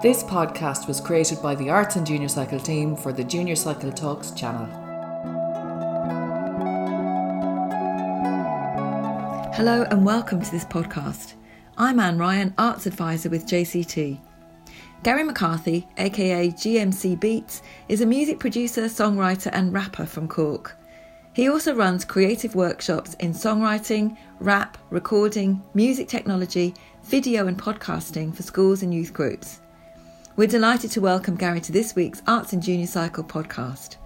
This 0.00 0.22
podcast 0.22 0.86
was 0.86 1.00
created 1.00 1.42
by 1.42 1.56
the 1.56 1.70
Arts 1.70 1.96
and 1.96 2.06
Junior 2.06 2.28
Cycle 2.28 2.60
team 2.60 2.94
for 2.94 3.12
the 3.12 3.24
Junior 3.24 3.56
Cycle 3.56 3.90
Talks 3.90 4.30
channel. 4.30 4.66
Hello 9.54 9.82
and 9.90 10.06
welcome 10.06 10.40
to 10.40 10.50
this 10.52 10.64
podcast. 10.64 11.34
I'm 11.76 11.98
Anne 11.98 12.16
Ryan, 12.16 12.54
Arts 12.58 12.86
Advisor 12.86 13.28
with 13.28 13.48
JCT. 13.48 14.20
Gary 15.02 15.24
McCarthy, 15.24 15.88
aka 15.96 16.48
GMC 16.48 17.18
Beats, 17.18 17.62
is 17.88 18.00
a 18.00 18.06
music 18.06 18.38
producer, 18.38 18.82
songwriter, 18.82 19.50
and 19.52 19.72
rapper 19.72 20.06
from 20.06 20.28
Cork. 20.28 20.76
He 21.32 21.48
also 21.48 21.74
runs 21.74 22.04
creative 22.04 22.54
workshops 22.54 23.14
in 23.14 23.32
songwriting, 23.32 24.16
rap, 24.38 24.78
recording, 24.90 25.60
music 25.74 26.06
technology, 26.06 26.72
video, 27.02 27.48
and 27.48 27.58
podcasting 27.58 28.32
for 28.32 28.44
schools 28.44 28.84
and 28.84 28.94
youth 28.94 29.12
groups. 29.12 29.60
We're 30.38 30.46
delighted 30.46 30.92
to 30.92 31.00
welcome 31.00 31.34
Gary 31.34 31.60
to 31.62 31.72
this 31.72 31.96
week's 31.96 32.22
Arts 32.28 32.52
and 32.52 32.62
Junior 32.62 32.86
Cycle 32.86 33.24
podcast. 33.24 33.96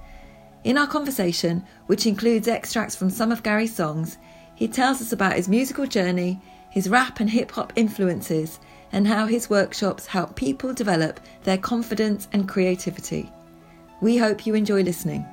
In 0.65 0.79
our 0.79 0.87
conversation, 0.87 1.63
which 1.89 2.07
includes 2.07 2.49
extracts 2.49 2.97
from 2.97 3.11
some 3.11 3.31
of 3.31 3.43
Gary's 3.43 3.75
songs, 3.75 4.17
he 4.55 4.67
tells 4.67 5.03
us 5.03 5.13
about 5.13 5.37
his 5.37 5.47
musical 5.47 5.87
journey, 5.87 6.41
his 6.71 6.89
rap 6.89 7.21
and 7.21 7.29
hip 7.29 7.51
hop 7.51 7.75
influences, 7.77 8.61
and 8.93 9.07
how 9.07 9.27
his 9.27 9.51
workshops 9.51 10.07
help 10.07 10.35
people 10.35 10.73
develop 10.73 11.21
their 11.43 11.59
confidence 11.59 12.29
and 12.33 12.49
creativity. 12.49 13.31
We 14.01 14.17
hope 14.17 14.47
you 14.47 14.55
enjoy 14.55 14.85
listening. 14.85 15.27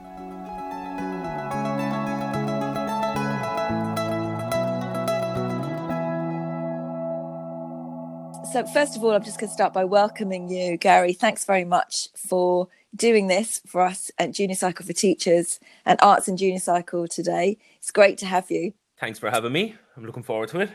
So, 8.51 8.65
first 8.65 8.97
of 8.97 9.03
all, 9.03 9.11
I'm 9.11 9.23
just 9.23 9.39
going 9.39 9.47
to 9.47 9.53
start 9.53 9.73
by 9.73 9.85
welcoming 9.85 10.49
you, 10.49 10.75
Gary. 10.75 11.13
Thanks 11.13 11.45
very 11.45 11.65
much 11.65 12.07
for 12.15 12.67
doing 12.95 13.27
this 13.27 13.61
for 13.67 13.81
us 13.81 14.09
at 14.17 14.31
Junior 14.31 14.55
Cycle 14.55 14.83
for 14.83 14.93
Teachers 14.93 15.59
and 15.85 15.99
Arts 16.01 16.27
and 16.27 16.35
Junior 16.35 16.57
Cycle 16.57 17.07
today. 17.07 17.59
It's 17.77 17.91
great 17.91 18.17
to 18.17 18.25
have 18.25 18.49
you. 18.49 18.73
Thanks 18.99 19.19
for 19.19 19.29
having 19.29 19.51
me. 19.51 19.75
I'm 19.95 20.03
looking 20.03 20.23
forward 20.23 20.49
to 20.49 20.61
it. 20.61 20.71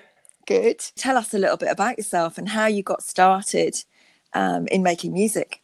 Good. 0.46 0.84
Tell 0.94 1.16
us 1.16 1.34
a 1.34 1.38
little 1.38 1.56
bit 1.56 1.68
about 1.68 1.98
yourself 1.98 2.38
and 2.38 2.48
how 2.48 2.66
you 2.66 2.84
got 2.84 3.02
started 3.02 3.82
um, 4.34 4.68
in 4.68 4.84
making 4.84 5.12
music. 5.12 5.60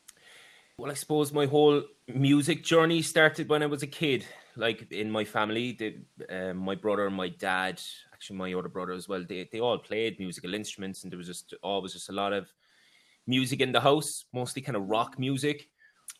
Well, 0.78 0.90
I 0.90 0.94
suppose 0.94 1.32
my 1.32 1.46
whole 1.46 1.84
music 2.08 2.64
journey 2.64 3.02
started 3.02 3.48
when 3.48 3.62
I 3.62 3.66
was 3.66 3.84
a 3.84 3.86
kid. 3.86 4.26
Like 4.56 4.90
in 4.92 5.10
my 5.10 5.24
family, 5.24 5.72
the, 5.72 6.50
um, 6.50 6.58
my 6.58 6.74
brother 6.74 7.06
and 7.06 7.16
my 7.16 7.28
dad 7.28 7.80
actually 8.20 8.36
my 8.36 8.52
older 8.52 8.68
brother 8.68 8.92
as 8.92 9.08
well. 9.08 9.24
They 9.26 9.48
they 9.50 9.60
all 9.60 9.78
played 9.78 10.18
musical 10.18 10.54
instruments, 10.54 11.02
and 11.02 11.10
there 11.10 11.16
was 11.18 11.26
just 11.26 11.54
always 11.62 11.94
just 11.94 12.10
a 12.10 12.12
lot 12.12 12.32
of 12.32 12.52
music 13.26 13.60
in 13.60 13.72
the 13.72 13.80
house, 13.80 14.26
mostly 14.32 14.60
kind 14.60 14.76
of 14.76 14.88
rock 14.88 15.18
music. 15.18 15.68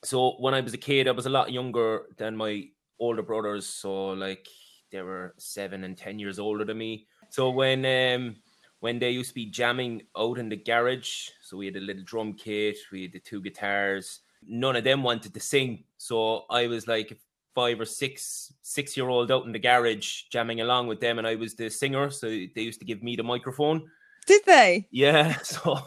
So 0.03 0.37
when 0.39 0.55
I 0.55 0.61
was 0.61 0.73
a 0.73 0.79
kid, 0.79 1.09
I 1.09 1.11
was 1.11 1.27
a 1.27 1.31
lot 1.31 1.53
younger 1.53 2.07
than 2.17 2.37
my 2.37 2.69
older 2.99 3.23
brothers. 3.23 3.67
So 3.67 4.11
like 4.11 4.49
they 4.91 5.03
were 5.03 5.35
seven 5.37 5.85
and 5.85 5.97
ten 5.97 6.19
years 6.19 6.39
older 6.39 6.65
than 6.65 6.79
me. 6.79 7.07
So 7.29 7.51
when 7.51 7.85
um 7.85 8.37
when 8.81 8.99
they 8.99 9.11
used 9.11 9.31
to 9.31 9.35
be 9.35 9.47
jamming 9.47 10.03
out 10.17 10.39
in 10.39 10.49
the 10.49 10.57
garage, 10.57 11.29
so 11.43 11.59
we 11.59 11.67
had 11.67 11.77
a 11.77 11.81
little 11.81 12.03
drum 12.03 12.33
kit, 12.33 12.79
we 12.91 13.03
had 13.03 13.13
the 13.13 13.21
two 13.21 13.43
guitars. 13.43 14.21
None 14.47 14.77
of 14.77 14.85
them 14.85 15.03
wanted 15.03 15.35
to 15.35 15.41
sing, 15.41 15.85
so 15.99 16.47
I 16.49 16.67
was 16.67 16.89
like, 16.89 17.21
five 17.55 17.81
or 17.81 17.85
six 17.85 18.53
six 18.63 18.97
year 18.97 19.09
old 19.09 19.31
out 19.31 19.47
in 19.47 19.53
the 19.53 19.59
garage 19.59 20.23
jamming 20.31 20.61
along 20.61 20.87
with 20.87 21.01
them 21.01 21.19
and 21.19 21.27
I 21.27 21.35
was 21.35 21.55
the 21.55 21.69
singer 21.69 22.11
so 22.11 22.27
they 22.27 22.51
used 22.63 22.81
to 22.81 22.87
give 22.87 23.03
me 23.03 23.17
the 23.17 23.23
microphone. 23.23 23.89
Did 24.27 24.43
they? 24.47 24.87
Yeah 24.91 25.37
so 25.43 25.79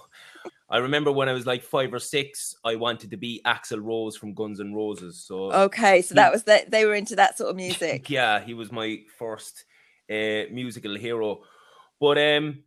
I 0.69 0.77
remember 0.77 1.11
when 1.11 1.29
I 1.29 1.33
was 1.33 1.45
like 1.45 1.63
five 1.63 1.93
or 1.93 1.99
six 1.99 2.55
I 2.65 2.75
wanted 2.75 3.11
to 3.11 3.17
be 3.17 3.41
Axl 3.45 3.81
Rose 3.81 4.17
from 4.17 4.33
Guns 4.33 4.59
N' 4.59 4.73
Roses 4.73 5.23
so 5.25 5.51
okay 5.53 6.01
so 6.01 6.13
he, 6.13 6.15
that 6.15 6.31
was 6.31 6.43
that 6.43 6.71
they 6.71 6.85
were 6.85 6.95
into 6.95 7.15
that 7.15 7.37
sort 7.37 7.49
of 7.49 7.55
music. 7.65 8.09
Yeah 8.09 8.41
he 8.41 8.53
was 8.53 8.71
my 8.71 9.01
first 9.17 9.65
uh, 10.09 10.43
musical 10.51 10.95
hero. 10.97 11.41
But 11.99 12.17
um 12.17 12.63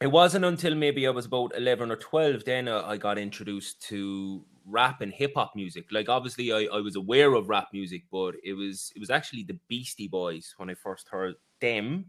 it 0.00 0.10
wasn't 0.10 0.44
until 0.44 0.74
maybe 0.74 1.06
I 1.06 1.10
was 1.10 1.26
about 1.26 1.56
11 1.56 1.90
or 1.90 1.96
12 1.96 2.44
then 2.44 2.68
uh, 2.68 2.82
I 2.86 2.96
got 2.96 3.18
introduced 3.18 3.82
to 3.88 4.44
rap 4.66 5.00
and 5.00 5.12
hip 5.12 5.32
hop 5.34 5.52
music. 5.54 5.86
Like 5.90 6.08
obviously 6.08 6.52
I, 6.52 6.68
I 6.72 6.80
was 6.80 6.96
aware 6.96 7.34
of 7.34 7.48
rap 7.48 7.68
music, 7.72 8.04
but 8.10 8.34
it 8.42 8.54
was 8.54 8.92
it 8.94 9.00
was 9.00 9.10
actually 9.10 9.44
the 9.44 9.58
Beastie 9.68 10.08
Boys 10.08 10.54
when 10.56 10.70
I 10.70 10.74
first 10.74 11.08
heard 11.08 11.34
them. 11.60 12.06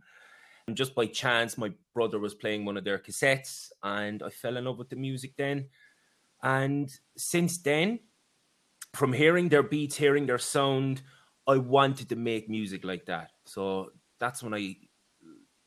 And 0.68 0.78
just 0.78 0.96
by 0.96 1.08
chance, 1.08 1.58
my 1.58 1.74
brother 1.94 2.20
was 2.20 2.34
playing 2.34 2.64
one 2.64 2.78
of 2.78 2.86
their 2.86 2.98
cassettes, 2.98 3.70
and 3.84 4.24
I 4.24 4.30
fell 4.30 4.56
in 4.56 4.64
love 4.64 4.78
with 4.78 4.90
the 4.90 4.96
music 4.96 5.34
then. 5.38 5.68
And 6.42 6.90
since 7.18 7.58
then, 7.58 8.00
from 8.94 9.12
hearing 9.12 9.50
their 9.50 9.64
beats, 9.64 9.98
hearing 9.98 10.26
their 10.26 10.38
sound, 10.38 11.02
I 11.48 11.58
wanted 11.58 12.10
to 12.10 12.16
make 12.16 12.50
music 12.50 12.86
like 12.86 13.06
that. 13.08 13.32
So 13.46 13.92
that's 14.20 14.42
when 14.42 14.54
I 14.54 14.78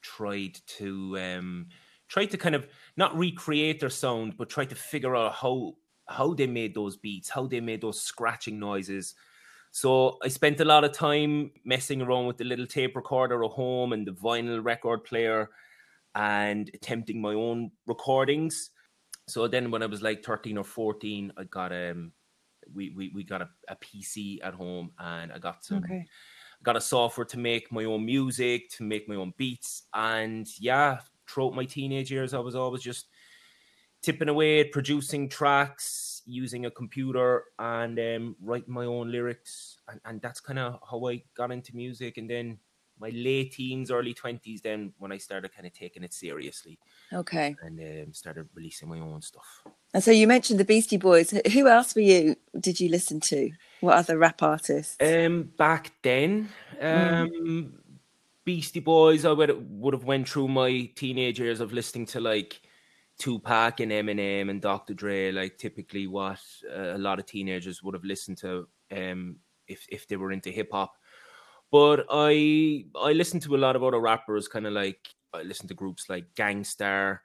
tried 0.01 0.59
to 0.79 1.19
um 1.19 1.67
try 2.09 2.25
to 2.25 2.37
kind 2.39 2.55
of 2.55 2.67
not 2.97 3.17
recreate 3.19 3.81
their 3.81 3.91
sound, 3.91 4.37
but 4.37 4.49
try 4.49 4.65
to 4.65 4.75
figure 4.75 5.17
out 5.17 5.35
how 5.35 5.75
how 6.09 6.35
they 6.35 6.47
made 6.47 6.75
those 6.75 6.97
beats, 6.97 7.29
how 7.29 7.47
they 7.47 7.61
made 7.61 7.81
those 7.81 8.01
scratching 8.01 8.59
noises. 8.59 9.15
So 9.73 10.19
I 10.23 10.29
spent 10.29 10.61
a 10.61 10.65
lot 10.65 10.85
of 10.85 10.93
time 10.93 11.51
messing 11.65 12.01
around 12.01 12.27
with 12.27 12.39
the 12.39 12.45
little 12.45 12.67
tape 12.67 12.97
recorder 12.97 13.45
at 13.45 13.51
home 13.51 13.93
and 13.93 14.07
the 14.07 14.13
vinyl 14.13 14.65
record 14.65 15.05
player 15.05 15.51
and 16.15 16.71
attempting 16.73 17.21
my 17.21 17.35
own 17.35 17.71
recordings. 17.87 18.71
So 19.29 19.49
then 19.49 19.71
when 19.71 19.83
I 19.83 19.87
was 19.87 20.03
like 20.03 20.25
13 20.25 20.57
or 20.57 20.65
14, 20.65 21.33
I 21.37 21.45
got 21.45 21.73
um 21.73 22.13
we 22.75 22.91
we, 22.91 23.13
we 23.15 23.25
got 23.25 23.43
a, 23.43 23.49
a 23.69 23.77
PC 23.77 24.39
at 24.43 24.55
home 24.55 24.93
and 24.99 25.33
I 25.33 25.39
got 25.39 25.65
some 25.65 25.79
okay. 25.79 26.07
got 26.63 26.77
a 26.77 26.81
software 26.81 27.27
to 27.27 27.39
make 27.39 27.71
my 27.71 27.85
own 27.85 28.05
music, 28.05 28.71
to 28.71 28.83
make 28.83 29.09
my 29.09 29.17
own 29.17 29.35
beats. 29.37 29.85
And 29.93 30.47
yeah, 30.59 31.01
throughout 31.29 31.55
my 31.55 31.65
teenage 31.65 32.11
years, 32.11 32.35
I 32.35 32.39
was 32.39 32.55
always 32.55 32.83
just 32.83 33.09
tipping 34.03 34.29
away 34.29 34.61
at 34.61 34.73
producing 34.73 35.29
tracks 35.29 36.23
using 36.27 36.67
a 36.67 36.71
computer 36.71 37.45
and 37.59 37.99
um, 37.99 38.37
writing 38.43 38.75
my 38.75 38.85
own 38.85 39.11
lyrics. 39.11 39.79
And, 39.89 40.01
and 40.05 40.21
that's 40.21 40.41
kind 40.41 40.59
of 40.59 40.81
how 40.89 41.09
i 41.09 41.23
got 41.37 41.53
into 41.53 41.75
music. 41.75 42.19
And 42.19 42.29
then 42.29 42.59
my 42.99 43.11
late 43.11 43.53
teens 43.53 43.91
early 43.91 44.15
20s 44.15 44.63
then 44.63 44.91
when 44.99 45.13
i 45.13 45.19
started 45.19 45.53
kind 45.55 45.67
of 45.67 45.73
taking 45.73 46.03
it 46.03 46.15
seriously. 46.15 46.79
Okay. 47.13 47.55
And 47.63 47.79
um, 47.81 48.13
started 48.13 48.49
releasing 48.55 48.89
my 48.89 49.01
own 49.01 49.23
stuff. 49.23 49.65
And 49.93 50.03
so 50.03 50.11
you 50.11 50.27
mentioned 50.27 50.61
the 50.61 50.65
beastie 50.65 50.97
boys. 50.97 51.33
Who 51.53 51.69
else 51.69 51.95
were 51.95 52.03
you 52.03 52.37
did 52.59 52.81
you 52.81 52.89
listen 52.89 53.21
to? 53.21 53.51
What 53.81 53.97
other 53.97 54.19
rap 54.19 54.43
artists? 54.43 54.97
Um 55.01 55.51
back 55.57 55.93
then 56.03 56.49
mm. 56.81 57.23
um 57.23 57.29
mm. 57.31 57.73
beastie 58.45 58.81
boys 58.81 59.25
i 59.25 59.33
would, 59.33 59.81
would 59.81 59.95
have 59.95 60.05
went 60.05 60.29
through 60.29 60.49
my 60.49 60.91
teenage 60.95 61.39
years 61.39 61.61
of 61.61 61.73
listening 61.73 62.07
to 62.07 62.21
like 62.21 62.61
Tupac 63.19 63.81
and 63.81 63.93
Eminem 63.93 64.51
and 64.51 64.61
Dr. 64.61 64.95
Dre, 64.95 65.33
like 65.33 65.57
typically 65.59 66.07
what 66.07 66.41
uh, 66.71 66.95
a 66.95 66.99
lot 66.99 67.19
of 67.19 67.27
teenagers 67.27 67.83
would 67.83 67.95
have 67.95 68.05
listened 68.05 68.39
to 68.39 68.69
um, 68.95 69.37
if 69.69 69.87
if 69.89 70.07
they 70.07 70.17
were 70.17 70.33
into 70.33 70.51
hip 70.51 70.69
hop. 70.73 70.95
But 71.73 72.07
I 72.11 72.85
I 73.01 73.13
listened 73.13 73.43
to 73.43 73.57
a 73.57 73.59
lot 73.59 73.77
of 73.77 73.83
other 73.83 74.01
rappers, 74.01 74.49
kind 74.49 74.67
of 74.67 74.73
like 74.73 75.09
I 75.33 75.43
listened 75.43 75.69
to 75.71 75.75
groups 75.75 76.09
like 76.09 76.35
Gang 76.35 76.63
Starr. 76.65 77.23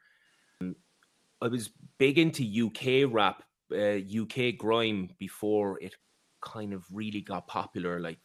I 1.44 1.48
was 1.48 1.72
big 1.98 2.20
into 2.20 2.44
UK 2.68 3.12
rap, 3.12 3.44
uh, 3.74 3.98
UK 3.98 4.58
grime 4.58 5.10
before 5.18 5.80
it 5.82 5.96
kind 6.42 6.72
of 6.74 6.86
really 6.92 7.22
got 7.22 7.48
popular, 7.48 8.00
like 8.00 8.20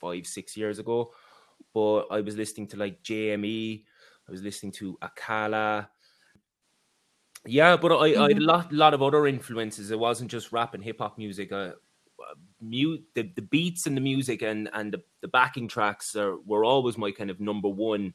five 0.00 0.26
six 0.26 0.56
years 0.56 0.78
ago. 0.78 1.12
But 1.74 2.06
I 2.10 2.20
was 2.20 2.36
listening 2.36 2.66
to 2.68 2.76
like 2.76 3.02
JME. 3.02 3.84
I 4.28 4.30
was 4.30 4.42
listening 4.42 4.72
to 4.72 4.98
Akala. 5.02 5.88
Yeah, 7.46 7.76
but 7.76 7.92
I, 7.92 7.96
I 7.96 8.06
had 8.08 8.16
a 8.16 8.34
mm-hmm. 8.34 8.44
lot, 8.44 8.72
lot 8.72 8.94
of 8.94 9.02
other 9.02 9.26
influences. 9.26 9.90
It 9.90 9.98
wasn't 9.98 10.30
just 10.30 10.52
rap 10.52 10.74
and 10.74 10.82
hip 10.82 10.98
hop 10.98 11.18
music. 11.18 11.50
Uh, 11.50 11.72
mute 12.60 13.04
the, 13.14 13.22
the 13.34 13.42
beats 13.42 13.86
and 13.86 13.96
the 13.96 14.00
music 14.00 14.42
and 14.42 14.70
and 14.72 14.92
the, 14.92 15.02
the 15.20 15.28
backing 15.28 15.66
tracks 15.68 16.14
are, 16.14 16.36
were 16.46 16.64
always 16.64 16.96
my 16.96 17.10
kind 17.10 17.30
of 17.30 17.40
number 17.40 17.68
one 17.68 18.14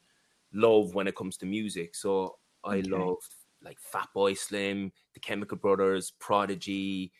love 0.52 0.94
when 0.94 1.06
it 1.06 1.16
comes 1.16 1.36
to 1.36 1.46
music. 1.46 1.94
So 1.94 2.36
I 2.64 2.78
okay. 2.78 2.88
love 2.88 3.18
like 3.62 3.78
Fatboy 3.92 4.38
Slim, 4.38 4.92
the 5.14 5.20
Chemical 5.20 5.56
Brothers, 5.56 6.12
Prodigy, 6.18 7.12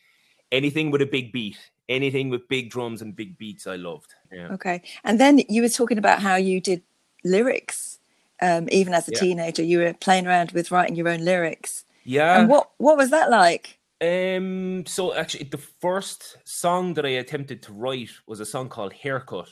anything 0.51 0.89
with 0.89 1.01
a 1.01 1.05
big 1.05 1.31
beat, 1.31 1.57
anything 1.89 2.29
with 2.29 2.47
big 2.47 2.69
drums 2.69 3.01
and 3.01 3.15
big 3.15 3.37
beats. 3.37 3.67
I 3.67 3.75
loved. 3.75 4.15
Yeah. 4.31 4.47
Okay, 4.53 4.81
and 5.03 5.19
then 5.19 5.41
you 5.49 5.61
were 5.61 5.69
talking 5.69 5.97
about 5.97 6.21
how 6.21 6.35
you 6.35 6.61
did 6.61 6.81
lyrics, 7.23 7.99
um, 8.41 8.67
even 8.71 8.93
as 8.93 9.07
a 9.07 9.11
yeah. 9.11 9.19
teenager. 9.19 9.63
You 9.63 9.79
were 9.79 9.93
playing 9.93 10.27
around 10.27 10.51
with 10.51 10.71
writing 10.71 10.95
your 10.95 11.09
own 11.09 11.23
lyrics. 11.23 11.85
Yeah. 12.09 12.39
And 12.39 12.49
what 12.49 12.71
what 12.79 12.97
was 12.97 13.11
that 13.11 13.29
like? 13.29 13.77
Um. 14.01 14.83
So 14.87 15.13
actually, 15.13 15.43
the 15.43 15.59
first 15.59 16.37
song 16.43 16.95
that 16.95 17.05
I 17.05 17.19
attempted 17.21 17.61
to 17.63 17.73
write 17.73 18.09
was 18.25 18.39
a 18.39 18.45
song 18.45 18.67
called 18.67 18.93
"Haircut." 18.93 19.49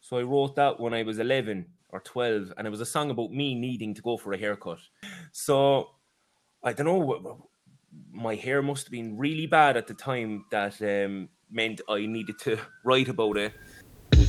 So 0.00 0.16
I 0.16 0.22
wrote 0.22 0.56
that 0.56 0.80
when 0.80 0.94
I 0.94 1.02
was 1.02 1.18
eleven 1.18 1.66
or 1.90 2.00
twelve, 2.00 2.50
and 2.56 2.66
it 2.66 2.70
was 2.70 2.80
a 2.80 2.86
song 2.86 3.10
about 3.10 3.30
me 3.32 3.54
needing 3.54 3.94
to 3.94 4.00
go 4.00 4.16
for 4.16 4.32
a 4.32 4.38
haircut. 4.38 4.78
So 5.32 5.90
I 6.64 6.72
don't 6.72 6.86
know. 6.86 7.50
my 8.10 8.36
hair 8.36 8.62
must 8.62 8.86
have 8.86 8.92
been 8.92 9.18
really 9.18 9.46
bad 9.46 9.76
at 9.76 9.86
the 9.86 9.94
time 9.94 10.46
that 10.50 10.80
um, 10.80 11.28
meant 11.50 11.82
I 11.90 12.06
needed 12.06 12.38
to 12.40 12.58
write 12.86 13.08
about 13.08 13.36
it. 13.36 13.52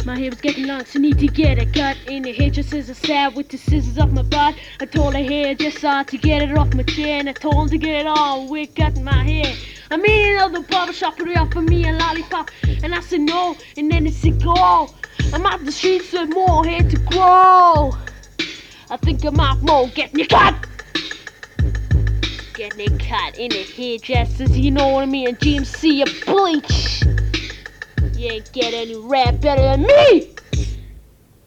My 0.06 0.18
hair 0.18 0.30
was 0.30 0.42
getting 0.42 0.66
long, 0.66 0.86
so 0.86 1.00
need 1.00 1.20
to 1.20 1.28
get 1.28 1.60
a 1.60 1.66
cut 1.66 1.98
in 2.08 2.24
the 2.24 2.32
hair 2.32 2.50
just 2.50 2.74
as 2.74 2.90
I 2.90 2.94
sat 2.94 3.36
with 3.36 3.50
the 3.50 3.58
scissors 3.58 3.98
off 3.98 4.10
my 4.12 4.22
butt. 4.22 4.56
I 4.80 4.86
told 4.86 5.14
her 5.14 5.24
hair 5.24 5.54
just 5.56 5.80
saw 5.80 6.04
to 6.04 6.18
get 6.18 6.42
it 6.42 6.58
off 6.58 6.74
my 6.74 6.84
chin. 6.84 7.28
I 7.28 7.34
told 7.34 7.70
her 7.70 7.70
to 7.70 7.78
get 7.78 8.02
it 8.02 8.08
on 8.08 8.50
with 8.50 8.74
cutting 8.76 9.04
my 9.04 9.24
hair. 9.24 9.54
I 9.92 9.98
mean, 9.98 10.40
all 10.40 10.50
the 10.50 10.62
barber 10.62 10.94
shop 10.94 11.20
it 11.20 11.36
up 11.36 11.54
for 11.54 11.62
me 11.62 11.88
a 11.88 11.94
lollipop, 11.94 12.52
and 12.84 12.94
I 12.94 13.02
said 13.02 13.22
no, 13.22 13.56
and 13.78 13.92
then 13.92 14.08
it 14.08 14.14
said 14.14 14.42
go. 14.44 14.90
I'm 15.34 15.46
out 15.46 15.64
the 15.66 15.72
streets 15.72 16.12
with 16.14 16.30
more 16.30 16.66
hair 16.66 16.82
to 16.82 16.98
grow. 17.12 17.92
I 18.90 18.98
think 18.98 19.24
I'm 19.24 19.40
out 19.40 19.62
more 19.62 19.88
getting 19.90 20.20
it 20.22 20.30
cut. 20.30 20.56
Getting 22.54 22.80
it 22.80 23.00
cut 23.00 23.38
in 23.38 23.50
the 23.50 23.64
hairdressers, 23.64 24.58
you 24.58 24.72
know 24.72 24.88
what 24.88 25.04
I 25.04 25.08
mean? 25.08 25.36
GMC 25.36 26.02
a 26.02 26.26
bleach. 26.26 27.19
You 28.20 28.32
ain't 28.32 28.52
get 28.52 28.74
any 28.74 28.98
rap 28.98 29.40
better 29.40 29.62
than 29.62 29.84
me. 29.84 30.36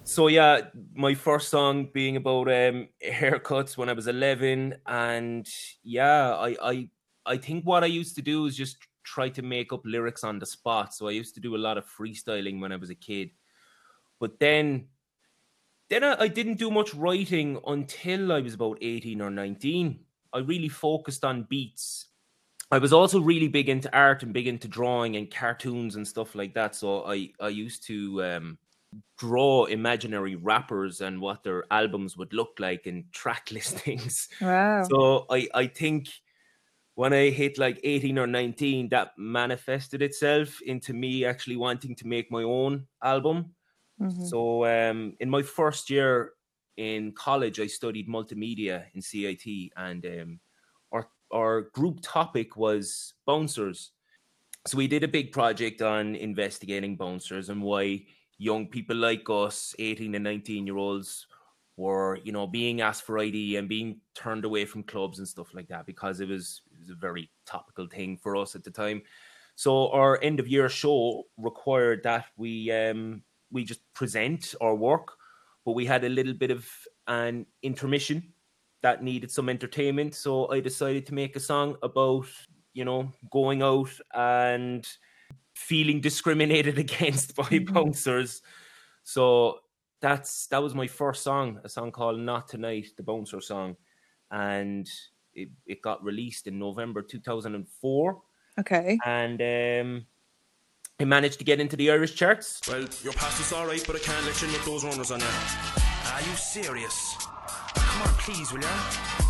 So 0.05 0.29
yeah, 0.29 0.63
my 0.95 1.15
first 1.15 1.51
song 1.51 1.91
being 1.93 2.17
about 2.17 2.49
um, 2.49 2.89
haircuts 3.07 3.77
when 3.77 3.91
I 3.91 3.93
was 3.93 4.07
11, 4.07 4.77
and 4.87 5.47
yeah, 5.83 6.35
I 6.35 6.57
I 6.63 6.89
I 7.27 7.37
think 7.37 7.67
what 7.67 7.85
I 7.85 7.89
used 7.89 8.15
to 8.17 8.23
do 8.23 8.47
is 8.47 8.57
just 8.57 8.79
try 9.05 9.29
to 9.29 9.43
make 9.43 9.71
up 9.75 9.83
lyrics 9.85 10.25
on 10.25 10.39
the 10.39 10.47
spot. 10.47 10.95
So 10.95 11.09
I 11.09 11.11
used 11.11 11.35
to 11.35 11.41
do 11.41 11.57
a 11.57 11.59
lot 11.59 11.77
of 11.77 11.85
freestyling 11.85 12.59
when 12.59 12.73
I 12.73 12.77
was 12.77 12.89
a 12.89 12.95
kid. 12.95 13.33
But 14.19 14.41
then 14.41 14.87
then 15.91 16.03
I, 16.03 16.23
I, 16.23 16.29
didn't 16.29 16.59
do 16.59 16.71
much 16.71 16.95
writing 16.95 17.61
until 17.67 18.33
I 18.33 18.41
was 18.41 18.55
about 18.55 18.79
18 18.81 19.21
or 19.21 19.29
19. 19.29 20.01
I 20.33 20.39
really 20.39 20.71
focused 20.71 21.23
on 21.23 21.43
beats. 21.43 22.07
I 22.73 22.79
was 22.79 22.95
also 22.95 23.21
really 23.21 23.49
big 23.49 23.69
into 23.69 23.95
art 23.95 24.23
and 24.23 24.33
big 24.33 24.47
into 24.47 24.67
drawing 24.67 25.17
and 25.17 25.31
cartoons 25.31 25.97
and 25.97 26.09
stuff 26.09 26.35
like 26.35 26.55
that. 26.55 26.75
So 26.75 27.05
I, 27.05 27.29
I 27.39 27.49
used 27.49 27.87
to 27.89 28.25
um, 28.25 28.59
draw 29.19 29.67
imaginary 29.67 30.37
rappers 30.37 31.03
and 31.03 31.21
what 31.21 31.43
their 31.43 31.65
albums 31.71 32.17
would 32.17 32.33
look 32.33 32.55
like 32.59 32.87
and 32.87 33.05
track 33.13 33.51
listings. 33.53 34.29
Wow. 34.41 34.85
So 34.85 35.27
I, 35.29 35.49
I 35.55 35.67
think 35.67 36.09
when 36.95 37.13
I 37.13 37.29
hit 37.29 37.59
like 37.59 37.79
18 37.85 38.19
or 38.19 38.27
19, 38.27 38.89
that 38.89 39.13
manifested 39.19 40.01
itself 40.01 40.59
into 40.63 40.95
me 40.95 41.27
actually 41.27 41.57
wanting 41.57 41.95
to 41.97 42.07
make 42.07 42.31
my 42.31 42.43
own 42.43 42.87
album. 43.05 43.55
Mm-hmm. 44.01 44.25
So, 44.25 44.65
um, 44.65 45.15
in 45.21 45.29
my 45.31 45.43
first 45.43 45.91
year 45.91 46.33
in 46.77 47.13
college, 47.13 47.61
I 47.61 47.67
studied 47.67 48.09
multimedia 48.09 48.87
in 48.95 49.03
CIT, 49.03 49.73
and 49.77 50.05
um, 50.07 50.41
our 51.33 51.63
group 51.73 52.01
topic 52.03 52.57
was 52.57 53.15
bouncers. 53.27 53.93
So 54.67 54.77
we 54.77 54.87
did 54.87 55.03
a 55.03 55.09
big 55.09 55.33
project 55.33 55.83
on 55.83 56.15
investigating 56.15 56.97
bouncers 56.97 57.49
and 57.49 57.63
why 57.63 58.05
young 58.39 58.67
people 58.67 58.97
like 58.97 59.29
us, 59.29 59.75
18 59.79 60.15
and 60.15 60.25
19 60.25 60.67
year 60.67 60.77
olds, 60.77 61.27
were 61.77 62.19
you 62.23 62.33
know 62.33 62.47
being 62.47 62.81
asked 62.83 63.03
for 63.03 63.19
ID 63.19 63.57
and 63.57 63.69
being 63.69 63.99
turned 64.15 64.45
away 64.45 64.65
from 64.65 64.83
clubs 64.83 65.19
and 65.19 65.27
stuff 65.27 65.55
like 65.55 65.69
that 65.69 65.87
because 65.87 66.21
it 66.21 66.29
was 66.29 66.61
it 66.71 66.79
was 66.79 66.91
a 66.91 66.95
very 66.95 67.31
topical 67.47 67.87
thing 67.87 68.17
for 68.17 68.37
us 68.37 68.55
at 68.55 68.63
the 68.63 68.71
time. 68.71 69.03
So 69.55 69.91
our 69.91 70.21
end 70.23 70.39
of 70.39 70.49
year 70.49 70.69
show 70.69 71.25
required 71.37 72.03
that 72.05 72.27
we 72.37 72.71
um 72.71 73.23
we 73.51 73.65
just 73.65 73.81
present 73.95 74.55
our 74.61 74.75
work, 74.75 75.13
but 75.65 75.73
we 75.73 75.87
had 75.87 76.05
a 76.05 76.09
little 76.09 76.35
bit 76.35 76.51
of 76.51 76.69
an 77.07 77.47
intermission 77.63 78.33
that 78.83 79.03
needed 79.03 79.31
some 79.31 79.49
entertainment. 79.49 80.15
So 80.15 80.51
I 80.51 80.61
decided 80.61 81.07
to 81.07 81.15
make 81.15 81.37
a 81.37 81.41
song 81.41 81.77
about 81.83 82.27
you 82.75 82.85
know 82.85 83.11
going 83.31 83.63
out 83.63 83.91
and 84.15 84.87
feeling 85.55 86.01
discriminated 86.01 86.79
against 86.87 87.35
by 87.35 87.45
mm-hmm. 87.45 87.73
bouncers. 87.73 88.43
So 89.05 89.61
that's 90.01 90.47
that 90.49 90.63
was 90.63 90.75
my 90.75 90.87
first 90.87 91.23
song, 91.23 91.61
a 91.65 91.69
song 91.69 91.93
called 91.93 92.19
Not 92.19 92.49
Tonight, 92.49 92.89
the 92.97 93.03
Bouncer 93.03 93.41
song. 93.41 93.77
And 94.31 94.89
it, 95.35 95.51
it 95.67 95.83
got 95.83 96.03
released 96.03 96.47
in 96.47 96.59
November 96.59 97.03
2004. 97.03 98.23
Okay. 98.59 98.99
And 99.05 99.41
um 99.41 100.07
it 100.99 101.07
managed 101.07 101.39
to 101.39 101.45
get 101.45 101.59
into 101.59 101.75
the 101.75 101.91
Irish 101.91 102.15
charts. 102.15 102.61
Well, 102.69 102.87
your 103.03 103.13
past 103.15 103.41
is 103.41 103.53
alright, 103.53 103.83
but 103.87 103.97
I 103.97 103.99
can't 103.99 104.25
let 104.25 104.41
you 104.41 104.49
nip 104.49 104.63
those 104.65 104.85
runners 104.85 105.11
on 105.11 105.21
you. 105.21 105.27
Are 105.27 106.21
you 106.21 106.37
serious? 106.37 107.17
Come 107.75 108.03
on, 108.03 108.09
please, 108.19 108.53
will 108.53 108.61
ya? 108.61 108.69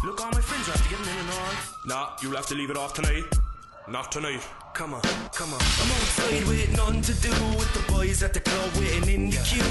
Look, 0.05 0.21
all 0.21 0.31
my 0.33 0.41
friends 0.41 0.69
are 0.69 0.73
after 0.73 0.91
getting 0.91 1.12
in 1.12 1.19
and 1.19 1.31
all. 1.31 1.53
Nah, 1.87 2.17
you'll 2.21 2.37
have 2.37 2.47
to 2.47 2.55
leave 2.55 2.71
it 2.71 2.77
off 2.77 2.94
tonight. 2.94 3.25
Not 3.89 4.12
tonight. 4.12 4.43
Come 4.74 4.94
on, 4.94 5.02
come 5.34 5.52
on. 5.52 5.60
I'm 5.60 5.90
outside 5.92 6.48
with 6.48 6.74
nothing 6.74 7.02
to 7.02 7.12
do 7.20 7.28
with 7.58 7.70
the 7.74 7.92
boys 7.92 8.22
at 8.22 8.32
the 8.32 8.40
club 8.40 8.70
waiting 8.76 9.08
in 9.14 9.30
the 9.30 9.36
queue. 9.44 9.62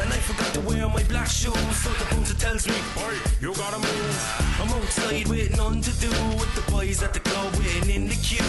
And 0.00 0.12
I 0.12 0.16
forgot 0.16 0.54
to 0.54 0.60
wear 0.60 0.88
my 0.88 1.02
black 1.04 1.26
shoes, 1.26 1.76
so 1.76 1.90
the 1.90 2.14
bouncer 2.14 2.34
tells 2.34 2.68
me, 2.68 2.74
Boy, 2.94 3.14
you 3.40 3.52
gotta 3.54 3.78
move. 3.78 4.60
I'm 4.60 4.68
outside 4.68 5.26
with 5.26 5.56
nothing 5.56 5.80
to 5.82 5.90
do 6.00 6.08
with 6.38 6.54
the 6.54 6.70
boys 6.70 7.02
at 7.02 7.14
the 7.14 7.20
club 7.20 7.52
waiting 7.56 7.90
in 7.90 8.08
the 8.08 8.14
queue. 8.14 8.46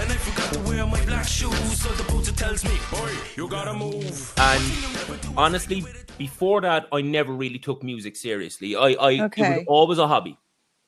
And 0.00 0.10
I 0.10 0.16
forgot 0.16 0.52
to 0.54 0.58
wear 0.68 0.84
my 0.86 1.04
black 1.06 1.28
shoes, 1.28 1.80
so 1.80 1.88
the 1.90 2.02
bouncer 2.10 2.32
tells 2.32 2.64
me, 2.64 2.76
Boy, 2.90 3.12
you 3.36 3.48
gotta 3.48 3.74
move. 3.74 4.34
And 4.38 4.62
honestly, 5.36 5.84
before 6.18 6.60
that, 6.62 6.88
I 6.90 7.00
never 7.00 7.32
really 7.32 7.60
took 7.60 7.84
music 7.84 8.16
seriously. 8.16 8.74
I, 8.74 8.96
I 8.98 9.20
okay. 9.26 9.52
it 9.52 9.58
was 9.58 9.64
always 9.68 9.98
a 9.98 10.08
hobby 10.08 10.36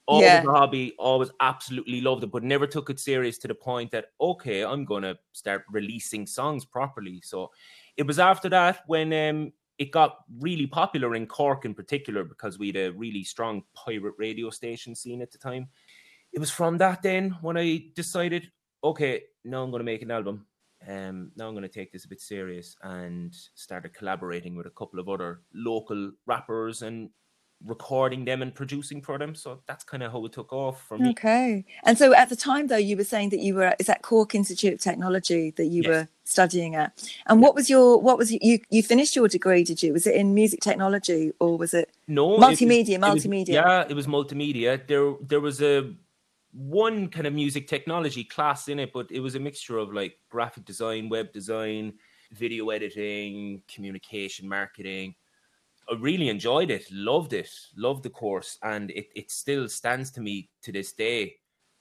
always 0.07 0.27
yeah. 0.27 0.43
a 0.43 0.51
hobby, 0.51 0.95
always 0.99 1.31
absolutely 1.41 2.01
loved 2.01 2.25
it, 2.25 2.31
but 2.31 2.43
never 2.43 2.67
took 2.67 2.91
it 2.91 3.01
serious 3.01 3.39
to 3.39 3.49
the 3.49 3.55
point 3.55 3.91
that 3.93 4.07
okay, 4.21 4.65
I'm 4.65 4.85
gonna 4.85 5.17
start 5.33 5.65
releasing 5.71 6.27
songs 6.27 6.65
properly. 6.65 7.21
So 7.23 7.51
it 7.97 8.07
was 8.07 8.19
after 8.19 8.49
that 8.51 8.81
when 8.87 9.13
um, 9.13 9.53
it 9.79 9.91
got 9.91 10.19
really 10.41 10.67
popular 10.67 11.15
in 11.15 11.27
Cork 11.27 11.65
in 11.65 11.75
particular 11.75 12.25
because 12.25 12.59
we 12.59 12.69
had 12.69 12.77
a 12.77 12.93
really 12.93 13.25
strong 13.25 13.63
pirate 13.75 14.15
radio 14.19 14.51
station 14.51 14.95
scene 14.95 15.23
at 15.23 15.33
the 15.33 15.39
time. 15.39 15.69
It 16.33 16.41
was 16.41 16.51
from 16.51 16.79
that 16.79 17.03
then 17.03 17.37
when 17.41 17.57
I 17.57 17.87
decided, 17.95 18.51
okay, 18.83 19.23
now 19.45 19.63
I'm 19.63 19.71
gonna 19.71 19.85
make 19.85 20.03
an 20.03 20.11
album. 20.11 20.47
Um, 20.87 21.33
now 21.37 21.49
I'm 21.49 21.55
going 21.55 21.63
to 21.63 21.69
take 21.69 21.93
this 21.93 22.05
a 22.05 22.09
bit 22.09 22.21
serious 22.21 22.77
and 22.83 23.35
started 23.55 23.95
collaborating 23.95 24.55
with 24.55 24.67
a 24.67 24.71
couple 24.71 25.01
of 25.01 25.09
other 25.09 25.41
local 25.55 26.13
rappers 26.27 26.83
and 26.83 27.09
recording 27.65 28.25
them 28.25 28.43
and 28.43 28.55
producing 28.55 29.01
for 29.01 29.19
them. 29.19 29.35
So 29.35 29.61
that's 29.67 29.85
kind 29.85 30.03
of 30.03 30.13
how 30.13 30.25
it 30.25 30.33
took 30.33 30.53
off 30.53 30.83
for 30.87 30.99
me. 30.99 31.11
Okay. 31.11 31.65
And 31.85 31.97
so 31.97 32.15
at 32.15 32.29
the 32.29 32.37
time 32.37 32.67
though, 32.67 32.77
you 32.77 32.97
were 32.97 33.05
saying 33.05 33.31
that 33.31 33.41
you 33.41 33.55
were 33.55 33.75
is 33.79 33.87
that 33.87 34.03
Cork 34.03 34.35
Institute 34.35 34.75
of 34.75 34.81
Technology 34.81 35.53
that 35.53 35.67
you 35.67 35.83
yes. 35.83 35.89
were 35.89 36.09
studying 36.25 36.75
at. 36.75 37.09
And 37.27 37.41
what 37.41 37.55
was 37.55 37.71
your 37.71 38.01
what 38.01 38.19
was 38.19 38.33
you 38.33 38.59
you 38.71 38.83
finished 38.83 39.17
your 39.17 39.29
degree, 39.29 39.65
did 39.65 39.83
you? 39.83 39.93
Was 39.93 40.07
it 40.07 40.15
in 40.15 40.35
music 40.35 40.61
technology 40.61 41.33
or 41.41 41.57
was 41.57 41.75
it 41.75 41.91
no 42.07 42.39
multimedia, 42.39 42.95
it 42.95 43.01
was, 43.01 43.25
multimedia? 43.25 43.49
It 43.49 43.49
was, 43.49 43.49
yeah, 43.49 43.85
it 43.89 43.95
was 43.95 44.07
multimedia. 44.07 44.87
There 44.87 45.15
there 45.21 45.41
was 45.41 45.63
a 45.63 45.95
one 46.53 47.09
kind 47.09 47.27
of 47.27 47.33
music 47.33 47.67
technology 47.67 48.25
class 48.25 48.69
in 48.69 48.79
it, 48.79 48.93
but 48.93 49.11
it 49.11 49.21
was 49.21 49.35
a 49.35 49.41
mixture 49.41 49.79
of 49.79 49.93
like 49.93 50.19
graphic 50.31 50.65
design, 50.65 51.09
web 51.09 51.33
design, 51.33 51.95
video 52.33 52.71
editing, 52.71 53.63
communication, 53.69 54.49
marketing 54.49 55.15
I 55.91 55.95
really 55.99 56.29
enjoyed 56.29 56.71
it, 56.71 56.87
loved 56.91 57.33
it, 57.33 57.51
loved 57.77 58.03
the 58.03 58.11
course, 58.11 58.59
and 58.63 58.91
it, 58.91 59.09
it 59.15 59.31
still 59.31 59.69
stands 59.69 60.11
to 60.13 60.21
me 60.21 60.49
to 60.63 60.73
this 60.73 60.93
day. 60.93 61.37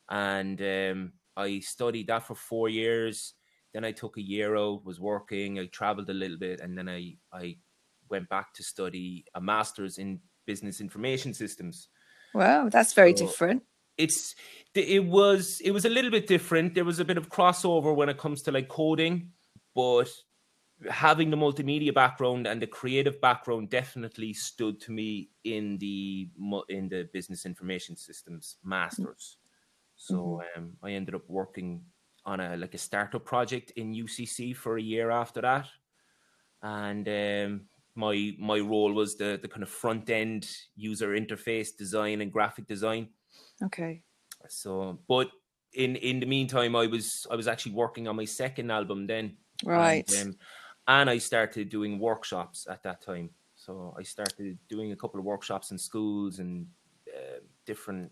And 0.09 0.61
um, 0.61 1.13
I 1.37 1.59
studied 1.59 2.07
that 2.07 2.23
for 2.23 2.35
four 2.35 2.69
years. 2.69 3.33
Then 3.73 3.85
I 3.85 3.91
took 3.91 4.17
a 4.17 4.21
year 4.21 4.55
out, 4.55 4.85
was 4.85 4.99
working, 4.99 5.59
I 5.59 5.65
traveled 5.67 6.09
a 6.09 6.13
little 6.13 6.37
bit, 6.37 6.59
and 6.59 6.77
then 6.77 6.87
I, 6.87 7.15
I 7.31 7.57
went 8.09 8.29
back 8.29 8.53
to 8.53 8.63
study 8.63 9.25
a 9.33 9.41
master's 9.41 9.97
in 9.97 10.19
business 10.45 10.81
information 10.81 11.33
systems. 11.33 11.87
Wow, 12.33 12.69
that's 12.69 12.93
very 12.93 13.15
so 13.15 13.25
different. 13.25 13.63
It's 13.97 14.35
it 14.73 15.05
was 15.05 15.61
it 15.63 15.71
was 15.71 15.85
a 15.85 15.89
little 15.89 16.11
bit 16.11 16.27
different. 16.27 16.73
There 16.73 16.85
was 16.85 16.99
a 16.99 17.05
bit 17.05 17.17
of 17.17 17.29
crossover 17.29 17.95
when 17.95 18.09
it 18.09 18.17
comes 18.17 18.41
to 18.43 18.51
like 18.51 18.67
coding, 18.67 19.29
but 19.75 20.09
having 20.89 21.29
the 21.29 21.37
multimedia 21.37 21.93
background 21.93 22.47
and 22.47 22.61
the 22.61 22.67
creative 22.67 23.19
background 23.21 23.69
definitely 23.69 24.33
stood 24.33 24.79
to 24.81 24.91
me 24.91 25.29
in 25.43 25.77
the 25.77 26.29
in 26.69 26.89
the 26.89 27.09
business 27.13 27.45
information 27.45 27.95
systems 27.95 28.57
masters. 28.63 29.37
So 29.95 30.15
mm-hmm. 30.15 30.59
um, 30.59 30.73
I 30.83 30.91
ended 30.91 31.15
up 31.15 31.23
working 31.27 31.83
on 32.25 32.39
a 32.39 32.57
like 32.57 32.73
a 32.73 32.77
startup 32.77 33.25
project 33.25 33.71
in 33.71 33.93
UCC 33.93 34.55
for 34.55 34.77
a 34.77 34.81
year 34.81 35.11
after 35.11 35.41
that, 35.41 35.67
and 36.61 37.07
um, 37.07 37.61
my 37.95 38.35
my 38.39 38.59
role 38.59 38.93
was 38.93 39.15
the 39.15 39.39
the 39.41 39.47
kind 39.47 39.63
of 39.63 39.69
front 39.69 40.09
end 40.09 40.49
user 40.75 41.09
interface 41.09 41.75
design 41.75 42.21
and 42.21 42.31
graphic 42.31 42.67
design. 42.67 43.09
Okay. 43.63 44.01
So, 44.49 44.99
but 45.07 45.29
in 45.73 45.95
in 45.97 46.19
the 46.19 46.25
meantime, 46.25 46.75
I 46.75 46.87
was 46.87 47.27
I 47.29 47.35
was 47.35 47.47
actually 47.47 47.73
working 47.73 48.07
on 48.07 48.15
my 48.15 48.25
second 48.25 48.71
album 48.71 49.07
then. 49.07 49.37
Right. 49.63 50.09
And, 50.17 50.29
um, 50.29 50.35
and 50.87 51.09
I 51.09 51.17
started 51.17 51.69
doing 51.69 51.99
workshops 51.99 52.67
at 52.69 52.83
that 52.83 53.01
time. 53.01 53.31
So 53.55 53.95
I 53.97 54.03
started 54.03 54.57
doing 54.67 54.91
a 54.91 54.95
couple 54.95 55.19
of 55.19 55.25
workshops 55.25 55.71
in 55.71 55.77
schools 55.77 56.39
and 56.39 56.67
uh, 57.15 57.39
different 57.65 58.11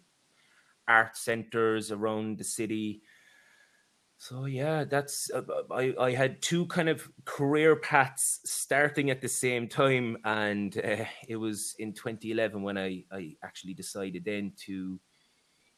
art 0.87 1.17
centers 1.17 1.91
around 1.91 2.37
the 2.39 2.43
city. 2.43 3.03
So 4.17 4.45
yeah, 4.45 4.83
that's 4.83 5.31
uh, 5.31 5.41
I 5.71 5.95
I 5.99 6.11
had 6.11 6.43
two 6.43 6.67
kind 6.67 6.89
of 6.89 7.09
career 7.25 7.75
paths 7.75 8.39
starting 8.45 9.09
at 9.09 9.19
the 9.21 9.27
same 9.27 9.67
time, 9.67 10.17
and 10.23 10.77
uh, 10.77 11.05
it 11.27 11.37
was 11.37 11.75
in 11.79 11.93
2011 11.93 12.61
when 12.61 12.77
I 12.77 13.05
I 13.11 13.35
actually 13.43 13.73
decided 13.73 14.23
then 14.25 14.53
to 14.67 14.99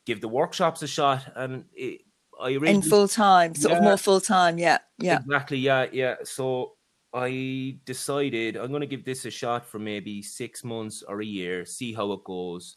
give 0.05 0.21
the 0.21 0.27
workshops 0.29 0.83
a 0.83 0.87
shot, 0.87 1.31
and 1.35 1.65
it, 1.73 2.01
I 2.39 2.49
in 2.51 2.81
full 2.81 3.07
time, 3.07 3.55
sort 3.55 3.71
Yeah. 3.71 3.77
of 3.77 3.83
more 3.83 3.97
full 3.97 4.21
time. 4.21 4.57
Yeah, 4.57 4.79
yeah. 4.99 5.21
Exactly. 5.25 5.57
Yeah. 5.57 5.87
Yeah. 5.91 6.15
So 6.23 6.77
I 7.13 7.77
decided 7.85 8.57
I'm 8.57 8.69
going 8.69 8.81
to 8.81 8.87
give 8.87 9.05
this 9.05 9.25
a 9.25 9.29
shot 9.29 9.67
for 9.67 9.77
maybe 9.77 10.21
six 10.23 10.63
months 10.63 11.03
or 11.07 11.21
a 11.21 11.25
year, 11.25 11.63
see 11.63 11.93
how 11.93 12.11
it 12.13 12.23
goes, 12.23 12.75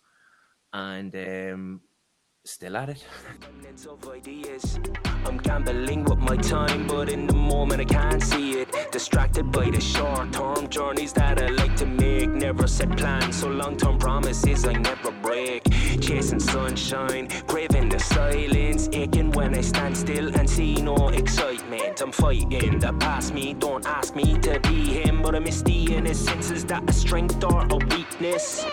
and 0.75 1.15
um, 1.17 1.81
still 2.45 2.77
at 2.77 2.91
it. 2.91 3.05
I'm 5.25 5.39
gambling 5.39 6.05
with 6.05 6.19
my 6.19 6.37
time, 6.37 6.87
but 6.87 7.09
in 7.09 7.27
the 7.27 7.35
moment 7.35 7.81
I 7.81 7.85
can't 7.85 8.23
see 8.23 8.61
it. 8.61 8.93
Distracted 8.93 9.51
by 9.51 9.71
the 9.71 9.81
short 9.81 10.33
term 10.33 10.69
journeys 10.69 11.15
that 11.15 11.43
I 11.43 11.49
like 11.49 11.75
to 11.77 11.87
make. 11.87 12.31
Never 12.31 12.67
set 12.67 12.95
plans, 12.97 13.41
so 13.41 13.49
long 13.49 13.77
term 13.79 13.99
promises 13.99 14.67
I 14.67 14.75
never 14.75 15.13
break. 15.23 15.63
Chasing 15.99 16.39
sunshine, 16.39 17.29
craving 17.47 17.89
the 17.89 17.99
silence. 17.99 18.89
Aching 18.93 19.31
when 19.33 19.55
I 19.55 19.61
stand 19.61 19.97
still 19.97 20.33
and 20.37 20.49
see 20.49 20.75
no 20.75 21.09
excitement. 21.09 22.01
I'm 22.01 22.13
fighting 22.13 22.79
the 22.79 22.93
past 23.01 23.35
me, 23.35 23.55
don't 23.55 23.85
ask 23.87 24.15
me 24.15 24.39
to 24.41 24.61
be 24.61 24.85
him, 24.85 25.23
but 25.23 25.35
I 25.35 25.41
miss 25.41 25.63
the 25.63 25.95
innocence. 25.95 26.51
Is 26.51 26.65
that 26.67 26.89
a 26.89 26.93
strength 26.93 27.43
or 27.43 27.67
a 27.71 27.77
weakness? 27.77 28.65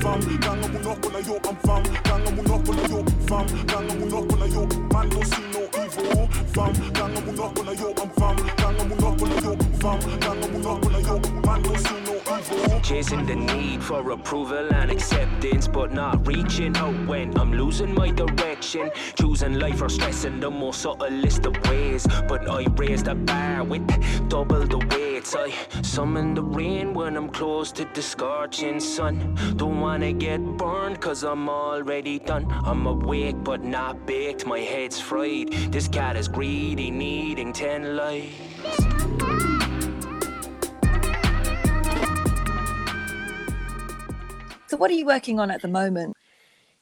Fam, 0.00 0.20
ganga 0.40 2.07
monopola 3.28 3.36
yo, 3.36 3.42
I'm 3.42 3.46
fam. 3.46 3.66
Ganga 3.66 3.94
monopola 3.94 4.46
yo, 4.46 4.66
fam. 4.66 4.88
Man 4.92 5.08
don't 5.08 5.26
see 5.26 5.42
no 5.52 5.60
evil. 5.82 6.26
Fam, 6.54 6.72
ganga 6.92 7.20
monopola 7.20 7.72
yo, 7.78 7.94
I'm 7.96 8.10
fam. 8.10 8.36
Ganga 8.56 8.84
monopola 8.84 9.42
yo, 9.42 9.56
fam. 9.80 10.00
Ganga 10.20 10.46
monopola 10.48 11.00
yo, 11.06 11.18
man 11.42 11.62
don't 11.62 11.78
see 11.78 12.00
no. 12.06 12.17
Chasing 12.82 13.26
the 13.26 13.36
need 13.36 13.82
for 13.82 14.10
approval 14.10 14.72
and 14.72 14.90
acceptance, 14.90 15.68
but 15.68 15.92
not 15.92 16.26
reaching 16.26 16.76
out 16.76 17.06
when 17.06 17.36
I'm 17.38 17.52
losing 17.52 17.94
my 17.94 18.10
direction. 18.10 18.90
Choosing 19.14 19.58
life 19.58 19.82
or 19.82 19.88
stressing 19.88 20.40
the 20.40 20.50
most 20.50 20.80
subtlest 20.82 21.44
of 21.44 21.54
ways. 21.68 22.06
But 22.26 22.48
I 22.48 22.66
raise 22.76 23.02
the 23.02 23.14
bar 23.14 23.64
with 23.64 23.86
double 24.28 24.66
the 24.66 24.78
weights. 24.78 25.34
I 25.36 25.52
summon 25.82 26.34
the 26.34 26.42
rain 26.42 26.94
when 26.94 27.16
I'm 27.16 27.28
close 27.28 27.72
to 27.72 27.84
the 27.92 28.02
scorching 28.02 28.80
sun. 28.80 29.36
Don't 29.56 29.80
wanna 29.80 30.12
get 30.12 30.40
burned, 30.56 31.00
cause 31.00 31.24
I'm 31.24 31.48
already 31.48 32.18
done. 32.18 32.46
I'm 32.64 32.86
awake 32.86 33.36
but 33.44 33.62
not 33.62 34.06
baked, 34.06 34.46
my 34.46 34.60
head's 34.60 34.98
fried. 34.98 35.52
This 35.70 35.88
cat 35.88 36.16
is 36.16 36.28
greedy, 36.28 36.90
needing 36.90 37.52
ten 37.52 37.96
lives. 37.96 38.47
So, 44.68 44.76
what 44.76 44.90
are 44.90 44.94
you 44.94 45.06
working 45.06 45.40
on 45.40 45.50
at 45.50 45.62
the 45.62 45.68
moment? 45.68 46.14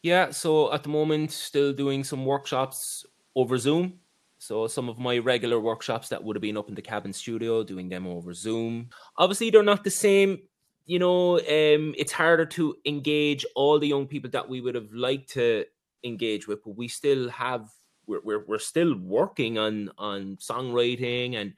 Yeah, 0.02 0.30
so 0.30 0.72
at 0.72 0.82
the 0.82 0.88
moment, 0.88 1.32
still 1.32 1.72
doing 1.72 2.04
some 2.04 2.24
workshops 2.24 3.06
over 3.34 3.58
Zoom. 3.58 4.00
So 4.38 4.66
some 4.66 4.88
of 4.88 4.98
my 4.98 5.18
regular 5.18 5.58
workshops 5.58 6.08
that 6.10 6.22
would 6.22 6.36
have 6.36 6.42
been 6.42 6.56
up 6.56 6.68
in 6.68 6.74
the 6.74 6.82
Kabin 6.82 7.14
studio, 7.14 7.64
doing 7.64 7.88
them 7.88 8.06
over 8.06 8.32
Zoom. 8.32 8.90
Obviously, 9.16 9.50
they're 9.50 9.62
not 9.62 9.82
the 9.82 9.90
same. 9.90 10.38
You 10.84 10.98
know, 10.98 11.38
um, 11.38 11.94
it's 11.96 12.12
harder 12.12 12.46
to 12.46 12.76
engage 12.84 13.44
all 13.56 13.78
the 13.78 13.88
young 13.88 14.06
people 14.06 14.30
that 14.30 14.48
we 14.48 14.60
would 14.60 14.74
have 14.74 14.92
liked 14.92 15.30
to 15.30 15.64
engage 16.04 16.46
with, 16.46 16.62
but 16.64 16.76
we 16.76 16.88
still 16.88 17.28
have. 17.30 17.68
We're 18.06 18.20
we're, 18.22 18.44
we're 18.46 18.58
still 18.58 18.96
working 18.96 19.58
on 19.58 19.90
on 19.98 20.36
songwriting 20.36 21.34
and 21.34 21.54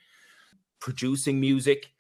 producing 0.81 1.41
music. 1.41 1.91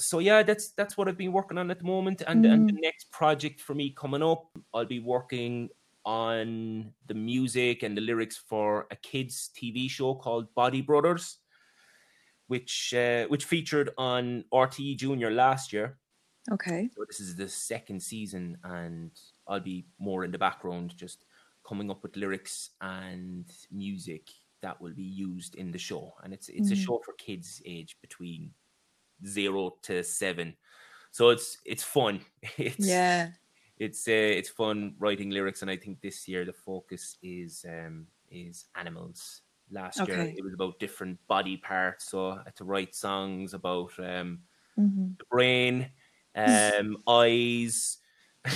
So 0.00 0.18
yeah, 0.18 0.42
that's 0.42 0.70
that's 0.72 0.96
what 0.96 1.08
I've 1.08 1.16
been 1.18 1.32
working 1.32 1.58
on 1.58 1.70
at 1.70 1.78
the 1.78 1.84
moment. 1.84 2.22
And 2.26 2.44
and 2.44 2.68
the 2.68 2.80
next 2.80 3.10
project 3.10 3.60
for 3.60 3.74
me 3.74 3.90
coming 3.96 4.22
up, 4.22 4.46
I'll 4.74 4.84
be 4.86 5.00
working 5.00 5.68
on 6.04 6.92
the 7.06 7.14
music 7.14 7.82
and 7.82 7.96
the 7.96 8.00
lyrics 8.00 8.36
for 8.36 8.86
a 8.90 8.96
kids 8.96 9.50
TV 9.54 9.88
show 9.90 10.14
called 10.14 10.52
Body 10.54 10.80
Brothers, 10.80 11.38
which 12.48 12.94
uh, 12.94 13.26
which 13.26 13.44
featured 13.44 13.90
on 13.98 14.44
RTE 14.52 14.96
Junior 14.96 15.30
last 15.30 15.72
year. 15.72 15.98
Okay. 16.50 16.88
So 16.96 17.04
this 17.06 17.20
is 17.20 17.36
the 17.36 17.48
second 17.48 18.02
season, 18.02 18.56
and 18.64 19.10
I'll 19.46 19.60
be 19.60 19.86
more 19.98 20.24
in 20.24 20.30
the 20.30 20.38
background, 20.38 20.96
just 20.96 21.26
coming 21.66 21.90
up 21.90 22.02
with 22.02 22.16
lyrics 22.16 22.70
and 22.80 23.44
music 23.70 24.30
that 24.62 24.80
will 24.80 24.92
be 24.92 25.02
used 25.02 25.54
in 25.56 25.70
the 25.70 25.78
show. 25.78 26.14
And 26.22 26.32
it's 26.32 26.48
it's 26.48 26.70
a 26.70 26.76
show 26.76 27.00
for 27.04 27.12
kids 27.14 27.62
age 27.64 27.96
between 28.00 28.52
zero 29.26 29.78
to 29.82 30.02
seven, 30.04 30.56
so 31.12 31.30
it's 31.30 31.58
it's 31.66 31.84
fun. 31.84 32.24
It's 32.58 33.02
Yeah. 33.02 33.32
it's 33.78 34.06
uh, 34.08 34.12
it's 34.12 34.50
fun 34.50 34.94
writing 34.98 35.30
lyrics, 35.30 35.62
and 35.62 35.70
I 35.70 35.76
think 35.76 36.00
this 36.00 36.28
year 36.28 36.44
the 36.44 36.52
focus 36.52 37.16
is 37.22 37.64
um 37.68 38.08
is 38.30 38.66
animals. 38.76 39.42
Last 39.70 40.06
year 40.06 40.30
it 40.36 40.44
was 40.44 40.54
about 40.54 40.78
different 40.80 41.24
body 41.28 41.56
parts, 41.56 42.06
so 42.10 42.30
I 42.32 42.42
had 42.46 42.56
to 42.56 42.64
write 42.64 42.94
songs 42.94 43.54
about 43.54 43.98
um 43.98 44.44
Mhm. 44.76 45.18
the 45.18 45.24
brain, 45.30 45.92
um 46.34 47.02
eyes. 47.08 47.98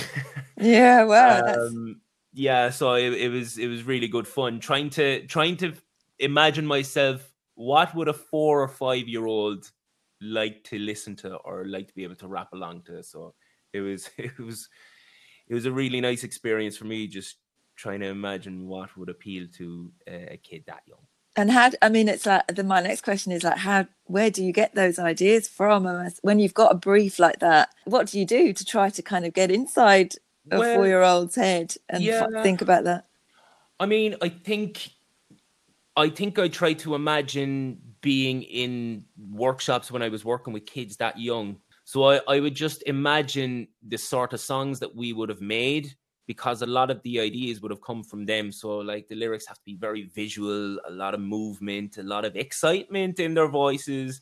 Yeah. 0.57 1.03
Wow. 1.05 1.41
um, 1.57 2.01
yeah, 2.33 2.69
so 2.69 2.93
it, 2.95 3.13
it 3.13 3.29
was 3.29 3.57
it 3.57 3.67
was 3.67 3.83
really 3.83 4.07
good 4.07 4.27
fun 4.27 4.59
trying 4.59 4.89
to 4.91 5.25
trying 5.27 5.57
to 5.57 5.73
imagine 6.19 6.65
myself. 6.65 7.33
What 7.55 7.95
would 7.95 8.07
a 8.09 8.13
four 8.13 8.61
or 8.61 8.67
five 8.67 9.07
year 9.07 9.25
old 9.25 9.71
like 10.25 10.63
to 10.65 10.79
listen 10.79 11.15
to 11.17 11.35
or 11.37 11.65
like 11.65 11.87
to 11.87 11.95
be 11.95 12.03
able 12.03 12.15
to 12.15 12.27
rap 12.27 12.49
along 12.53 12.83
to? 12.83 13.03
So 13.03 13.33
it 13.73 13.81
was 13.81 14.09
it 14.17 14.37
was 14.39 14.69
it 15.47 15.53
was 15.53 15.65
a 15.65 15.71
really 15.71 16.01
nice 16.01 16.23
experience 16.23 16.77
for 16.77 16.85
me 16.85 17.07
just 17.07 17.37
trying 17.75 17.99
to 17.99 18.07
imagine 18.07 18.67
what 18.67 18.95
would 18.97 19.09
appeal 19.09 19.47
to 19.57 19.91
a, 20.07 20.39
kid 20.41 20.63
that 20.65 20.81
young. 20.87 21.05
and 21.35 21.51
how? 21.51 21.71
I 21.81 21.89
mean, 21.89 22.07
it's 22.07 22.25
like 22.25 22.47
then 22.47 22.67
my 22.67 22.81
next 22.81 23.01
question 23.01 23.31
is 23.31 23.43
like, 23.43 23.57
how? 23.57 23.87
Where 24.05 24.31
do 24.31 24.43
you 24.43 24.53
get 24.53 24.75
those 24.75 24.97
ideas 24.97 25.47
from? 25.47 25.85
When 26.21 26.39
you've 26.39 26.53
got 26.53 26.71
a 26.71 26.75
brief 26.75 27.19
like 27.19 27.39
that, 27.39 27.69
what 27.83 28.07
do 28.07 28.19
you 28.19 28.25
do 28.25 28.53
to 28.53 28.65
try 28.65 28.89
to 28.89 29.01
kind 29.01 29.25
of 29.25 29.33
get 29.33 29.51
inside 29.51 30.15
a 30.51 30.59
Well, 30.59 30.75
four-year-old's 30.75 31.35
head 31.35 31.75
and 31.89 32.03
yeah. 32.03 32.27
think 32.43 32.61
about 32.61 32.85
that? 32.85 33.05
I 33.79 33.85
mean, 33.85 34.15
I 34.21 34.29
think 34.29 34.89
I 35.97 36.09
think 36.09 36.37
I 36.39 36.47
try 36.47 36.73
to 36.73 36.95
imagine 36.95 37.79
being 38.01 38.43
in 38.43 39.05
workshops 39.31 39.91
when 39.91 40.01
I 40.01 40.09
was 40.09 40.25
working 40.25 40.53
with 40.53 40.65
kids 40.65 40.97
that 40.97 41.19
young. 41.19 41.57
So 41.85 42.09
I, 42.09 42.21
I 42.27 42.39
would 42.39 42.55
just 42.55 42.83
imagine 42.83 43.67
the 43.87 43.97
sort 43.97 44.33
of 44.33 44.39
songs 44.39 44.79
that 44.79 44.93
we 44.93 45.13
would 45.13 45.29
have 45.29 45.41
made 45.41 45.95
because 46.27 46.61
a 46.61 46.65
lot 46.65 46.89
of 46.91 47.01
the 47.03 47.19
ideas 47.19 47.61
would 47.61 47.71
have 47.71 47.81
come 47.81 48.03
from 48.03 48.25
them. 48.25 48.51
So 48.51 48.77
like 48.77 49.07
the 49.07 49.15
lyrics 49.15 49.45
have 49.47 49.57
to 49.57 49.65
be 49.65 49.75
very 49.75 50.03
visual, 50.03 50.79
a 50.85 50.91
lot 50.91 51.13
of 51.13 51.19
movement, 51.19 51.97
a 51.97 52.03
lot 52.03 52.25
of 52.25 52.35
excitement 52.35 53.19
in 53.19 53.33
their 53.33 53.47
voices. 53.47 54.21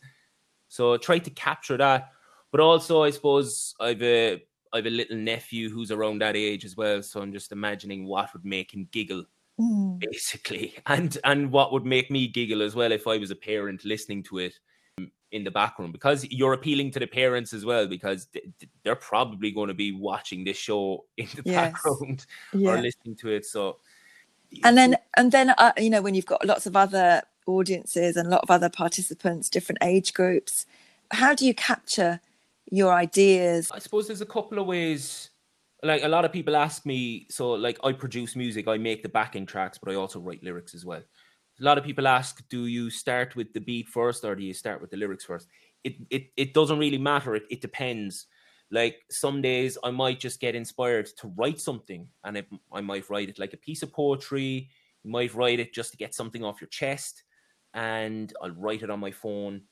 So 0.67 0.93
I 0.93 0.97
try 0.97 1.19
to 1.19 1.29
capture 1.31 1.77
that. 1.77 2.11
But 2.51 2.59
also 2.59 3.03
I 3.03 3.09
suppose 3.09 3.73
I've 3.79 4.03
a 4.03 4.43
I've 4.73 4.85
a 4.85 4.89
little 4.89 5.17
nephew 5.17 5.69
who's 5.69 5.91
around 5.91 6.19
that 6.19 6.35
age 6.35 6.65
as 6.65 6.75
well. 6.75 7.01
So 7.01 7.21
I'm 7.21 7.31
just 7.31 7.51
imagining 7.51 8.05
what 8.05 8.33
would 8.33 8.45
make 8.45 8.73
him 8.73 8.87
giggle 8.91 9.23
Mm. 9.59 9.99
basically 9.99 10.73
and 10.87 11.17
and 11.23 11.51
what 11.51 11.71
would 11.71 11.85
make 11.85 12.09
me 12.09 12.27
giggle 12.27 12.63
as 12.63 12.73
well 12.73 12.91
if 12.91 13.05
i 13.05 13.17
was 13.19 13.29
a 13.29 13.35
parent 13.35 13.85
listening 13.85 14.23
to 14.23 14.39
it 14.39 14.55
um, 14.97 15.11
in 15.31 15.43
the 15.43 15.51
background 15.51 15.93
because 15.93 16.25
you're 16.31 16.53
appealing 16.53 16.89
to 16.89 16.99
the 16.99 17.05
parents 17.05 17.53
as 17.53 17.63
well 17.63 17.85
because 17.87 18.25
th- 18.33 18.45
th- 18.59 18.71
they're 18.83 18.95
probably 18.95 19.51
going 19.51 19.67
to 19.67 19.75
be 19.75 19.91
watching 19.91 20.43
this 20.43 20.57
show 20.57 21.05
in 21.17 21.27
the 21.35 21.43
Yes. 21.45 21.71
background 21.71 22.25
or 22.51 22.59
Yeah. 22.59 22.81
listening 22.81 23.15
to 23.17 23.29
it 23.29 23.45
so 23.45 23.77
and 24.63 24.75
then 24.75 24.95
and 25.17 25.31
then 25.31 25.51
uh, 25.51 25.71
you 25.77 25.89
know 25.91 26.01
when 26.01 26.15
you've 26.15 26.25
got 26.25 26.43
lots 26.45 26.65
of 26.65 26.75
other 26.75 27.21
audiences 27.45 28.17
and 28.17 28.27
a 28.27 28.31
lot 28.31 28.41
of 28.41 28.49
other 28.49 28.69
participants 28.69 29.49
different 29.49 29.77
age 29.83 30.13
groups 30.13 30.65
how 31.11 31.35
do 31.35 31.45
you 31.45 31.53
capture 31.53 32.19
your 32.71 32.91
ideas 32.93 33.69
I 33.71 33.77
suppose 33.79 34.07
there's 34.07 34.21
a 34.21 34.25
couple 34.25 34.57
of 34.57 34.65
ways. 34.65 35.29
Like 35.83 36.03
a 36.03 36.07
lot 36.07 36.23
of 36.23 36.31
people 36.31 36.55
ask 36.55 36.85
me, 36.85 37.27
so 37.29 37.51
like 37.51 37.77
I 37.83 37.91
produce 37.91 38.35
music, 38.35 38.67
I 38.67 38.77
make 38.77 39.03
the 39.03 39.09
backing 39.09 39.45
tracks, 39.45 39.77
but 39.77 39.91
I 39.91 39.95
also 39.95 40.19
write 40.19 40.41
lyrics 40.41 40.73
as 40.73 40.85
well. 40.85 41.01
A 41.59 41.63
lot 41.63 41.77
of 41.77 41.83
people 41.83 42.07
ask, 42.07 42.41
do 42.49 42.67
you 42.67 42.89
start 42.89 43.35
with 43.35 43.53
the 43.53 43.59
beat 43.59 43.89
first 43.89 44.23
or 44.23 44.33
do 44.35 44.43
you 44.43 44.53
start 44.53 44.81
with 44.81 44.91
the 44.91 44.97
lyrics 44.97 45.25
first? 45.25 45.47
It 45.83 45.95
it 46.09 46.27
it 46.37 46.53
doesn't 46.53 46.79
really 46.79 46.97
matter. 46.97 47.35
It 47.35 47.43
it 47.49 47.61
depends. 47.61 48.27
Like 48.71 49.01
some 49.11 49.41
days 49.41 49.77
I 49.83 49.91
might 49.91 50.19
just 50.19 50.39
get 50.39 50.55
inspired 50.55 51.07
to 51.17 51.27
write 51.35 51.59
something, 51.59 52.07
and 52.23 52.37
it, 52.37 52.47
I 52.71 52.81
might 52.81 53.09
write 53.09 53.29
it 53.29 53.37
like 53.37 53.53
a 53.53 53.57
piece 53.57 53.83
of 53.83 53.91
poetry. 53.91 54.69
You 55.03 55.11
might 55.11 55.35
write 55.35 55.59
it 55.59 55.73
just 55.73 55.91
to 55.91 55.97
get 55.97 56.15
something 56.15 56.43
off 56.43 56.61
your 56.61 56.69
chest, 56.69 57.23
and 57.73 58.33
I'll 58.41 58.51
write 58.51 58.81
it 58.83 58.89
on 58.89 58.99
my 59.01 59.11
phone, 59.11 59.63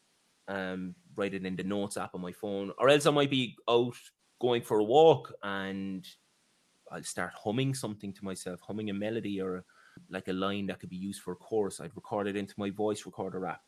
um, 0.49 0.93
write 1.15 1.33
it 1.33 1.45
in 1.45 1.55
the 1.55 1.63
notes 1.63 1.97
app 1.97 2.13
on 2.13 2.21
my 2.21 2.33
phone, 2.33 2.73
or 2.77 2.89
else 2.89 3.05
I 3.05 3.11
might 3.11 3.31
be 3.31 3.55
out 3.67 3.95
going 4.41 4.62
for 4.62 4.79
a 4.79 4.83
walk 4.83 5.33
and 5.43 6.05
I'll 6.91 7.03
start 7.03 7.31
humming 7.33 7.74
something 7.74 8.12
to 8.13 8.25
myself, 8.25 8.60
humming 8.60 8.89
a 8.89 8.93
melody 8.93 9.39
or 9.39 9.63
like 10.10 10.27
a 10.27 10.33
line 10.33 10.65
that 10.67 10.79
could 10.79 10.89
be 10.89 10.98
used 10.98 11.21
for 11.21 11.33
a 11.33 11.38
chorus. 11.38 11.79
I'd 11.79 11.95
record 11.95 12.27
it 12.27 12.36
into 12.36 12.55
my 12.57 12.71
voice 12.71 13.05
recorder 13.05 13.45
app. 13.45 13.62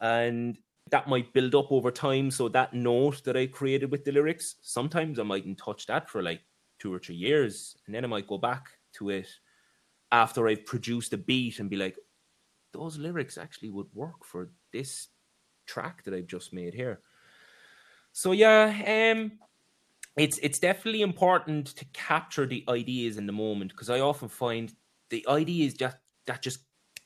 And 0.00 0.58
that 0.90 1.08
might 1.08 1.32
build 1.32 1.54
up 1.54 1.70
over 1.70 1.90
time. 1.90 2.30
So 2.30 2.48
that 2.48 2.74
note 2.74 3.22
that 3.24 3.36
I 3.36 3.46
created 3.46 3.90
with 3.92 4.04
the 4.04 4.12
lyrics, 4.12 4.56
sometimes 4.62 5.18
I 5.18 5.22
mightn't 5.22 5.58
touch 5.58 5.86
that 5.86 6.08
for 6.08 6.22
like 6.22 6.40
two 6.80 6.92
or 6.92 6.98
three 6.98 7.14
years. 7.14 7.76
And 7.86 7.94
then 7.94 8.04
I 8.04 8.08
might 8.08 8.26
go 8.26 8.38
back 8.38 8.70
to 8.94 9.10
it 9.10 9.28
after 10.10 10.48
I've 10.48 10.66
produced 10.66 11.12
a 11.12 11.18
beat 11.18 11.60
and 11.60 11.70
be 11.70 11.76
like, 11.76 11.96
those 12.72 12.98
lyrics 12.98 13.38
actually 13.38 13.70
would 13.70 13.88
work 13.94 14.24
for 14.24 14.50
this 14.72 15.08
track 15.66 16.02
that 16.04 16.14
I've 16.14 16.26
just 16.26 16.52
made 16.52 16.74
here. 16.74 17.00
So 18.12 18.32
yeah, 18.32 19.12
um 19.12 19.32
it's 20.16 20.38
it's 20.38 20.58
definitely 20.58 21.02
important 21.02 21.68
to 21.76 21.84
capture 21.92 22.46
the 22.46 22.64
ideas 22.68 23.16
in 23.16 23.26
the 23.26 23.32
moment 23.32 23.70
because 23.70 23.90
I 23.90 24.00
often 24.00 24.28
find 24.28 24.72
the 25.10 25.24
ideas 25.28 25.74
just 25.74 25.96
that 26.26 26.42
just 26.42 26.60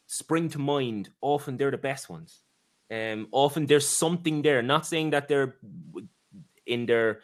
spring 0.07 0.49
to 0.51 0.59
mind 0.59 1.11
often 1.21 1.57
they're 1.57 1.71
the 1.71 1.79
best 1.79 2.09
ones. 2.09 2.43
Um 2.91 3.29
often 3.33 3.67
there's 3.67 3.89
something 3.89 4.43
there. 4.43 4.63
Not 4.63 4.87
saying 4.87 5.11
that 5.11 5.29
they're 5.29 5.57
in 6.67 6.87
their 6.87 7.21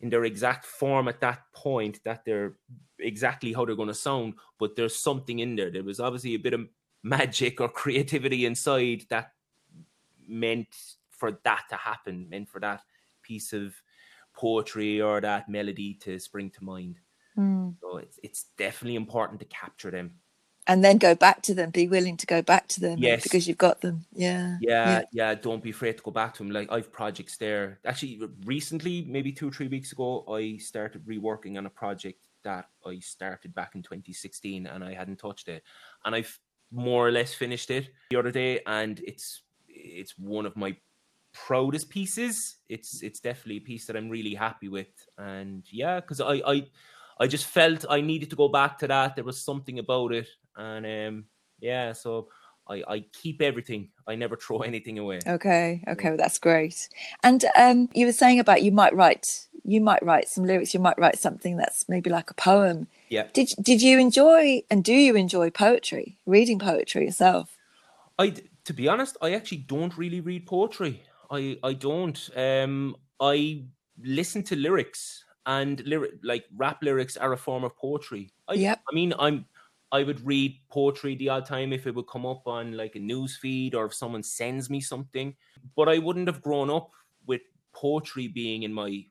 in 0.00 0.10
their 0.10 0.24
exact 0.24 0.66
form 0.66 1.08
at 1.08 1.20
that 1.20 1.40
point 1.54 2.00
that 2.04 2.24
they're 2.24 2.56
exactly 2.98 3.52
how 3.52 3.64
they're 3.64 3.76
going 3.76 3.88
to 3.88 3.94
sound, 3.94 4.34
but 4.58 4.76
there's 4.76 5.02
something 5.02 5.38
in 5.38 5.56
there. 5.56 5.70
There 5.70 5.82
was 5.82 6.00
obviously 6.00 6.34
a 6.34 6.38
bit 6.38 6.54
of 6.54 6.68
magic 7.02 7.60
or 7.60 7.68
creativity 7.82 8.44
inside 8.44 9.04
that 9.10 9.32
meant 10.26 10.68
for 11.10 11.38
that 11.44 11.64
to 11.70 11.76
happen, 11.76 12.28
meant 12.28 12.48
for 12.48 12.60
that 12.60 12.82
piece 13.22 13.52
of 13.52 13.74
poetry 14.34 15.00
or 15.00 15.20
that 15.20 15.48
melody 15.48 15.94
to 16.02 16.18
spring 16.18 16.50
to 16.50 16.64
mind. 16.64 17.00
Mm. 17.38 17.74
So 17.80 17.98
it's 17.98 18.18
it's 18.22 18.44
definitely 18.56 18.96
important 18.96 19.40
to 19.40 19.46
capture 19.46 19.90
them. 19.90 20.12
And 20.66 20.82
then 20.82 20.96
go 20.96 21.14
back 21.14 21.42
to 21.42 21.54
them. 21.54 21.70
Be 21.70 21.88
willing 21.88 22.16
to 22.16 22.26
go 22.26 22.40
back 22.40 22.68
to 22.68 22.80
them 22.80 22.98
Yes. 22.98 23.22
because 23.22 23.46
you've 23.46 23.58
got 23.58 23.82
them. 23.82 24.06
Yeah. 24.14 24.56
Yeah, 24.62 25.02
yeah, 25.12 25.34
Don't 25.34 25.62
be 25.62 25.70
afraid 25.70 25.98
to 25.98 26.02
go 26.02 26.10
back 26.10 26.32
to 26.34 26.42
them. 26.42 26.50
Like 26.52 26.72
I've 26.72 26.90
projects 26.90 27.36
there. 27.36 27.80
Actually, 27.84 28.20
recently, 28.46 29.04
maybe 29.06 29.30
two 29.30 29.48
or 29.48 29.52
three 29.52 29.68
weeks 29.68 29.92
ago, 29.92 30.24
I 30.26 30.56
started 30.56 31.04
reworking 31.04 31.58
on 31.58 31.66
a 31.66 31.70
project 31.70 32.28
that 32.44 32.70
I 32.86 32.98
started 33.00 33.54
back 33.54 33.74
in 33.74 33.82
2016, 33.82 34.66
and 34.66 34.82
I 34.84 34.94
hadn't 34.94 35.18
touched 35.18 35.48
it, 35.48 35.62
and 36.04 36.14
I've 36.14 36.38
more 36.70 37.06
or 37.06 37.10
less 37.10 37.34
finished 37.34 37.70
it 37.70 37.90
the 38.10 38.18
other 38.18 38.30
day, 38.30 38.60
and 38.66 39.00
it's 39.00 39.42
it's 39.68 40.18
one 40.18 40.46
of 40.46 40.56
my 40.56 40.76
proudest 41.34 41.90
pieces. 41.90 42.56
It's 42.68 43.02
it's 43.02 43.20
definitely 43.20 43.58
a 43.58 43.60
piece 43.60 43.86
that 43.86 43.96
I'm 43.96 44.08
really 44.08 44.34
happy 44.34 44.68
with, 44.68 44.94
and 45.18 45.64
yeah, 45.70 46.00
because 46.00 46.20
I 46.20 46.40
I 46.46 46.66
I 47.18 47.26
just 47.26 47.44
felt 47.44 47.84
I 47.90 48.00
needed 48.00 48.30
to 48.30 48.36
go 48.36 48.48
back 48.48 48.78
to 48.78 48.88
that. 48.88 49.16
There 49.16 49.24
was 49.24 49.42
something 49.42 49.78
about 49.78 50.12
it, 50.12 50.28
and 50.56 50.86
um 50.86 51.24
yeah, 51.60 51.92
so 51.92 52.28
I 52.68 52.82
I 52.88 53.04
keep 53.12 53.42
everything. 53.42 53.90
I 54.06 54.14
never 54.14 54.36
throw 54.42 54.60
anything 54.60 54.98
away. 54.98 55.18
Okay. 55.26 55.82
Okay. 55.88 56.08
Well, 56.08 56.16
that's 56.16 56.38
great. 56.38 56.88
And 57.22 57.44
um, 57.56 57.88
you 57.92 58.06
were 58.06 58.12
saying 58.12 58.40
about 58.40 58.62
you 58.62 58.72
might 58.72 58.94
write 58.94 59.48
you 59.64 59.80
might 59.80 60.02
write 60.02 60.28
some 60.28 60.44
lyrics. 60.44 60.74
You 60.74 60.80
might 60.80 60.98
write 60.98 61.18
something 61.18 61.56
that's 61.56 61.88
maybe 61.88 62.10
like 62.10 62.30
a 62.30 62.34
poem. 62.34 62.86
Yeah. 63.08 63.26
Did 63.32 63.50
did 63.60 63.82
you 63.82 63.98
enjoy 63.98 64.62
and 64.70 64.84
do 64.84 64.94
you 64.94 65.16
enjoy 65.16 65.50
poetry? 65.50 66.16
Reading 66.26 66.58
poetry 66.58 67.04
yourself? 67.06 67.56
I, 68.18 68.34
to 68.64 68.72
be 68.72 68.86
honest, 68.86 69.16
I 69.20 69.32
actually 69.32 69.58
don't 69.58 69.96
really 69.98 70.20
read 70.20 70.46
poetry. 70.46 71.02
I 71.34 71.56
I 71.62 71.72
don't. 71.74 72.30
Um, 72.36 72.96
I 73.20 73.64
listen 74.02 74.42
to 74.44 74.56
lyrics, 74.56 75.24
and 75.46 75.84
lyric 75.86 76.12
like 76.22 76.44
rap 76.56 76.82
lyrics 76.82 77.16
are 77.16 77.32
a 77.32 77.36
form 77.36 77.64
of 77.64 77.76
poetry. 77.76 78.32
I, 78.48 78.54
Yep. 78.54 78.80
I 78.90 78.94
mean, 78.94 79.12
I'm. 79.18 79.46
I 79.92 80.02
would 80.02 80.26
read 80.26 80.58
poetry 80.70 81.14
the 81.14 81.28
odd 81.28 81.46
time 81.46 81.72
if 81.72 81.86
it 81.86 81.94
would 81.94 82.08
come 82.08 82.26
up 82.26 82.48
on 82.48 82.76
like 82.76 82.96
a 82.96 82.98
news 82.98 83.36
feed 83.36 83.74
or 83.76 83.86
if 83.86 83.94
someone 83.94 84.24
sends 84.24 84.68
me 84.68 84.80
something. 84.80 85.36
But 85.76 85.88
I 85.88 85.98
wouldn't 85.98 86.26
have 86.26 86.42
grown 86.42 86.68
up 86.68 86.90
with 87.26 87.42
poetry 87.72 88.26
being 88.26 88.64
in 88.64 88.72
my 88.72 89.04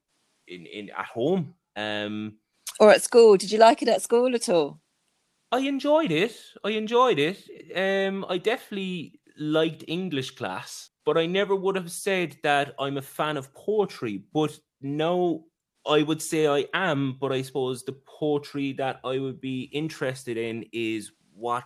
in, 0.47 0.65
in 0.65 0.89
at 0.89 1.05
home. 1.05 1.55
Um, 1.75 2.39
Or 2.79 2.91
at 2.91 3.01
school? 3.01 3.37
Did 3.37 3.51
you 3.51 3.59
like 3.59 3.81
it 3.81 3.87
at 3.87 4.01
school 4.01 4.35
at 4.35 4.49
all? 4.49 4.81
I 5.51 5.59
enjoyed 5.59 6.11
it. 6.11 6.35
I 6.65 6.71
enjoyed 6.71 7.19
it. 7.19 7.37
Um, 7.75 8.25
I 8.27 8.37
definitely 8.39 9.21
liked 9.37 9.85
English 9.87 10.31
class, 10.31 10.89
but 11.05 11.17
I 11.17 11.25
never 11.25 11.55
would 11.55 11.75
have 11.75 11.91
said 11.91 12.37
that 12.43 12.75
I'm 12.79 12.97
a 12.97 13.01
fan 13.01 13.37
of 13.37 13.53
poetry. 13.53 14.23
But 14.33 14.57
now 14.81 15.43
I 15.85 16.03
would 16.03 16.21
say 16.21 16.47
I 16.47 16.65
am. 16.73 17.17
But 17.19 17.31
I 17.31 17.41
suppose 17.41 17.83
the 17.83 17.93
poetry 18.05 18.73
that 18.73 18.99
I 19.03 19.19
would 19.19 19.41
be 19.41 19.63
interested 19.73 20.37
in 20.37 20.65
is 20.71 21.11
what 21.35 21.63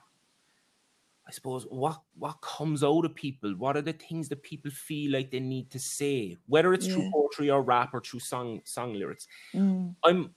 I 1.27 1.31
suppose 1.31 1.65
what 1.69 2.01
what 2.17 2.39
comes 2.41 2.83
out 2.83 3.03
of 3.05 3.13
people. 3.13 3.51
What 3.57 3.75
are 3.75 3.81
the 3.81 3.93
things 3.93 4.29
that 4.29 4.43
people 4.43 4.71
feel 4.71 5.11
like 5.11 5.29
they 5.29 5.41
need 5.41 5.69
to 5.71 5.79
say, 5.79 6.37
whether 6.47 6.73
it's 6.73 6.87
Yeah. 6.87 6.93
through 6.93 7.11
poetry 7.11 7.49
or 7.49 7.61
rap 7.61 7.93
or 7.93 8.01
through 8.01 8.21
song 8.21 8.61
song 8.63 8.93
lyrics. 8.93 9.27
Mm. 9.53 9.95
I'm 10.03 10.33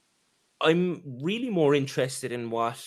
I'm 0.59 1.01
really 1.23 1.49
more 1.49 1.73
interested 1.73 2.31
in 2.31 2.49
what 2.51 2.77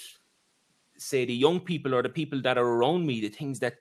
say 0.97 1.25
the 1.25 1.35
young 1.35 1.59
people 1.61 1.95
or 1.95 2.03
the 2.03 2.09
people 2.09 2.41
that 2.43 2.57
are 2.59 2.67
around 2.67 3.05
me, 3.07 3.21
the 3.21 3.29
things 3.31 3.59
that 3.61 3.79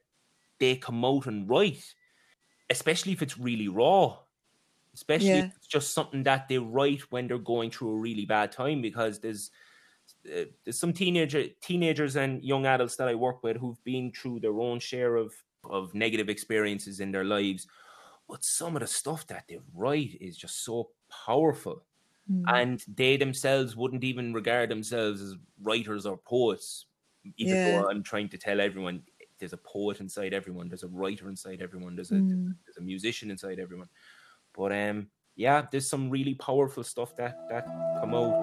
they 0.60 0.78
come 0.78 1.04
out 1.06 1.28
and 1.28 1.48
write, 1.48 1.84
especially 2.74 3.14
if 3.14 3.22
it's 3.22 3.38
really 3.40 3.70
raw. 3.70 4.20
Especially 4.94 5.40
Yeah. 5.40 5.50
if 5.50 5.56
it's 5.58 5.68
just 5.68 5.94
something 5.94 6.24
that 6.24 6.48
they 6.50 6.60
write 6.60 7.02
when 7.12 7.28
they're 7.28 7.40
going 7.40 7.72
through 7.72 7.92
a 7.92 8.00
really 8.00 8.26
bad 8.26 8.52
time 8.52 8.82
because 8.82 9.20
there's 9.22 9.52
uh, 10.28 10.46
there's 10.64 10.80
some 10.80 10.94
teenager 10.94 11.48
teenagers 11.62 12.16
and 12.16 12.44
young 12.44 12.66
adults 12.66 12.96
that 12.98 13.08
I 13.08 13.16
work 13.16 13.44
with 13.44 13.58
who've 13.58 13.84
been 13.84 14.12
through 14.12 14.42
their 14.42 14.60
own 14.60 14.80
share 14.80 15.16
of 15.16 15.34
of 15.66 15.94
negative 15.96 16.30
experiences 16.30 17.00
in 17.00 17.12
their 17.12 17.24
lives. 17.26 17.68
But 18.28 18.44
some 18.44 18.76
of 18.76 18.82
the 18.82 18.88
stuff 18.88 19.28
that 19.28 19.46
they 19.50 19.60
write 19.74 20.18
is 20.22 20.38
just 20.38 20.64
so 20.64 20.92
powerful 21.26 21.86
Mm. 22.30 22.54
and 22.54 22.84
they 22.88 23.18
themselves 23.18 23.76
wouldn't 23.76 24.04
even 24.04 24.34
regard 24.34 24.70
themselves 24.70 25.22
as 25.22 25.36
writers 25.62 26.06
or 26.06 26.18
poets 26.18 26.88
even 27.38 27.58
Yeah. 27.58 27.64
though 27.64 27.90
i'm 27.90 28.04
trying 28.04 28.28
to 28.30 28.38
tell 28.38 28.60
everyone 28.60 29.04
there's 29.40 29.54
a 29.54 29.58
poet 29.58 30.00
inside 30.00 30.34
everyone 30.34 30.68
there's 30.70 30.84
a 30.84 30.88
writer 30.88 31.30
inside 31.30 31.62
everyone 31.62 31.96
there's 31.96 32.12
a 32.12 32.16
Mm. 32.16 32.54
there's 32.66 32.78
a 32.78 32.82
musician 32.82 33.32
inside 33.32 33.60
everyone 33.60 33.90
but 34.54 34.72
um 34.72 35.08
yeah 35.36 35.66
there's 35.72 35.90
some 35.90 36.10
really 36.10 36.36
powerful 36.36 36.84
stuff 36.84 37.16
that 37.18 37.36
that 37.50 37.66
come 38.00 38.14
out 38.14 38.34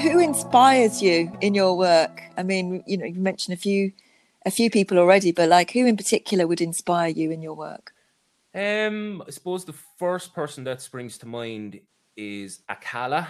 Who 0.00 0.18
inspires 0.20 1.00
you 1.00 1.32
in 1.40 1.54
your 1.54 1.76
work? 1.78 2.22
I 2.36 2.42
mean, 2.42 2.82
you 2.86 2.98
know, 2.98 3.06
you 3.06 3.20
mentioned 3.20 3.54
a 3.54 3.60
few 3.60 3.92
a 4.44 4.50
few 4.50 4.68
people 4.68 4.98
already, 4.98 5.32
but 5.32 5.48
like 5.48 5.70
who 5.70 5.86
in 5.86 5.96
particular 5.96 6.46
would 6.46 6.60
inspire 6.60 7.08
you 7.08 7.30
in 7.30 7.40
your 7.40 7.54
work? 7.54 7.92
um 8.56 9.20
i 9.26 9.30
suppose 9.32 9.64
the 9.64 9.72
first 9.98 10.32
person 10.32 10.62
that 10.62 10.80
springs 10.80 11.18
to 11.18 11.26
mind 11.26 11.80
is 12.16 12.62
akala 12.70 13.26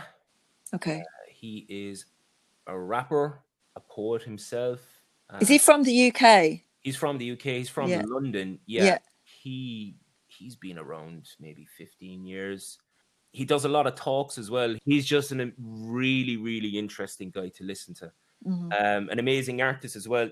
Okay. 0.75 1.03
he 1.31 1.65
is 1.67 2.05
a 2.67 2.79
rapper 2.79 3.41
a 3.77 3.81
poet 3.81 4.23
himself 4.23 4.81
Is 5.41 5.49
uh, 5.49 5.53
he 5.53 5.59
from 5.59 5.83
the 5.83 6.13
UK? 6.13 6.61
He's 6.81 6.97
from 6.97 7.19
the 7.19 7.33
UK. 7.33 7.43
He's 7.43 7.69
from 7.69 7.91
Yeah. 7.91 8.03
London. 8.07 8.59
Yeah. 8.67 8.85
Yeah. 8.85 8.99
He 9.25 9.97
he's 10.27 10.57
been 10.57 10.79
around 10.79 11.31
maybe 11.41 11.67
15 11.79 12.25
years. 12.25 12.79
He 13.33 13.45
does 13.45 13.65
a 13.65 13.69
lot 13.69 13.87
of 13.87 13.95
talks 13.95 14.39
as 14.39 14.51
well. 14.51 14.77
He's 14.85 15.07
just 15.07 15.33
a 15.33 15.53
really, 15.59 16.37
really 16.37 16.79
interesting 16.79 17.31
guy 17.31 17.49
to 17.49 17.65
listen 17.65 17.95
to. 17.95 18.13
Mhm. 18.47 18.73
Um, 18.73 19.09
an 19.09 19.19
amazing 19.19 19.63
artist 19.63 19.97
as 19.97 20.07
well. 20.09 20.31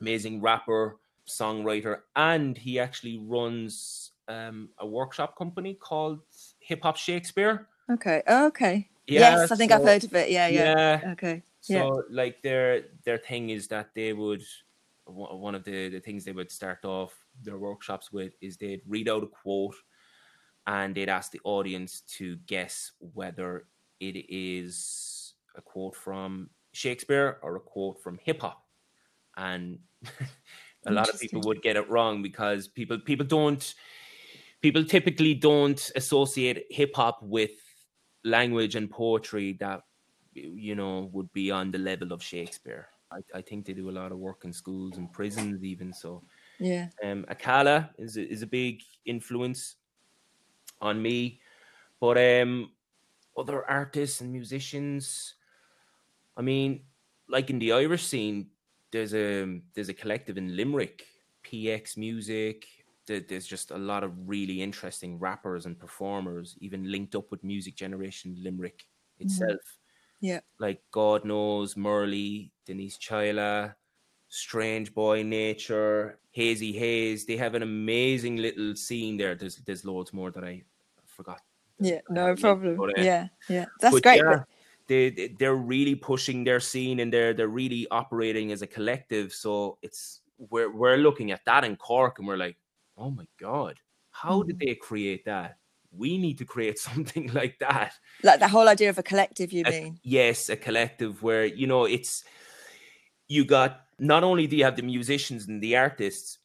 Amazing 0.00 0.40
rapper, 0.40 0.98
songwriter, 1.26 2.00
and 2.16 2.58
he 2.58 2.78
actually 2.78 3.18
runs 3.18 4.12
um, 4.28 4.70
a 4.78 4.86
workshop 4.86 5.36
company 5.36 5.74
called 5.74 6.20
Hip 6.60 6.82
Hop 6.82 6.96
Shakespeare. 6.96 7.68
Okay. 7.90 8.22
Oh, 8.26 8.46
okay. 8.46 8.88
Yeah, 9.06 9.36
yes, 9.36 9.52
I 9.52 9.56
think 9.56 9.72
I've 9.72 9.82
heard 9.82 10.04
of 10.04 10.14
it. 10.14 10.30
Yeah, 10.30 10.48
yeah. 10.48 11.00
yeah. 11.02 11.12
Okay. 11.12 11.42
So 11.60 11.74
Yeah. 11.74 11.88
like 12.10 12.42
their 12.42 12.82
their 13.04 13.18
thing 13.18 13.50
is 13.50 13.68
that 13.68 13.94
they 13.94 14.12
would 14.12 14.42
one 15.04 15.40
one 15.40 15.54
of 15.54 15.64
the, 15.64 15.88
the 15.88 16.00
things 16.00 16.24
they 16.24 16.32
would 16.32 16.50
start 16.50 16.84
off 16.84 17.14
their 17.42 17.58
workshops 17.58 18.12
with 18.12 18.34
is 18.40 18.56
they'd 18.56 18.82
read 18.86 19.08
out 19.08 19.22
a 19.22 19.26
quote 19.26 19.76
and 20.66 20.94
they'd 20.94 21.08
ask 21.08 21.30
the 21.32 21.40
audience 21.44 22.00
to 22.02 22.36
guess 22.46 22.92
whether 22.98 23.66
it 24.00 24.16
is 24.28 25.34
a 25.56 25.62
quote 25.62 25.94
from 25.94 26.50
Shakespeare 26.72 27.38
or 27.42 27.56
a 27.56 27.60
quote 27.60 28.02
from 28.02 28.18
hip 28.18 28.40
hop. 28.40 28.66
And 29.36 29.80
a 30.86 30.92
lot 30.92 31.08
of 31.08 31.20
people 31.20 31.42
would 31.42 31.62
get 31.62 31.76
it 31.76 31.88
wrong 31.90 32.22
because 32.22 32.68
people 32.68 32.98
people 32.98 33.26
don't 33.26 33.74
people 34.62 34.84
typically 34.84 35.34
don't 35.34 35.90
associate 35.96 36.64
hip 36.70 36.94
hop 36.94 37.22
with 37.22 37.50
language 38.24 38.74
and 38.74 38.90
poetry 38.90 39.52
that 39.60 39.82
you 40.34 40.74
know 40.74 41.10
would 41.12 41.32
be 41.32 41.50
on 41.50 41.70
the 41.70 41.78
level 41.78 42.12
of 42.12 42.22
Shakespeare. 42.22 42.88
I, 43.12 43.38
I 43.38 43.42
think 43.42 43.66
they 43.66 43.72
do 43.72 43.90
a 43.90 43.92
lot 43.92 44.12
of 44.12 44.18
work 44.18 44.44
in 44.44 44.52
schools 44.52 44.96
and 44.96 45.12
prisons, 45.12 45.62
even 45.62 45.92
so. 45.92 46.22
Yeah. 46.58 46.88
Um, 47.02 47.24
Akala 47.30 47.90
is 47.98 48.16
is 48.16 48.42
a 48.42 48.46
big 48.46 48.82
influence 49.04 49.76
on 50.80 51.00
me, 51.00 51.40
but 52.00 52.18
um, 52.18 52.70
other 53.36 53.68
artists 53.68 54.20
and 54.20 54.32
musicians. 54.32 55.34
I 56.36 56.42
mean, 56.42 56.80
like 57.28 57.50
in 57.50 57.58
the 57.58 57.72
Irish 57.72 58.06
scene, 58.06 58.48
there's 58.90 59.14
a 59.14 59.60
there's 59.74 59.88
a 59.88 59.94
collective 59.94 60.38
in 60.38 60.56
Limerick, 60.56 61.04
PX 61.44 61.96
Music. 61.96 62.66
There- 63.06 63.20
There's 63.20 63.46
just 63.46 63.70
a 63.70 63.78
lot 63.78 64.02
of 64.04 64.12
really 64.28 64.62
interesting 64.62 65.18
rappers 65.18 65.66
and 65.66 65.78
performers, 65.78 66.56
even 66.60 66.90
linked 66.90 67.14
up 67.14 67.30
with 67.30 67.44
Music 67.44 67.74
Generation 67.76 68.36
Limerick 68.42 68.86
itself 69.20 69.60
Yeah. 70.20 70.40
like 70.58 70.82
God 70.90 71.24
knows, 71.24 71.74
MuRLi, 71.74 72.50
Denise 72.64 72.98
Chaila, 72.98 73.74
Strange 74.28 74.92
Boy 74.94 75.22
Nature, 75.22 76.18
Hazey 76.36 76.72
Haze. 76.76 77.26
They 77.26 77.36
have 77.36 77.54
an 77.54 77.62
amazing 77.62 78.36
little 78.38 78.74
scene 78.74 79.16
there. 79.16 79.34
There's 79.34 79.56
there's 79.58 79.84
loads 79.84 80.12
more 80.12 80.30
that 80.32 80.42
I 80.44 80.64
forgot. 81.06 81.40
Yeah. 81.78 82.00
No 82.10 82.34
problem. 82.36 82.76
but, 82.76 82.98
uh, 82.98 83.02
Yeah. 83.02 83.28
Yeah. 83.48 83.66
That's 83.80 84.00
great. 84.00 84.18
yeah, 84.22 84.42
they 84.88 85.10
they're 85.38 85.54
really 85.56 85.94
pushing 85.94 86.42
their 86.44 86.58
scene 86.60 87.00
and 87.00 87.12
they're 87.12 87.34
they're 87.34 87.48
really 87.62 87.86
operating 87.90 88.50
as 88.50 88.62
a 88.62 88.66
collective. 88.66 89.32
So 89.32 89.78
it's 89.82 90.22
we're 90.50 90.70
we're 90.74 90.96
looking 90.96 91.30
at 91.30 91.44
that 91.44 91.64
in 91.64 91.76
Cork 91.76 92.18
and 92.18 92.26
we're 92.26 92.36
like, 92.36 92.56
oh 92.96 93.10
my 93.10 93.26
god, 93.40 93.80
how 94.10 94.42
did 94.42 94.56
Mm. 94.58 94.66
they 94.66 94.74
create 94.74 95.24
that? 95.26 95.58
We 95.90 96.18
need 96.18 96.38
to 96.38 96.44
create 96.44 96.78
something 96.88 97.32
like 97.32 97.58
that. 97.60 97.94
Like 98.22 98.40
the 98.40 98.48
whole 98.48 98.68
idea 98.68 98.90
of 98.90 98.98
a 98.98 99.02
collective, 99.02 99.52
you 99.52 99.64
a- 99.66 99.70
mean? 99.70 100.00
yes 100.02 100.48
a 100.48 100.56
collective 100.56 101.22
where 101.22 101.44
you 101.44 101.66
know 101.66 101.84
it's 101.84 102.24
you 103.28 103.44
got 103.44 103.86
not 103.98 104.24
only 104.24 104.46
do 104.46 104.56
you 104.56 104.64
have 104.64 104.76
the 104.76 104.82
musicians 104.82 105.46
and 105.48 105.62
the 105.62 105.76
artists 105.76 106.38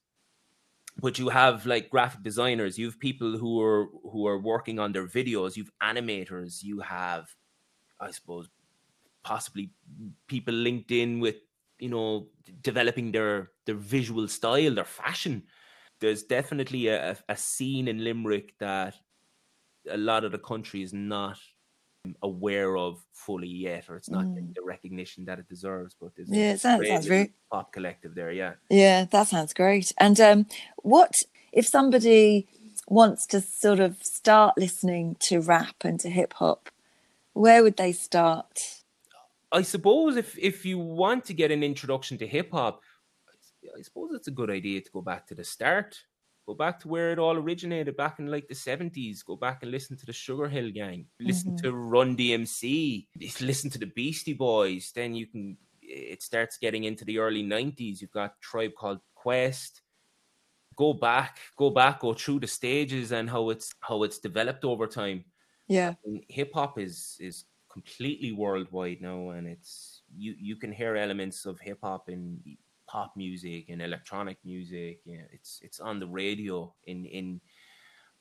but 0.98 1.18
you 1.18 1.30
have 1.30 1.66
like 1.66 1.90
graphic 1.90 2.24
designers 2.24 2.78
you 2.78 2.86
have 2.86 3.00
people 3.00 3.38
who 3.38 3.62
are 3.62 3.88
who 4.12 4.28
are 4.28 4.38
working 4.40 4.80
on 4.80 4.92
their 4.92 5.08
videos 5.08 5.56
you've 5.56 5.72
animators 5.82 6.64
you 6.64 6.80
have 6.80 7.28
i 8.00 8.12
suppose 8.12 8.50
possibly 9.24 9.72
people 10.28 10.54
linked 10.54 10.92
in 10.92 11.20
with 11.20 11.36
you 11.80 11.90
know 11.90 12.28
developing 12.62 13.12
their 13.12 13.52
their 13.66 13.76
visual 13.76 14.28
style 14.28 14.74
their 14.76 14.86
fashion 14.86 15.44
there's 16.00 16.24
definitely 16.24 16.88
a, 16.88 17.18
a 17.28 17.36
scene 17.36 17.88
in 17.88 18.04
limerick 18.04 18.54
that 18.60 18.96
a 19.90 19.98
lot 19.98 20.24
of 20.24 20.32
the 20.32 20.38
country 20.38 20.82
is 20.82 20.94
not 20.94 21.38
aware 22.22 22.78
of 22.78 23.04
fully 23.14 23.48
yet, 23.48 23.90
or 23.90 23.98
it's 23.98 24.10
not 24.10 24.24
getting 24.24 24.54
the 24.56 24.64
recognition 24.64 25.26
that 25.26 25.40
it 25.40 25.48
deserves. 25.50 25.96
But 26.00 26.16
there's 26.16 26.30
Mm. 26.30 26.36
Yeah, 26.36 26.56
sounds, 26.56 26.88
sounds 26.88 27.06
very, 27.06 27.34
pop 27.52 27.74
collective 27.74 28.16
there, 28.16 28.32
yeah. 28.32 28.54
yeah, 28.70 29.06
that 29.06 29.28
sounds 29.28 29.54
great. 29.54 29.92
And 29.98 30.20
um, 30.20 30.46
what 30.78 31.14
if 31.52 31.68
somebody 31.68 32.48
wants 32.88 33.26
to 33.28 33.42
sort 33.42 33.80
of 33.80 33.98
start 34.02 34.58
listening 34.58 35.16
to 35.20 35.42
rap 35.42 35.76
and 35.84 36.00
to 36.00 36.10
hip 36.10 36.34
hop? 36.36 36.70
Where 37.34 37.64
would 37.64 37.78
they 37.78 37.92
start? 37.92 38.60
I 39.52 39.64
suppose 39.64 40.16
if 40.16 40.38
if 40.38 40.66
you 40.66 40.78
want 40.78 41.26
to 41.26 41.34
get 41.34 41.52
an 41.52 41.64
introduction 41.64 42.18
to 42.20 42.28
hip 42.28 42.52
hop, 42.52 42.82
I 43.78 43.82
suppose 43.82 44.12
it's 44.14 44.28
a 44.28 44.32
good 44.32 44.50
idea 44.50 44.82
to 44.82 44.92
go 44.92 45.02
back 45.02 45.28
to 45.28 45.36
the 45.36 45.44
start. 45.44 45.98
Go 46.48 46.56
back 46.56 46.80
to 46.80 46.88
where 46.88 47.12
it 47.12 47.20
all 47.20 47.38
originated 47.38 47.96
back 47.96 48.18
in 48.18 48.26
like 48.28 48.48
the 48.48 48.56
70s. 48.56 49.24
Go 49.24 49.36
back 49.36 49.62
and 49.62 49.72
listen 49.72 49.96
to 49.98 50.06
the 50.06 50.12
Sugarhill 50.12 50.74
Gang. 50.74 51.06
Listen 51.20 51.52
mm-hmm. 51.52 51.68
to 51.68 51.74
Run 51.74 52.18
DMC. 52.18 53.06
Listen 53.40 53.70
to 53.70 53.78
the 53.78 53.86
Beastie 53.86 54.34
Boys. 54.34 54.92
Then 54.96 55.14
you 55.14 55.28
can 55.28 55.58
it 55.90 56.22
starts 56.24 56.58
getting 56.58 56.84
into 56.84 57.06
the 57.06 57.20
early 57.20 57.44
90s. 57.44 58.02
You've 58.02 58.12
got 58.12 58.40
Tribe 58.42 58.74
Called 58.78 59.00
Quest. 59.16 59.82
Go 60.76 60.94
back, 60.94 61.40
go 61.58 61.70
back, 61.70 62.00
go 62.00 62.14
through 62.14 62.40
the 62.40 62.48
stages 62.48 63.12
and 63.12 63.30
how 63.30 63.50
it's 63.50 63.74
how 63.82 64.04
it's 64.04 64.18
developed 64.18 64.64
over 64.64 64.88
time 64.88 65.26
Yeah, 65.68 65.94
hip 66.30 66.52
hop 66.54 66.80
is 66.80 67.18
is 67.20 67.46
completely 67.72 68.32
worldwide 68.32 69.02
now, 69.02 69.30
and 69.32 69.48
it's 69.48 70.04
you 70.18 70.36
you 70.40 70.56
can 70.56 70.72
hear 70.72 70.96
elements 70.96 71.46
of 71.46 71.60
hip 71.60 71.80
hop 71.84 72.10
in 72.10 72.40
pop 72.90 73.14
music 73.16 73.70
and 73.70 73.82
electronic 73.82 74.38
music. 74.44 75.00
Yeah, 75.06 75.28
it's 75.32 75.60
it's 75.64 75.80
on 75.80 76.00
the 76.00 76.08
radio 76.08 76.74
in 76.86 77.06
in 77.06 77.42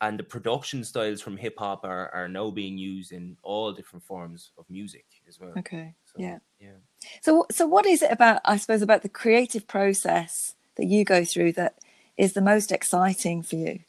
and 0.01 0.19
the 0.19 0.23
production 0.25 0.85
styles 0.85 1.21
from 1.21 1.37
hip 1.37 1.59
hop 1.59 1.85
are 1.85 2.11
are 2.15 2.29
now 2.29 2.51
being 2.51 2.79
used 2.79 3.13
in 3.13 3.37
all 3.43 3.73
different 3.73 4.05
forms 4.05 4.53
of 4.59 4.65
music 4.71 5.07
as 5.27 5.41
well. 5.41 5.55
okay, 5.59 5.95
So, 6.05 6.23
yeah. 6.23 6.39
yeah. 6.61 6.79
So, 7.23 7.47
so 7.51 7.67
what 7.67 7.87
is 7.87 8.03
it 8.03 8.13
about? 8.13 8.41
I 8.45 8.57
suppose 8.59 8.83
about 8.83 9.03
the 9.03 9.09
creative 9.09 9.67
process 9.67 10.55
that 10.77 10.87
you 10.87 11.05
go 11.05 11.25
through 11.25 11.53
that 11.53 11.79
is 12.17 12.35
the 12.35 12.41
most 12.41 12.71
exciting 12.71 13.43
for 13.43 13.57
you. 13.57 13.81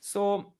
So 0.00 0.52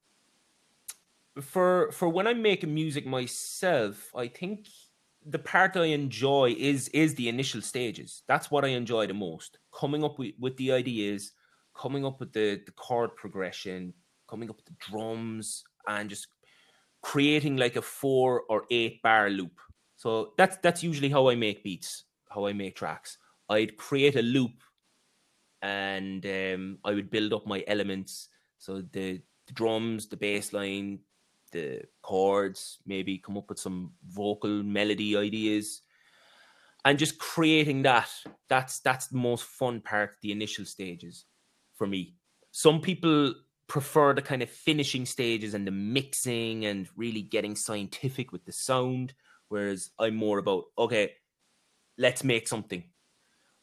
for 1.40 1.90
for 1.92 2.08
when 2.08 2.26
I'm 2.26 2.42
making 2.42 2.74
music 2.74 3.06
myself, 3.06 4.14
I 4.14 4.28
think 4.28 4.66
the 5.28 5.38
part 5.38 5.76
I 5.76 5.86
enjoy 5.86 6.54
is 6.56 6.88
is 6.88 7.14
the 7.14 7.28
initial 7.28 7.60
stages. 7.60 8.22
That's 8.28 8.50
what 8.50 8.64
I 8.64 8.68
enjoy 8.68 9.06
the 9.06 9.14
most. 9.14 9.58
Coming 9.74 10.04
up 10.04 10.18
with, 10.18 10.34
with 10.38 10.56
the 10.56 10.72
ideas, 10.72 11.32
coming 11.76 12.04
up 12.06 12.20
with 12.20 12.32
the, 12.32 12.62
the 12.64 12.72
chord 12.72 13.16
progression, 13.16 13.92
coming 14.30 14.48
up 14.48 14.56
with 14.56 14.66
the 14.66 14.76
drums, 14.78 15.64
and 15.88 16.08
just 16.08 16.28
creating 17.02 17.56
like 17.56 17.76
a 17.76 17.82
four 17.82 18.42
or 18.48 18.64
eight 18.70 19.02
bar 19.02 19.30
loop. 19.30 19.58
So 19.96 20.32
that's 20.38 20.58
that's 20.58 20.82
usually 20.82 21.08
how 21.08 21.28
I 21.28 21.34
make 21.34 21.64
beats, 21.64 22.04
how 22.28 22.46
I 22.46 22.52
make 22.52 22.76
tracks. 22.76 23.18
I'd 23.48 23.76
create 23.76 24.16
a 24.16 24.22
loop 24.22 24.62
and 25.62 26.24
um, 26.26 26.78
I 26.84 26.92
would 26.94 27.10
build 27.10 27.32
up 27.32 27.46
my 27.46 27.64
elements. 27.66 28.28
So 28.58 28.82
the, 28.92 29.20
the 29.46 29.52
drums, 29.52 30.08
the 30.08 30.16
bass 30.16 30.52
line, 30.52 31.00
the 31.56 31.82
chords, 32.02 32.78
maybe 32.86 33.18
come 33.18 33.36
up 33.36 33.48
with 33.48 33.58
some 33.58 33.92
vocal 34.06 34.62
melody 34.62 35.16
ideas, 35.16 35.82
and 36.84 36.98
just 36.98 37.18
creating 37.18 37.82
that. 37.82 38.08
That's 38.48 38.80
that's 38.80 39.08
the 39.08 39.16
most 39.18 39.44
fun 39.44 39.80
part, 39.80 40.16
the 40.22 40.32
initial 40.32 40.64
stages, 40.64 41.24
for 41.74 41.86
me. 41.86 42.14
Some 42.52 42.80
people 42.80 43.34
prefer 43.68 44.14
the 44.14 44.22
kind 44.22 44.42
of 44.42 44.50
finishing 44.50 45.04
stages 45.04 45.54
and 45.54 45.66
the 45.66 45.72
mixing 45.72 46.64
and 46.66 46.88
really 46.96 47.22
getting 47.22 47.56
scientific 47.56 48.32
with 48.32 48.44
the 48.44 48.52
sound, 48.52 49.14
whereas 49.48 49.90
I'm 49.98 50.16
more 50.16 50.38
about 50.38 50.64
okay, 50.78 51.12
let's 51.98 52.22
make 52.22 52.48
something. 52.48 52.84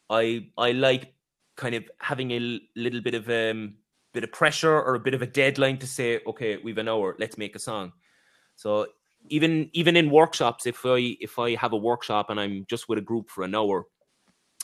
I 0.10 0.48
I 0.58 0.72
like 0.72 1.14
kind 1.56 1.76
of 1.76 1.90
having 2.00 2.32
a 2.32 2.60
little 2.76 3.02
bit 3.02 3.14
of 3.14 3.30
um 3.30 3.76
bit 4.14 4.24
of 4.24 4.32
pressure 4.32 4.74
or 4.74 4.96
a 4.96 5.00
bit 5.00 5.14
of 5.14 5.22
a 5.22 5.28
deadline 5.28 5.78
to 5.78 5.88
say 5.88 6.20
okay 6.28 6.58
we've 6.64 6.78
an 6.78 6.90
hour 6.90 7.16
let's 7.20 7.38
make 7.38 7.56
a 7.56 7.60
song. 7.60 7.92
So 8.56 8.88
even 9.30 9.70
even 9.74 9.96
in 9.96 10.12
workshops 10.12 10.66
if 10.66 10.86
i 10.86 11.16
if 11.20 11.40
i 11.40 11.56
have 11.56 11.72
a 11.74 11.78
workshop 11.78 12.30
and 12.30 12.40
i'm 12.40 12.66
just 12.68 12.90
with 12.90 12.98
a 12.98 13.02
group 13.02 13.30
for 13.30 13.46
an 13.46 13.56
hour 13.56 13.86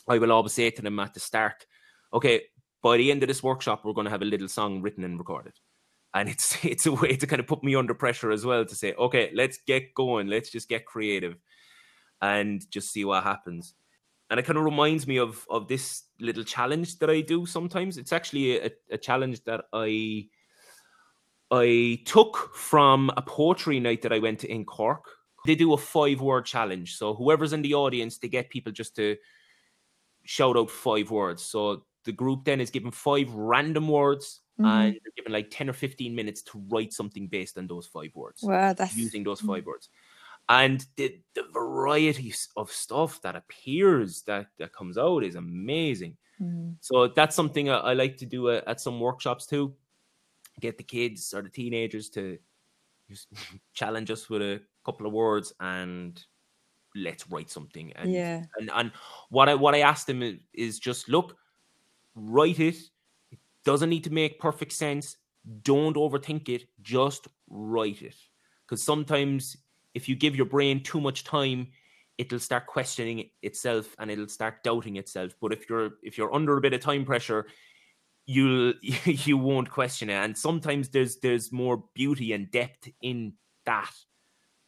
i 0.10 0.18
will 0.18 0.34
always 0.34 0.52
say 0.52 0.70
to 0.70 0.82
them 0.82 1.00
at 1.00 1.14
the 1.14 1.20
start 1.20 1.66
okay 2.14 2.42
by 2.82 2.98
the 2.98 3.12
end 3.12 3.24
of 3.24 3.28
this 3.28 3.44
workshop 3.44 3.84
we're 3.84 3.94
going 3.94 4.06
to 4.06 4.12
have 4.12 4.22
a 4.22 4.26
little 4.26 4.48
song 4.48 4.82
written 4.82 5.04
and 5.04 5.18
recorded. 5.18 5.54
And 6.14 6.30
it's 6.30 6.58
it's 6.66 6.86
a 6.86 6.92
way 6.92 7.16
to 7.16 7.28
kind 7.28 7.40
of 7.40 7.48
put 7.48 7.64
me 7.64 7.76
under 7.76 7.94
pressure 7.94 8.32
as 8.32 8.46
well 8.46 8.66
to 8.66 8.76
say 8.76 8.94
okay 8.94 9.32
let's 9.34 9.60
get 9.66 9.94
going 9.94 10.28
let's 10.28 10.50
just 10.50 10.70
get 10.70 10.86
creative 10.86 11.36
and 12.22 12.62
just 12.70 12.92
see 12.92 13.06
what 13.06 13.24
happens 13.24 13.76
and 14.30 14.40
it 14.40 14.46
kind 14.46 14.58
of 14.58 14.64
reminds 14.64 15.08
me 15.08 15.18
of 15.18 15.46
of 15.50 15.68
this 15.68 16.04
little 16.20 16.44
challenge 16.44 17.00
that 17.00 17.10
I 17.10 17.22
do 17.22 17.46
sometimes. 17.46 17.98
It's 17.98 18.14
actually 18.14 18.60
a, 18.60 18.72
a 18.92 18.98
challenge 18.98 19.44
that 19.46 19.66
I 19.74 20.28
I 21.52 22.00
took 22.06 22.54
from 22.56 23.12
a 23.18 23.22
poetry 23.22 23.80
night 23.80 24.04
that 24.04 24.14
I 24.14 24.20
went 24.20 24.40
to 24.40 24.52
in 24.52 24.66
Cork. 24.66 25.06
They 25.46 25.56
do 25.56 25.74
a 25.74 25.78
five 25.78 26.22
word 26.22 26.46
challenge. 26.46 26.96
So 26.96 27.14
whoever's 27.14 27.54
in 27.54 27.62
the 27.62 27.74
audience, 27.74 28.18
they 28.18 28.28
get 28.28 28.50
people 28.50 28.72
just 28.72 28.96
to 28.98 29.18
shout 30.26 30.58
out 30.58 30.70
five 30.70 31.10
words. 31.10 31.42
So 31.42 31.86
the 32.04 32.12
group 32.12 32.46
then 32.46 32.62
is 32.62 32.70
given 32.70 32.92
five 32.92 33.32
random 33.34 33.88
words 33.88 34.42
mm-hmm. 34.60 34.70
and 34.70 34.94
they're 34.94 35.14
given 35.16 35.32
like 35.32 35.50
10 35.50 35.70
or 35.70 35.74
15 35.74 36.14
minutes 36.14 36.42
to 36.44 36.64
write 36.70 36.94
something 36.94 37.28
based 37.28 37.58
on 37.58 37.68
those 37.68 37.88
five 37.88 38.12
words 38.16 38.42
Wow, 38.44 38.74
that's 38.74 38.96
using 38.96 39.24
those 39.24 39.42
five 39.42 39.66
words. 39.66 39.90
And 40.50 40.84
the, 40.96 41.16
the 41.36 41.44
variety 41.54 42.34
of 42.58 42.72
stuff 42.72 43.22
that 43.22 43.36
appears 43.36 44.24
that, 44.24 44.48
that 44.58 44.74
comes 44.74 44.98
out 44.98 45.24
is 45.24 45.36
amazing. 45.36 46.18
Mm. 46.42 46.76
So 46.82 47.08
that's 47.08 47.36
something 47.36 47.70
I, 47.70 47.78
I 47.78 47.94
like 47.94 48.18
to 48.18 48.26
do 48.26 48.50
uh, 48.50 48.62
at 48.66 48.82
some 48.82 49.00
workshops 49.00 49.46
too. 49.46 49.76
Get 50.60 50.78
the 50.78 50.84
kids 50.84 51.34
or 51.34 51.44
the 51.44 51.50
teenagers 51.50 52.10
to 52.12 52.40
just 53.08 53.28
challenge 53.74 54.10
us 54.10 54.30
with 54.30 54.42
a 54.42 54.62
couple 54.84 55.06
of 55.06 55.14
words 55.14 55.54
and 55.60 56.22
let's 56.96 57.30
write 57.30 57.52
something. 57.52 57.94
And 57.96 58.12
yeah, 58.12 58.44
and 58.58 58.72
and 58.74 58.92
what 59.30 59.50
I 59.50 59.56
what 59.56 59.76
I 59.76 59.82
asked 59.82 60.08
them 60.08 60.24
is, 60.24 60.40
is 60.54 60.80
just 60.80 61.10
look, 61.10 61.38
write 62.16 62.60
it. 62.60 62.78
It 63.32 63.40
doesn't 63.66 63.90
need 63.90 64.04
to 64.06 64.14
make 64.14 64.40
perfect 64.40 64.74
sense. 64.74 65.18
Don't 65.62 65.96
overthink 65.96 66.50
it. 66.50 66.66
Just 66.82 67.28
write 67.50 68.02
it. 68.02 68.16
because 68.66 68.84
sometimes 68.84 69.58
if 69.94 70.08
you 70.08 70.16
give 70.16 70.36
your 70.36 70.46
brain 70.46 70.82
too 70.84 71.02
much 71.02 71.24
time 71.24 71.68
it'll 72.20 72.38
start 72.38 72.68
questioning 72.68 73.30
itself 73.42 73.96
and 73.98 74.12
it'll 74.12 74.28
start 74.28 74.62
doubting 74.62 74.98
itself. 74.98 75.32
But 75.42 75.54
if 75.54 75.70
you're 75.70 75.92
if 76.04 76.18
you're 76.18 76.36
under 76.36 76.58
a 76.58 76.62
bit 76.62 76.74
of 76.74 76.82
time 76.82 77.06
pressure 77.06 77.48
you'll 78.30 78.74
you 78.82 79.38
won't 79.38 79.72
question 79.72 80.10
it. 80.10 80.14
And 80.24 80.38
sometimes 80.38 80.90
there's 80.90 81.18
there's 81.18 81.52
more 81.52 81.86
beauty 81.96 82.34
and 82.34 82.52
depth 82.52 82.88
in 83.02 83.34
that. 83.66 83.92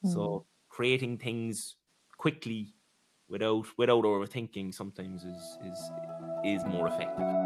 Mm. 0.04 0.14
so 0.14 0.46
creating 0.70 1.20
things 1.20 1.76
quickly 2.18 2.74
without 3.30 3.68
without 3.78 4.04
overthinking 4.04 4.74
sometimes 4.74 5.24
is 5.24 5.58
is 5.64 5.92
is 6.44 6.66
more 6.66 6.88
effective 6.88 7.41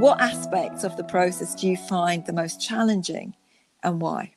what 0.00 0.18
aspects 0.18 0.82
of 0.82 0.96
the 0.96 1.04
process 1.04 1.54
do 1.54 1.68
you 1.68 1.76
find 1.76 2.24
the 2.24 2.32
most 2.32 2.58
challenging 2.58 3.34
and 3.82 4.00
why? 4.00 4.32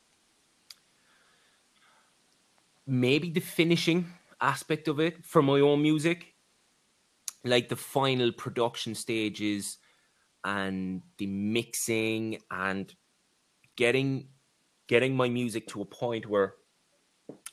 Maybe 2.86 3.30
the 3.30 3.40
finishing 3.40 4.08
aspect 4.42 4.90
of 4.90 5.00
it 5.00 5.26
for 5.26 5.42
my 5.42 5.62
own 5.62 5.82
music, 5.82 6.34
like 7.46 7.70
the 7.70 7.78
final 7.78 8.34
production 8.34 8.94
stages 8.94 9.78
and 10.44 11.02
the 11.18 11.28
mixing 11.28 12.40
and 12.52 12.94
getting 13.78 14.28
getting 14.88 15.16
my 15.16 15.30
music 15.30 15.66
to 15.68 15.82
a 15.82 15.86
point 15.86 16.28
where 16.28 16.56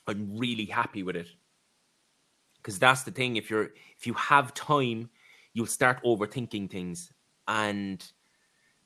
I'm 0.05 0.37
really 0.37 0.65
happy 0.65 1.01
with 1.01 1.15
it. 1.15 1.29
Because 2.57 2.77
that's 2.77 3.03
the 3.03 3.11
thing. 3.11 3.37
If 3.37 3.49
you're 3.49 3.69
if 3.97 4.05
you 4.05 4.13
have 4.15 4.53
time, 4.53 5.09
you'll 5.53 5.65
start 5.65 6.03
overthinking 6.03 6.69
things 6.69 7.13
and 7.47 8.11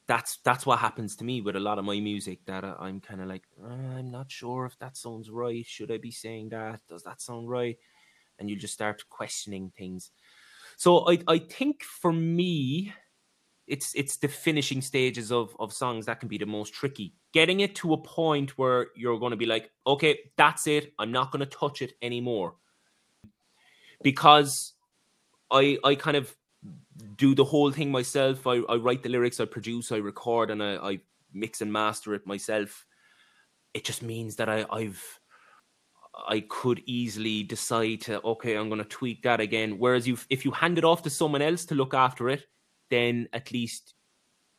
that's 0.08 0.38
that's 0.44 0.66
what 0.66 0.80
happens 0.80 1.16
to 1.16 1.24
me 1.24 1.42
with 1.42 1.56
a 1.56 1.60
lot 1.60 1.80
of 1.80 1.86
my 1.86 2.00
music 2.00 2.40
that 2.46 2.64
I, 2.64 2.90
am 2.90 3.00
kind 3.00 3.22
of 3.22 3.28
like 3.28 3.44
uh, 3.64 3.98
i'm 3.98 4.12
not 4.12 4.32
sure 4.32 4.66
if 4.66 4.78
that 4.80 4.98
sounds 4.98 5.30
right. 5.30 5.66
Should 5.66 5.92
i 5.92 5.98
be 5.98 6.12
saying 6.12 6.50
that? 6.50 6.82
Does 6.88 7.04
that 7.04 7.22
sound 7.22 7.50
right? 7.50 7.78
And 8.38 8.50
you 8.50 8.56
just 8.56 8.74
start 8.74 9.04
questioning 9.10 9.72
things. 9.78 10.12
So 10.78 11.10
i 11.10 11.20
i 11.28 11.40
think 11.40 11.84
for 11.84 12.14
me 12.14 12.94
it's 13.68 13.96
it's 13.96 14.18
the 14.18 14.28
finishing 14.28 14.82
stages 14.82 15.32
of 15.32 15.56
of 15.60 15.74
songs 15.74 16.06
that 16.06 16.20
can 16.20 16.30
be 16.30 16.38
the 16.38 16.46
most 16.46 16.74
tricky. 16.74 17.16
Getting 17.34 17.62
it 17.62 17.76
to 17.76 17.94
a 17.94 17.98
point 17.98 18.58
where 18.58 18.88
you're 18.96 19.20
going 19.20 19.32
to 19.32 19.38
be 19.38 19.48
like 19.48 19.72
okay 19.88 20.20
that's 20.38 20.68
it. 20.68 20.94
I'm 21.00 21.12
not 21.12 21.32
going 21.32 21.40
to 21.40 21.58
touch 21.58 21.82
it 21.82 21.94
anymore. 22.02 22.56
Because 24.04 24.74
i 25.52 25.78
i 25.84 25.96
kind 25.96 26.18
of 26.18 26.36
do 27.18 27.36
the 27.36 27.44
whole 27.44 27.72
thing 27.72 27.92
myself. 27.92 28.48
I, 28.48 28.62
I 28.70 28.76
write 28.76 29.04
the 29.04 29.10
lyrics, 29.10 29.40
I 29.40 29.46
produce, 29.46 29.92
I 29.92 29.98
record, 29.98 30.50
and 30.50 30.64
I, 30.64 30.76
I 30.76 31.00
mix 31.34 31.62
and 31.62 31.72
master 31.72 32.14
it 32.14 32.26
myself. 32.26 32.86
It 33.74 33.84
just 33.84 34.02
means 34.02 34.38
that 34.38 34.50
I, 34.50 34.66
I've 34.70 35.20
I 36.30 36.46
could 36.48 36.82
easily 36.86 37.44
decide 37.44 38.02
to 38.02 38.22
okay, 38.24 38.56
I'm 38.56 38.70
going 38.70 38.82
to 38.82 38.88
tweak 38.88 39.24
that 39.24 39.42
again. 39.42 39.78
Whereas 39.78 40.08
you, 40.08 40.18
if 40.30 40.46
you 40.46 40.52
hand 40.52 40.78
it 40.78 40.86
off 40.86 41.04
to 41.04 41.10
someone 41.10 41.42
else 41.42 41.66
to 41.66 41.76
look 41.76 41.94
after 41.94 42.30
it, 42.30 42.46
then 42.90 43.28
at 43.34 43.52
least 43.52 43.94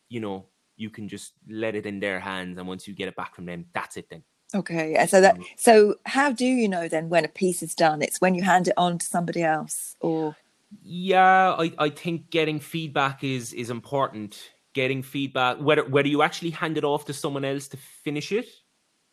you 0.09 0.20
know 0.20 0.46
you 0.77 0.90
can 0.90 1.09
just 1.09 1.33
let 1.49 1.75
it 1.75 1.87
in 1.87 2.01
their 2.01 2.20
hands, 2.20 2.59
and 2.59 2.68
once 2.68 2.87
you 2.87 2.94
get 2.94 3.09
it 3.09 3.16
back 3.16 3.35
from 3.35 3.46
them, 3.46 3.66
that's 3.72 3.96
it. 3.96 4.09
Then 4.11 4.22
okay. 4.55 5.07
So 5.09 5.22
that 5.22 5.38
so 5.57 5.94
how 6.05 6.31
do 6.31 6.44
you 6.44 6.68
know 6.68 6.88
then 6.88 7.09
when 7.09 7.25
a 7.25 7.29
piece 7.29 7.62
is 7.62 7.75
done? 7.75 8.03
It's 8.03 8.20
when 8.20 8.35
you 8.35 8.42
hand 8.42 8.68
it 8.68 8.75
on 8.77 8.99
to 8.99 9.07
somebody 9.07 9.42
else, 9.42 9.96
or 10.01 10.37
yeah, 10.83 11.55
I, 11.59 11.73
I 11.79 11.91
think 11.91 12.31
getting 12.31 12.61
feedback 12.61 13.25
is 13.25 13.53
is 13.53 13.71
important. 13.71 14.51
Getting 14.75 15.03
feedback, 15.03 15.59
whether 15.59 15.85
whether 15.85 16.09
you 16.09 16.23
actually 16.23 16.51
hand 16.51 16.77
it 16.77 16.85
off 16.85 17.07
to 17.07 17.12
someone 17.12 17.45
else 17.45 17.69
to 17.69 17.77
finish 17.77 18.33
it, 18.33 18.49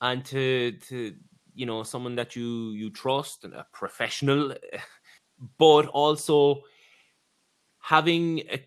and 0.01 0.23
to 0.25 0.73
to 0.89 1.15
you 1.53 1.65
know 1.65 1.83
someone 1.83 2.15
that 2.15 2.35
you 2.35 2.71
you 2.71 2.89
trust 2.89 3.45
and 3.45 3.53
a 3.53 3.65
professional, 3.71 4.53
but 5.57 5.87
also 5.87 6.61
having 7.79 8.39
a, 8.51 8.65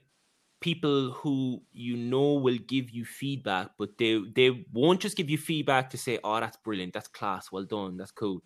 people 0.60 1.12
who 1.12 1.62
you 1.72 1.96
know 1.96 2.34
will 2.34 2.58
give 2.66 2.90
you 2.90 3.04
feedback, 3.04 3.70
but 3.78 3.98
they 3.98 4.20
they 4.34 4.64
won't 4.72 5.00
just 5.00 5.16
give 5.16 5.28
you 5.28 5.38
feedback 5.38 5.90
to 5.90 5.98
say, 5.98 6.18
"Oh, 6.24 6.40
that's 6.40 6.56
brilliant, 6.56 6.94
that's 6.94 7.08
class, 7.08 7.52
well 7.52 7.64
done, 7.64 7.96
that's 7.96 8.12
cool." 8.12 8.42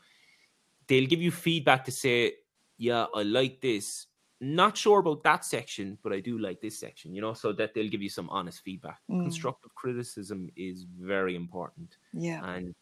They'll 0.88 1.06
give 1.06 1.22
you 1.22 1.30
feedback 1.30 1.84
to 1.84 1.92
say, 1.92 2.34
"Yeah, 2.78 3.06
I 3.14 3.22
like 3.22 3.60
this, 3.60 4.06
not 4.40 4.76
sure 4.76 5.00
about 5.00 5.22
that 5.24 5.44
section, 5.44 5.98
but 6.02 6.12
I 6.12 6.20
do 6.20 6.38
like 6.38 6.60
this 6.60 6.78
section, 6.78 7.14
you 7.14 7.20
know, 7.20 7.34
so 7.34 7.52
that 7.52 7.74
they'll 7.74 7.90
give 7.90 8.02
you 8.02 8.08
some 8.08 8.30
honest 8.30 8.62
feedback. 8.62 9.00
Mm. 9.10 9.22
Constructive 9.22 9.74
criticism 9.74 10.50
is 10.56 10.86
very 10.98 11.36
important. 11.36 11.96
Yeah. 12.14 12.42
And 12.44 12.74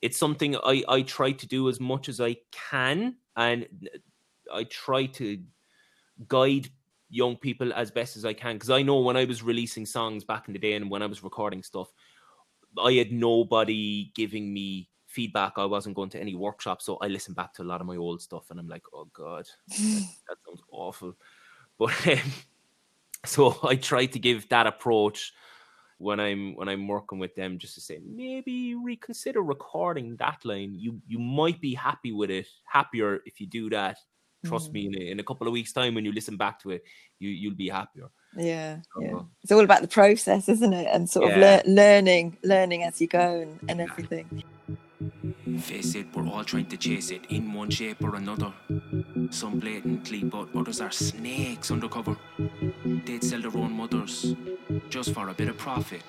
it's 0.00 0.16
something 0.16 0.56
I, 0.56 0.82
I 0.88 1.02
try 1.02 1.32
to 1.32 1.46
do 1.46 1.68
as 1.68 1.80
much 1.80 2.08
as 2.08 2.20
I 2.20 2.36
can. 2.50 3.16
And 3.36 3.66
I 4.52 4.64
try 4.64 5.06
to 5.06 5.38
guide 6.28 6.70
young 7.10 7.36
people 7.36 7.72
as 7.74 7.90
best 7.90 8.16
as 8.16 8.24
I 8.24 8.32
can. 8.32 8.54
Because 8.54 8.70
I 8.70 8.82
know 8.82 9.00
when 9.00 9.18
I 9.18 9.26
was 9.26 9.42
releasing 9.42 9.84
songs 9.84 10.24
back 10.24 10.48
in 10.48 10.54
the 10.54 10.58
day 10.58 10.72
and 10.74 10.90
when 10.90 11.02
I 11.02 11.06
was 11.06 11.22
recording 11.22 11.62
stuff, 11.62 11.92
I 12.82 12.92
had 12.92 13.12
nobody 13.12 14.12
giving 14.14 14.52
me 14.52 14.88
feedback. 15.16 15.54
I 15.56 15.64
wasn't 15.64 15.96
going 15.96 16.10
to 16.10 16.20
any 16.20 16.34
workshops, 16.34 16.84
so 16.84 16.98
I 17.00 17.08
listened 17.08 17.36
back 17.36 17.54
to 17.54 17.62
a 17.62 17.70
lot 17.70 17.80
of 17.80 17.86
my 17.86 17.96
old 17.96 18.20
stuff, 18.20 18.50
and 18.50 18.60
I'm 18.60 18.68
like, 18.68 18.84
oh 18.94 19.08
god, 19.12 19.48
that, 19.68 20.08
that 20.28 20.36
sounds 20.46 20.62
awful. 20.70 21.16
But 21.78 22.06
um, 22.06 22.32
so 23.24 23.58
I 23.62 23.76
try 23.76 24.06
to 24.06 24.18
give 24.18 24.48
that 24.50 24.66
approach 24.66 25.32
when 25.98 26.20
I'm 26.20 26.54
when 26.56 26.68
I'm 26.68 26.86
working 26.86 27.18
with 27.18 27.34
them, 27.34 27.58
just 27.58 27.74
to 27.76 27.80
say 27.80 27.98
maybe 28.04 28.74
reconsider 28.74 29.42
recording 29.42 30.16
that 30.16 30.44
line. 30.44 30.74
You 30.74 31.00
you 31.08 31.18
might 31.18 31.60
be 31.60 31.74
happy 31.74 32.12
with 32.12 32.30
it, 32.30 32.46
happier 32.64 33.20
if 33.24 33.40
you 33.40 33.46
do 33.46 33.70
that. 33.70 33.96
Trust 34.44 34.70
mm. 34.70 34.74
me, 34.74 34.86
in 34.86 34.94
a, 34.94 35.10
in 35.12 35.20
a 35.20 35.24
couple 35.24 35.46
of 35.46 35.52
weeks' 35.54 35.72
time, 35.72 35.94
when 35.94 36.04
you 36.04 36.12
listen 36.12 36.36
back 36.36 36.60
to 36.60 36.70
it, 36.70 36.82
you 37.18 37.30
you'll 37.30 37.54
be 37.54 37.70
happier. 37.70 38.10
Yeah, 38.36 38.80
so, 38.94 39.02
yeah. 39.02 39.20
It's 39.42 39.52
all 39.52 39.64
about 39.64 39.80
the 39.80 39.88
process, 39.88 40.48
isn't 40.48 40.74
it? 40.74 40.88
And 40.92 41.08
sort 41.08 41.28
yeah. 41.28 41.36
of 41.36 41.66
le- 41.66 41.72
learning, 41.72 42.36
learning 42.42 42.82
as 42.82 43.00
you 43.00 43.06
go, 43.06 43.40
and, 43.40 43.58
and 43.70 43.80
everything. 43.80 44.44
Face 45.60 45.94
it, 45.94 46.06
we're 46.14 46.26
all 46.26 46.44
trying 46.44 46.66
to 46.66 46.76
chase 46.76 47.10
it 47.10 47.22
in 47.28 47.52
one 47.52 47.70
shape 47.70 48.02
or 48.02 48.14
another. 48.16 48.52
Some 49.30 49.58
blatantly, 49.58 50.24
but 50.24 50.48
others 50.54 50.80
are 50.80 50.90
snakes 50.90 51.70
undercover. 51.70 52.16
They'd 53.04 53.22
sell 53.22 53.42
their 53.42 53.56
own 53.56 53.72
mothers 53.72 54.34
just 54.88 55.12
for 55.12 55.28
a 55.28 55.34
bit 55.34 55.48
of 55.48 55.58
profit. 55.58 56.02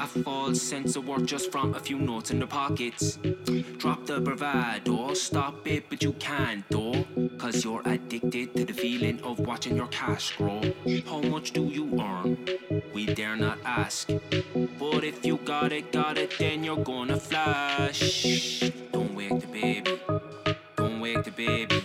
A 0.00 0.06
false 0.06 0.60
sense 0.60 0.96
of 0.96 1.06
worth 1.06 1.24
just 1.24 1.50
from 1.50 1.74
a 1.74 1.80
few 1.80 1.98
notes 1.98 2.30
in 2.30 2.38
their 2.38 2.48
pockets. 2.48 3.18
Drop 3.78 4.04
the 4.06 4.20
bravado, 4.20 5.14
stop 5.14 5.66
it, 5.66 5.88
but 5.88 6.02
you 6.02 6.12
can't 6.14 6.64
though. 6.68 7.04
Cause 7.40 7.64
you're 7.64 7.80
addicted 7.86 8.54
to 8.54 8.66
the 8.66 8.74
feeling 8.74 9.18
of 9.22 9.38
watching 9.38 9.74
your 9.74 9.86
cash 9.86 10.36
grow. 10.36 10.60
How 11.06 11.22
much 11.22 11.52
do 11.52 11.64
you 11.64 11.98
earn? 11.98 12.36
We 12.92 13.06
dare 13.06 13.34
not 13.34 13.56
ask. 13.64 14.08
But 14.78 15.04
if 15.04 15.24
you 15.24 15.38
got 15.38 15.72
it, 15.72 15.90
got 15.90 16.18
it, 16.18 16.34
then 16.38 16.62
you're 16.62 16.84
gonna 16.84 17.18
flash. 17.18 18.70
Don't 18.92 19.14
wake 19.14 19.40
the 19.40 19.46
baby. 19.46 19.98
Don't 20.76 21.00
wake 21.00 21.24
the 21.24 21.30
baby. 21.30 21.82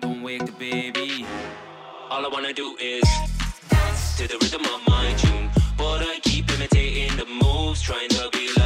Don't 0.00 0.22
wake 0.22 0.46
the 0.46 0.52
baby. 0.52 1.26
All 2.08 2.24
I 2.24 2.28
wanna 2.32 2.54
do 2.54 2.74
is 2.80 3.04
dance 3.68 4.16
to 4.16 4.28
the 4.28 4.38
rhythm 4.40 4.64
of 4.64 4.80
my 4.88 5.12
tune. 5.18 5.50
But 5.76 6.00
I 6.00 6.20
keep 6.22 6.50
imitating 6.52 7.18
the 7.18 7.26
moves, 7.26 7.82
trying 7.82 8.08
to 8.08 8.30
be 8.32 8.48
like 8.48 8.59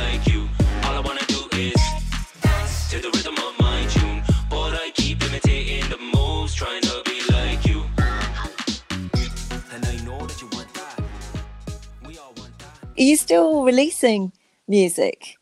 you 13.05 13.17
still 13.17 13.62
releasing 13.64 14.33
music? 14.67 15.37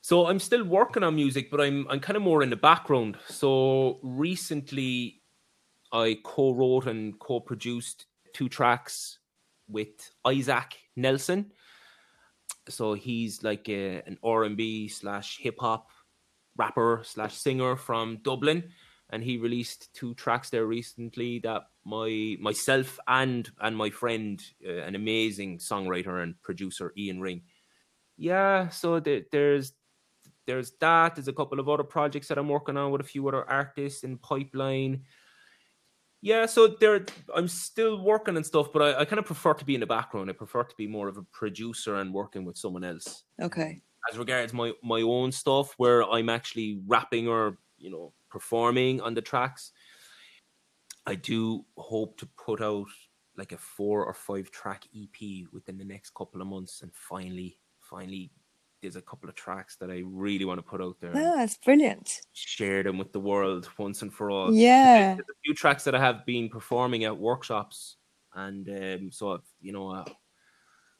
So 0.00 0.26
I'm 0.26 0.38
still 0.38 0.64
working 0.64 1.02
on 1.02 1.14
music, 1.14 1.50
but 1.50 1.60
I'm 1.60 1.86
I'm 1.90 2.00
kind 2.00 2.16
of 2.16 2.22
more 2.22 2.42
in 2.42 2.50
the 2.50 2.56
background. 2.56 3.16
So 3.28 3.98
recently, 4.02 5.20
I 5.92 6.18
co-wrote 6.24 6.86
and 6.86 7.18
co-produced 7.18 8.06
two 8.32 8.48
tracks 8.48 9.18
with 9.68 10.10
Isaac 10.26 10.76
Nelson. 10.96 11.52
So 12.68 12.94
he's 12.94 13.42
like 13.42 13.68
a, 13.68 14.02
an 14.06 14.18
R 14.22 14.44
and 14.44 14.56
B 14.56 14.88
slash 14.88 15.38
hip 15.38 15.56
hop 15.58 15.90
rapper 16.56 17.02
slash 17.04 17.36
singer 17.36 17.76
from 17.76 18.18
Dublin, 18.22 18.64
and 19.10 19.22
he 19.22 19.38
released 19.38 19.92
two 19.94 20.14
tracks 20.14 20.50
there 20.50 20.66
recently 20.66 21.38
that 21.40 21.62
my 21.84 22.36
myself 22.40 22.98
and 23.08 23.50
and 23.60 23.76
my 23.76 23.90
friend, 23.90 24.42
uh, 24.66 24.82
an 24.82 24.94
amazing 24.94 25.58
songwriter 25.58 26.22
and 26.22 26.40
producer 26.42 26.92
Ian 26.96 27.20
Ring. 27.20 27.42
Yeah, 28.16 28.68
so 28.68 29.00
the, 29.00 29.24
there's 29.30 29.72
there's 30.46 30.72
that. 30.80 31.14
There's 31.14 31.28
a 31.28 31.32
couple 31.32 31.60
of 31.60 31.68
other 31.68 31.84
projects 31.84 32.28
that 32.28 32.38
I'm 32.38 32.48
working 32.48 32.76
on 32.76 32.90
with 32.90 33.00
a 33.00 33.04
few 33.04 33.26
other 33.28 33.48
artists 33.48 34.02
in 34.02 34.18
pipeline. 34.18 35.04
Yeah, 36.20 36.46
so 36.46 36.66
there 36.66 37.06
I'm 37.34 37.48
still 37.48 38.02
working 38.02 38.36
and 38.36 38.44
stuff, 38.44 38.72
but 38.72 38.82
I, 38.82 39.00
I 39.00 39.04
kind 39.04 39.20
of 39.20 39.24
prefer 39.24 39.54
to 39.54 39.64
be 39.64 39.74
in 39.74 39.80
the 39.80 39.86
background. 39.86 40.28
I 40.28 40.32
prefer 40.32 40.64
to 40.64 40.76
be 40.76 40.88
more 40.88 41.06
of 41.08 41.16
a 41.16 41.22
producer 41.22 41.96
and 41.96 42.12
working 42.12 42.44
with 42.44 42.58
someone 42.58 42.82
else. 42.84 43.24
Okay. 43.40 43.80
As 44.10 44.18
regards 44.18 44.52
my 44.52 44.72
my 44.82 45.00
own 45.00 45.32
stuff, 45.32 45.74
where 45.76 46.02
I'm 46.02 46.28
actually 46.28 46.80
rapping 46.86 47.28
or 47.28 47.58
you 47.78 47.90
know 47.90 48.12
performing 48.28 49.00
on 49.00 49.14
the 49.14 49.22
tracks, 49.22 49.72
I 51.06 51.14
do 51.14 51.64
hope 51.76 52.18
to 52.18 52.26
put 52.26 52.60
out 52.60 52.88
like 53.36 53.52
a 53.52 53.58
four 53.58 54.04
or 54.04 54.14
five 54.14 54.50
track 54.50 54.84
EP 54.94 55.46
within 55.52 55.78
the 55.78 55.84
next 55.84 56.14
couple 56.14 56.40
of 56.42 56.48
months, 56.48 56.82
and 56.82 56.92
finally, 56.94 57.58
finally, 57.78 58.32
there's 58.82 58.96
a 58.96 59.02
couple 59.02 59.28
of 59.28 59.34
tracks 59.34 59.76
that 59.76 59.90
I 59.90 60.02
really 60.04 60.44
want 60.44 60.58
to 60.58 60.62
put 60.62 60.80
out 60.80 60.96
there. 61.00 61.12
Oh, 61.14 61.36
that's 61.36 61.56
brilliant. 61.56 62.20
Share 62.32 62.82
them 62.82 62.98
with 62.98 63.12
the 63.12 63.20
world 63.20 63.68
once 63.78 64.02
and 64.02 64.12
for 64.12 64.30
all. 64.30 64.52
Yeah. 64.52 65.14
There's 65.14 65.28
a 65.28 65.40
few 65.44 65.54
tracks 65.54 65.84
that 65.84 65.94
I 65.94 66.00
have 66.00 66.26
been 66.26 66.48
performing 66.48 67.04
at 67.04 67.16
workshops, 67.16 67.96
and 68.34 68.68
um, 68.68 69.12
so 69.12 69.32
I've, 69.32 69.48
you 69.60 69.72
know, 69.72 69.90
uh, 69.90 70.04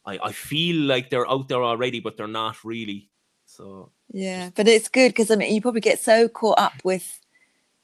I 0.06 0.18
I 0.22 0.32
feel 0.32 0.86
like 0.86 1.10
they're 1.10 1.30
out 1.30 1.48
there 1.48 1.62
already, 1.62 2.00
but 2.00 2.16
they're 2.16 2.26
not 2.26 2.64
really. 2.64 3.10
So 3.48 3.90
Yeah, 4.10 4.50
but 4.54 4.68
it's 4.68 4.88
good 4.88 5.10
because 5.10 5.30
I 5.30 5.36
mean, 5.36 5.54
you 5.54 5.60
probably 5.60 5.80
get 5.80 5.98
so 5.98 6.28
caught 6.28 6.58
up 6.58 6.74
with 6.84 7.18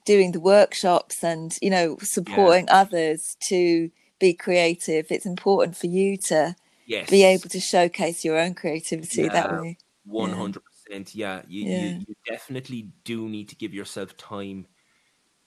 doing 0.05 0.33
the 0.33 0.41
workshops 0.41 1.25
and 1.25 1.57
you 1.63 1.71
know 1.71 1.97
supporting 2.01 2.69
others 2.71 3.37
to 3.49 3.91
be 4.19 4.35
creative. 4.35 5.07
It's 5.11 5.27
important 5.27 5.77
for 5.77 5.87
you 5.87 6.17
to 6.29 6.55
yes, 6.87 7.11
be 7.11 7.25
able 7.25 7.49
to 7.49 7.61
showcase 7.61 8.25
your 8.25 8.39
own 8.39 8.55
creativity 8.55 9.29
that 9.29 9.51
way. 9.51 9.79
One 10.05 10.33
hundred 10.33 10.63
percent. 10.65 11.15
Yeah, 11.15 11.43
you, 11.49 11.65
Yeah. 11.65 11.79
You, 11.89 12.05
you 12.09 12.15
definitely 12.27 12.91
do 13.05 13.29
need 13.29 13.49
to 13.49 13.57
give 13.57 13.73
yourself 13.73 14.17
time 14.17 14.67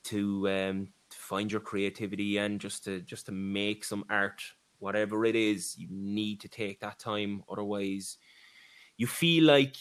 to 0.05 0.49
um 0.49 0.87
to 1.09 1.17
find 1.17 1.51
your 1.51 1.61
creativity 1.61 2.37
and 2.37 2.59
just 2.59 2.83
to 2.85 3.01
just 3.01 3.27
to 3.27 3.31
make 3.31 3.83
some 3.83 4.03
art, 4.09 4.41
whatever 4.79 5.25
it 5.25 5.35
is. 5.35 5.77
You 5.77 5.87
need 5.91 6.41
to 6.41 6.49
take 6.49 6.79
that 6.79 6.97
time, 6.99 7.43
otherwise, 7.49 8.17
you 8.97 9.05
feel 9.07 9.43
like 9.45 9.75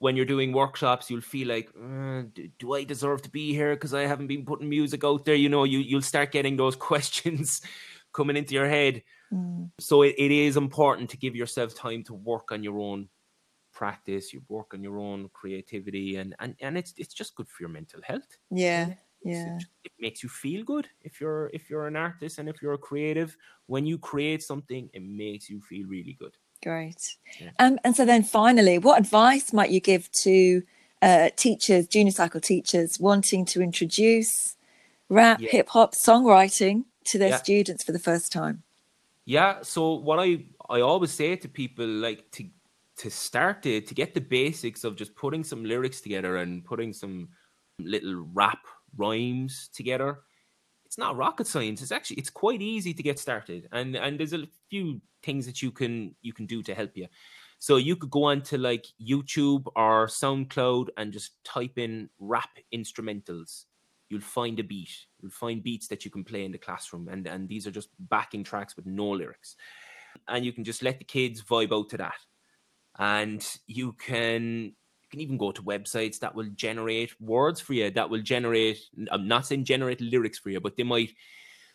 when 0.00 0.16
you're 0.16 0.26
doing 0.26 0.52
workshops, 0.52 1.10
you'll 1.10 1.22
feel 1.22 1.48
like, 1.48 1.70
"Uh, 1.76 2.24
do, 2.34 2.48
do 2.58 2.74
I 2.74 2.84
deserve 2.84 3.22
to 3.24 3.30
be 3.30 3.54
here 3.54 3.76
because 3.76 3.94
I 3.94 4.02
haven't 4.02 4.28
been 4.28 4.46
putting 4.46 4.68
music 4.70 5.04
out 5.04 5.24
there? 5.26 5.36
You 5.36 5.50
know, 5.50 5.64
you 5.64 5.80
you'll 5.80 6.02
start 6.02 6.32
getting 6.32 6.56
those 6.58 6.76
questions 6.90 7.62
coming 8.12 8.36
into 8.36 8.54
your 8.54 8.68
head. 8.68 9.04
Mm. 9.32 9.70
So 9.80 10.02
it, 10.02 10.14
it 10.18 10.30
is 10.30 10.56
important 10.56 11.10
to 11.10 11.16
give 11.18 11.36
yourself 11.36 11.74
time 11.74 12.04
to 12.04 12.14
work 12.14 12.52
on 12.52 12.62
your 12.64 12.80
own 12.80 13.10
practice, 13.72 14.32
you 14.32 14.44
work 14.48 14.74
on 14.74 14.82
your 14.84 14.98
own 15.00 15.30
creativity, 15.30 16.16
and 16.16 16.36
and 16.40 16.56
and 16.60 16.78
it's 16.78 16.94
it's 16.98 17.14
just 17.14 17.34
good 17.36 17.48
for 17.50 17.62
your 17.64 17.70
mental 17.70 18.02
health. 18.02 18.38
Yeah, 18.50 18.94
yeah, 19.24 19.62
It, 19.84 19.84
it 19.84 19.92
makes 19.98 20.22
you 20.22 20.28
feel 20.28 20.64
good 20.64 20.88
if 21.00 21.20
you're 21.20 21.50
if 21.54 21.70
you're 21.70 21.86
an 21.86 21.96
artist 21.96 22.38
and 22.38 22.48
if 22.48 22.60
you're 22.62 22.74
a 22.74 22.78
creative. 22.78 23.36
When 23.66 23.86
you 23.86 23.98
create 23.98 24.42
something, 24.42 24.90
it 24.92 25.02
makes 25.02 25.48
you 25.50 25.60
feel 25.60 25.86
really 25.86 26.14
good. 26.14 26.36
Great. 26.62 27.16
Yeah. 27.40 27.50
Um, 27.58 27.78
and 27.84 27.94
so 27.96 28.04
then 28.04 28.22
finally, 28.22 28.78
what 28.78 29.00
advice 29.00 29.52
might 29.52 29.70
you 29.70 29.80
give 29.80 30.10
to 30.12 30.62
uh, 31.02 31.30
teachers, 31.36 31.86
junior 31.86 32.12
cycle 32.12 32.40
teachers, 32.40 33.00
wanting 33.00 33.44
to 33.46 33.62
introduce 33.62 34.56
rap, 35.08 35.40
Yeah. 35.40 35.50
hip 35.50 35.68
hop, 35.70 35.94
songwriting 35.94 36.84
to 37.04 37.18
their 37.18 37.30
Yeah. 37.30 37.36
students 37.38 37.82
for 37.84 37.92
the 37.92 37.98
first 37.98 38.32
time? 38.32 38.62
Yeah. 39.24 39.62
So 39.62 39.94
what 39.94 40.18
I 40.18 40.44
I 40.68 40.80
always 40.82 41.10
say 41.10 41.36
to 41.36 41.48
people 41.48 41.86
like 41.86 42.30
to 42.32 42.44
to 42.98 43.10
start 43.10 43.64
it 43.66 43.86
to 43.86 43.94
get 43.94 44.12
the 44.14 44.20
basics 44.20 44.84
of 44.84 44.94
just 44.94 45.14
putting 45.14 45.42
some 45.42 45.64
lyrics 45.64 46.00
together 46.02 46.36
and 46.36 46.64
putting 46.64 46.92
some 46.92 47.28
little 47.78 48.28
rap 48.34 48.58
rhymes 48.96 49.70
together. 49.72 50.20
It's 50.90 50.98
not 50.98 51.16
rocket 51.16 51.46
science. 51.46 51.82
It's 51.82 51.92
actually 51.92 52.16
it's 52.16 52.30
quite 52.30 52.60
easy 52.60 52.92
to 52.92 53.00
get 53.00 53.20
started, 53.20 53.68
and 53.70 53.94
and 53.94 54.18
there's 54.18 54.32
a 54.32 54.48
few 54.70 55.00
things 55.22 55.46
that 55.46 55.62
you 55.62 55.70
can 55.70 56.16
you 56.20 56.32
can 56.32 56.46
do 56.46 56.64
to 56.64 56.74
help 56.74 56.96
you. 56.96 57.06
So 57.60 57.76
you 57.76 57.94
could 57.94 58.10
go 58.10 58.24
on 58.24 58.42
to 58.42 58.58
like 58.58 58.86
YouTube 59.00 59.68
or 59.76 60.08
SoundCloud 60.08 60.88
and 60.96 61.12
just 61.12 61.44
type 61.44 61.78
in 61.78 62.10
rap 62.18 62.58
instrumentals. 62.74 63.66
You'll 64.08 64.20
find 64.20 64.58
a 64.58 64.64
beat. 64.64 64.90
You'll 65.22 65.30
find 65.30 65.62
beats 65.62 65.86
that 65.86 66.04
you 66.04 66.10
can 66.10 66.24
play 66.24 66.44
in 66.44 66.50
the 66.50 66.58
classroom, 66.58 67.06
and 67.06 67.24
and 67.28 67.48
these 67.48 67.68
are 67.68 67.70
just 67.70 67.90
backing 68.00 68.42
tracks 68.42 68.74
with 68.74 68.84
no 68.84 69.10
lyrics, 69.10 69.54
and 70.26 70.44
you 70.44 70.52
can 70.52 70.64
just 70.64 70.82
let 70.82 70.98
the 70.98 71.04
kids 71.04 71.40
vibe 71.40 71.72
out 71.72 71.88
to 71.90 71.98
that. 71.98 72.18
And 72.98 73.46
you 73.68 73.92
can 73.92 74.74
can 75.10 75.20
even 75.20 75.36
go 75.36 75.52
to 75.52 75.62
websites 75.62 76.18
that 76.20 76.34
will 76.34 76.48
generate 76.54 77.20
words 77.20 77.60
for 77.60 77.74
you. 77.74 77.90
That 77.90 78.10
will 78.10 78.22
generate. 78.22 78.78
I'm 79.10 79.28
not 79.28 79.46
saying 79.46 79.64
generate 79.64 80.00
lyrics 80.00 80.38
for 80.38 80.50
you, 80.50 80.60
but 80.60 80.76
they 80.76 80.82
might. 80.82 81.10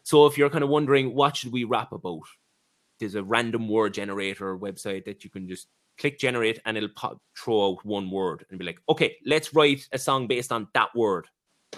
So 0.03 0.25
if 0.25 0.37
you're 0.37 0.49
kind 0.49 0.63
of 0.63 0.69
wondering 0.69 1.13
what 1.13 1.35
should 1.35 1.51
we 1.51 1.63
rap 1.63 1.91
about, 1.91 2.23
there's 2.99 3.15
a 3.15 3.23
random 3.23 3.67
word 3.67 3.93
generator 3.93 4.57
website 4.57 5.05
that 5.05 5.23
you 5.23 5.29
can 5.29 5.47
just 5.47 5.67
click 5.97 6.19
generate 6.19 6.59
and 6.65 6.77
it'll 6.77 6.89
pop, 6.89 7.19
throw 7.37 7.71
out 7.71 7.85
one 7.85 8.09
word 8.09 8.45
and 8.49 8.59
be 8.59 8.65
like, 8.65 8.79
okay, 8.89 9.15
let's 9.25 9.53
write 9.53 9.87
a 9.91 9.97
song 9.97 10.27
based 10.27 10.51
on 10.51 10.67
that 10.73 10.89
word 10.95 11.27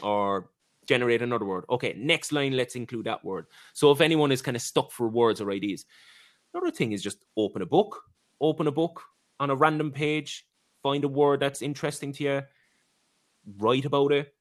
or 0.02 0.50
generate 0.88 1.22
another 1.22 1.46
word. 1.46 1.66
Okay, 1.70 1.94
next 1.98 2.32
line, 2.32 2.56
let's 2.56 2.76
include 2.76 3.06
that 3.06 3.24
word. 3.24 3.46
So 3.74 3.92
if 3.92 4.02
anyone 4.02 4.32
is 4.32 4.42
kind 4.42 4.58
of 4.58 4.62
stuck 4.62 4.92
for 4.92 5.08
words 5.08 5.42
or 5.42 5.52
ideas, 5.52 5.86
another 6.54 6.72
thing 6.72 6.92
is 6.92 7.04
just 7.04 7.26
open 7.36 7.62
a 7.62 7.66
book, 7.66 8.02
open 8.42 8.68
a 8.68 8.72
book 8.72 9.02
on 9.40 9.50
a 9.50 9.56
random 9.56 9.92
page, 9.92 10.46
find 10.84 11.04
a 11.04 11.08
word 11.08 11.40
that's 11.40 11.62
interesting 11.62 12.14
to 12.14 12.24
you, 12.24 12.42
write 13.58 13.86
about 13.86 14.12
it. 14.12 14.34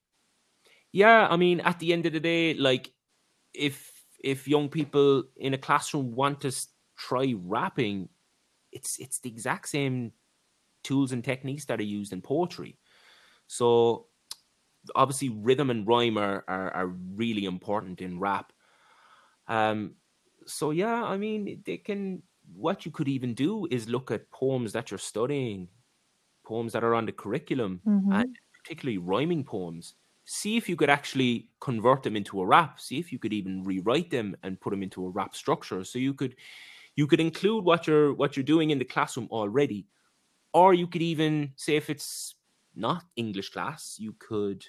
Yeah, 0.92 1.26
I 1.28 1.36
mean, 1.36 1.60
at 1.60 1.78
the 1.78 1.92
end 1.92 2.06
of 2.06 2.12
the 2.12 2.20
day, 2.20 2.54
like 2.54 2.92
if 3.52 3.92
if 4.22 4.48
young 4.48 4.68
people 4.68 5.24
in 5.36 5.54
a 5.54 5.58
classroom 5.58 6.14
want 6.14 6.40
to 6.42 6.52
try 6.96 7.34
rapping, 7.36 8.08
it's 8.72 8.98
it's 8.98 9.18
the 9.20 9.28
exact 9.28 9.68
same 9.68 10.12
tools 10.82 11.12
and 11.12 11.24
techniques 11.24 11.64
that 11.66 11.80
are 11.80 11.84
used 11.84 12.12
in 12.12 12.22
poetry. 12.22 12.78
So 13.46 14.06
obviously 14.94 15.30
rhythm 15.30 15.70
and 15.70 15.86
rhyme 15.86 16.16
are, 16.16 16.44
are, 16.46 16.70
are 16.70 16.86
really 16.86 17.44
important 17.44 18.00
in 18.00 18.20
rap. 18.20 18.52
Um 19.48 19.96
so 20.46 20.70
yeah, 20.70 21.04
I 21.04 21.16
mean 21.16 21.62
they 21.64 21.76
can 21.76 22.22
what 22.54 22.86
you 22.86 22.92
could 22.92 23.08
even 23.08 23.34
do 23.34 23.66
is 23.70 23.88
look 23.88 24.10
at 24.10 24.30
poems 24.30 24.72
that 24.72 24.90
you're 24.90 24.98
studying, 24.98 25.68
poems 26.46 26.72
that 26.72 26.84
are 26.84 26.94
on 26.94 27.06
the 27.06 27.12
curriculum, 27.12 27.80
mm-hmm. 27.86 28.12
and 28.12 28.38
particularly 28.62 28.98
rhyming 28.98 29.44
poems. 29.44 29.94
See 30.24 30.56
if 30.56 30.68
you 30.68 30.76
could 30.76 30.90
actually 30.90 31.48
convert 31.60 32.02
them 32.02 32.16
into 32.16 32.40
a 32.40 32.46
rap. 32.46 32.80
See 32.80 32.98
if 32.98 33.12
you 33.12 33.18
could 33.18 33.32
even 33.32 33.62
rewrite 33.62 34.10
them 34.10 34.36
and 34.42 34.60
put 34.60 34.70
them 34.70 34.82
into 34.82 35.06
a 35.06 35.10
rap 35.10 35.36
structure. 35.36 35.84
So 35.84 35.98
you 35.98 36.14
could 36.14 36.34
you 36.96 37.06
could 37.06 37.20
include 37.20 37.64
what 37.64 37.86
you're 37.86 38.12
what 38.14 38.36
you're 38.36 38.44
doing 38.44 38.70
in 38.70 38.78
the 38.78 38.84
classroom 38.84 39.28
already, 39.30 39.86
or 40.52 40.74
you 40.74 40.86
could 40.86 41.02
even 41.02 41.52
say 41.56 41.76
if 41.76 41.90
it's 41.90 42.34
not 42.74 43.04
English 43.16 43.50
class, 43.50 43.96
you 43.98 44.14
could 44.18 44.64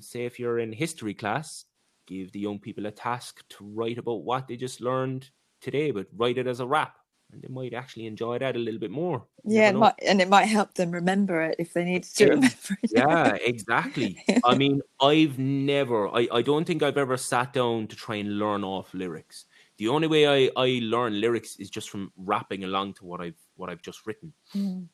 say 0.00 0.24
if 0.24 0.38
you're 0.38 0.58
in 0.58 0.72
history 0.72 1.14
class, 1.14 1.64
give 2.06 2.32
the 2.32 2.40
young 2.40 2.58
people 2.58 2.86
a 2.86 2.90
task 2.90 3.42
to 3.48 3.64
write 3.64 3.98
about 3.98 4.24
what 4.24 4.48
they 4.48 4.56
just 4.56 4.80
learned 4.80 5.30
today, 5.60 5.90
but 5.90 6.06
write 6.16 6.38
it 6.38 6.46
as 6.46 6.60
a 6.60 6.66
rap, 6.66 6.96
and 7.32 7.42
they 7.42 7.48
might 7.48 7.74
actually 7.74 8.06
enjoy 8.06 8.38
that 8.38 8.56
a 8.56 8.58
little 8.58 8.80
bit 8.80 8.90
more. 8.90 9.24
You 9.44 9.60
Yeah, 9.60 9.70
it 9.70 9.76
might, 9.76 9.94
and 10.06 10.20
it 10.20 10.28
might 10.28 10.44
help 10.46 10.74
them 10.74 10.90
remember 10.92 11.42
it 11.42 11.56
if 11.58 11.72
they 11.72 11.84
need 11.84 12.04
to 12.04 12.24
Yeah. 12.24 12.30
remember 12.34 12.78
it. 12.82 12.90
yeah 12.94 13.34
exactly 13.42 14.22
i 14.44 14.54
mean 14.54 14.82
i've 15.00 15.38
never 15.38 16.08
I, 16.08 16.28
I 16.30 16.42
don't 16.42 16.66
think 16.66 16.82
i've 16.82 16.98
ever 16.98 17.16
sat 17.16 17.54
down 17.54 17.86
to 17.86 17.96
try 17.96 18.16
and 18.16 18.38
learn 18.38 18.64
off 18.64 18.92
lyrics 18.92 19.46
the 19.78 19.88
only 19.88 20.08
way 20.08 20.26
i 20.28 20.50
i 20.56 20.78
learn 20.82 21.18
lyrics 21.18 21.56
is 21.56 21.70
just 21.70 21.88
from 21.88 22.12
rapping 22.16 22.64
along 22.64 22.94
to 22.94 23.06
what 23.06 23.20
i've 23.22 23.40
what 23.56 23.70
i've 23.70 23.80
just 23.82 24.04
written 24.06 24.34
Mm. 24.54 24.88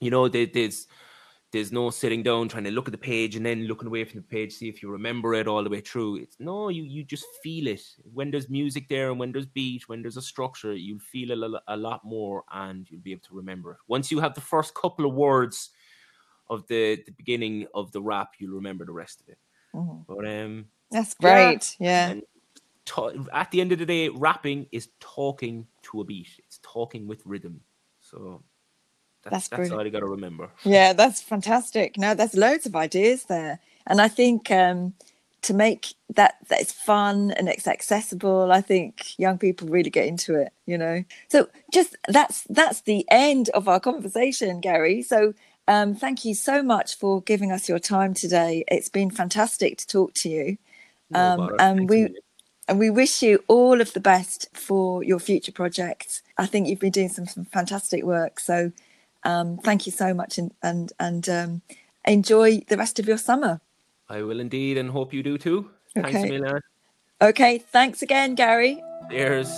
you 0.00 0.10
know 0.10 0.28
there, 0.28 0.46
there's 0.46 0.88
there's 1.52 1.72
no 1.72 1.90
sitting 1.90 2.22
down 2.22 2.48
trying 2.48 2.64
to 2.64 2.70
look 2.70 2.88
at 2.88 2.92
the 2.92 2.98
page 2.98 3.34
and 3.36 3.46
then 3.46 3.64
looking 3.64 3.86
away 3.88 4.04
from 4.04 4.20
the 4.20 4.26
page 4.26 4.52
see 4.52 4.68
if 4.68 4.82
you 4.82 4.90
remember 4.90 5.34
it 5.34 5.48
all 5.48 5.64
the 5.64 5.70
way 5.70 5.80
through. 5.80 6.16
It's 6.16 6.38
no 6.40 6.68
you 6.68 6.82
you 6.84 7.04
just 7.04 7.26
feel 7.42 7.66
it. 7.68 7.82
When 8.12 8.30
there's 8.30 8.50
music 8.50 8.88
there 8.88 9.10
and 9.10 9.18
when 9.18 9.32
there's 9.32 9.46
beat 9.46 9.88
when 9.88 10.02
there's 10.02 10.16
a 10.18 10.22
structure 10.22 10.74
you'll 10.74 10.98
feel 11.00 11.32
a, 11.44 11.60
a 11.68 11.76
lot 11.76 12.04
more 12.04 12.44
and 12.52 12.90
you'll 12.90 13.00
be 13.00 13.12
able 13.12 13.22
to 13.22 13.34
remember 13.34 13.72
it. 13.72 13.78
Once 13.88 14.10
you 14.10 14.20
have 14.20 14.34
the 14.34 14.40
first 14.40 14.74
couple 14.74 15.06
of 15.06 15.14
words 15.14 15.70
of 16.50 16.66
the 16.68 17.02
the 17.06 17.12
beginning 17.12 17.66
of 17.74 17.92
the 17.92 18.02
rap 18.02 18.34
you'll 18.38 18.54
remember 18.54 18.84
the 18.84 18.92
rest 18.92 19.20
of 19.20 19.28
it. 19.28 19.38
Mhm. 19.74 20.06
but 20.06 20.26
um 20.28 20.70
That's 20.90 21.14
great. 21.14 21.76
Yeah. 21.78 22.10
and 22.10 22.22
ta- 22.84 23.12
at 23.32 23.50
the 23.50 23.60
end 23.60 23.72
of 23.72 23.78
the 23.78 23.86
day 23.86 24.08
rapping 24.08 24.68
is 24.72 24.90
talking 25.00 25.68
to 25.82 26.00
a 26.00 26.04
beat. 26.04 26.28
It's 26.46 26.60
talking 26.62 27.06
with 27.06 27.22
rhythm. 27.26 27.62
So 28.00 28.44
That's 29.30 29.48
that's, 29.48 29.62
that's, 29.62 29.72
all 29.72 29.84
you 29.84 29.90
got 29.90 30.00
to 30.00 30.06
remember 30.06 30.50
Yeah, 30.64 30.92
that's 30.92 31.20
fantastic. 31.20 31.96
No, 31.96 32.14
there's 32.14 32.34
loads 32.34 32.66
of 32.66 32.76
ideas 32.76 33.24
there. 33.24 33.60
And 33.86 34.00
I 34.00 34.08
think 34.08 34.50
um, 34.50 34.94
to 35.42 35.54
make 35.54 35.94
that 36.10 36.36
that 36.48 36.60
it's 36.60 36.72
fun 36.72 37.30
and 37.32 37.48
it's 37.48 37.66
accessible, 37.66 38.52
I 38.52 38.60
think 38.60 39.18
young 39.18 39.38
people 39.38 39.68
really 39.68 39.90
get 39.90 40.06
into 40.06 40.34
it, 40.34 40.52
you 40.66 40.76
know. 40.76 41.04
So 41.28 41.48
just 41.72 41.96
that's 42.08 42.44
that's 42.50 42.82
the 42.82 43.06
end 43.10 43.48
of 43.50 43.68
our 43.68 43.80
conversation, 43.80 44.60
Gary. 44.60 45.02
So 45.02 45.34
um, 45.66 45.94
thank 45.94 46.24
you 46.24 46.34
so 46.34 46.62
much 46.62 46.96
for 46.96 47.22
giving 47.22 47.52
us 47.52 47.68
your 47.68 47.78
time 47.78 48.14
today. 48.14 48.64
It's 48.68 48.88
been 48.88 49.10
fantastic 49.10 49.78
to 49.78 49.86
talk 49.86 50.12
to 50.16 50.28
you. 50.28 50.58
Um, 51.14 51.56
and 51.58 51.88
we 51.88 52.14
and 52.68 52.78
we 52.78 52.90
wish 52.90 53.22
you 53.22 53.42
all 53.48 53.80
of 53.80 53.92
the 53.94 54.00
best 54.00 54.48
for 54.54 55.02
your 55.02 55.18
future 55.18 55.52
projects. 55.52 56.22
I 56.36 56.46
think 56.46 56.68
you've 56.68 56.78
been 56.78 56.92
doing 56.92 57.08
some, 57.08 57.26
some 57.26 57.46
fantastic 57.46 58.04
work. 58.04 58.40
So 58.40 58.72
um, 59.24 59.58
thank 59.58 59.86
you 59.86 59.92
so 59.92 60.14
much 60.14 60.38
and, 60.38 60.52
and, 60.62 60.92
and 60.98 61.28
um, 61.28 61.62
enjoy 62.04 62.60
the 62.68 62.76
rest 62.76 62.98
of 62.98 63.06
your 63.06 63.18
summer. 63.18 63.60
I 64.08 64.22
will 64.22 64.40
indeed, 64.40 64.78
and 64.78 64.90
hope 64.90 65.12
you 65.12 65.22
do 65.22 65.36
too. 65.38 65.70
Thanks, 65.94 66.10
Okay. 66.10 66.30
Milan. 66.30 66.60
Okay, 67.20 67.58
thanks 67.58 68.02
again, 68.02 68.34
Gary. 68.34 68.82
Cheers. 69.10 69.48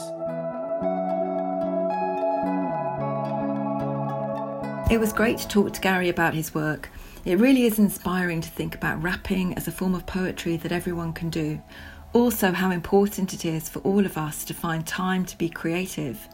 It 4.90 4.98
was 4.98 5.12
great 5.12 5.38
to 5.38 5.46
talk 5.46 5.72
to 5.74 5.80
Gary 5.80 6.08
about 6.08 6.34
his 6.34 6.52
work. 6.52 6.90
It 7.24 7.38
really 7.38 7.64
is 7.64 7.78
inspiring 7.78 8.40
to 8.40 8.48
think 8.48 8.74
about 8.74 9.00
rapping 9.00 9.54
as 9.54 9.68
a 9.68 9.72
form 9.72 9.94
of 9.94 10.04
poetry 10.06 10.56
that 10.56 10.72
everyone 10.72 11.12
can 11.12 11.30
do. 11.30 11.62
Also, 12.12 12.50
how 12.50 12.72
important 12.72 13.32
it 13.32 13.44
is 13.44 13.68
for 13.68 13.78
all 13.80 14.04
of 14.04 14.18
us 14.18 14.42
to 14.46 14.54
find 14.54 14.84
time 14.84 15.24
to 15.26 15.38
be 15.38 15.48
creative. 15.48 16.28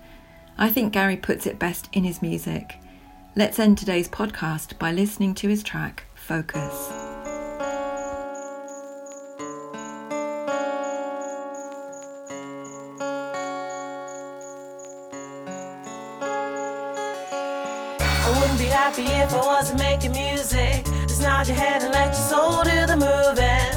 I 0.57 0.71
think 0.71 0.95
Gary 0.95 1.19
puts 1.19 1.47
it 1.47 1.59
best 1.59 1.91
in 1.93 2.05
his 2.05 2.23
music. 2.23 2.77
Let's 3.39 3.59
end 3.59 3.77
today's 3.77 4.09
podcast 4.09 4.79
by 4.79 4.93
listening 4.93 5.35
to 5.35 5.47
his 5.47 5.63
track, 5.63 6.05
Focus. 6.15 6.89
I 18.09 18.39
wouldn't 18.41 18.59
be 18.59 18.65
happy 18.65 19.03
if 19.03 19.35
I 19.35 19.37
wasn't 19.37 19.81
making 19.81 20.13
music. 20.13 20.87
Just 21.07 21.21
nod 21.21 21.47
your 21.47 21.59
head 21.59 21.83
and 21.83 21.93
let 21.93 22.07
your 22.07 22.15
soul 22.15 22.65
do 22.65 22.87
the 22.87 22.97
moving. 22.97 23.76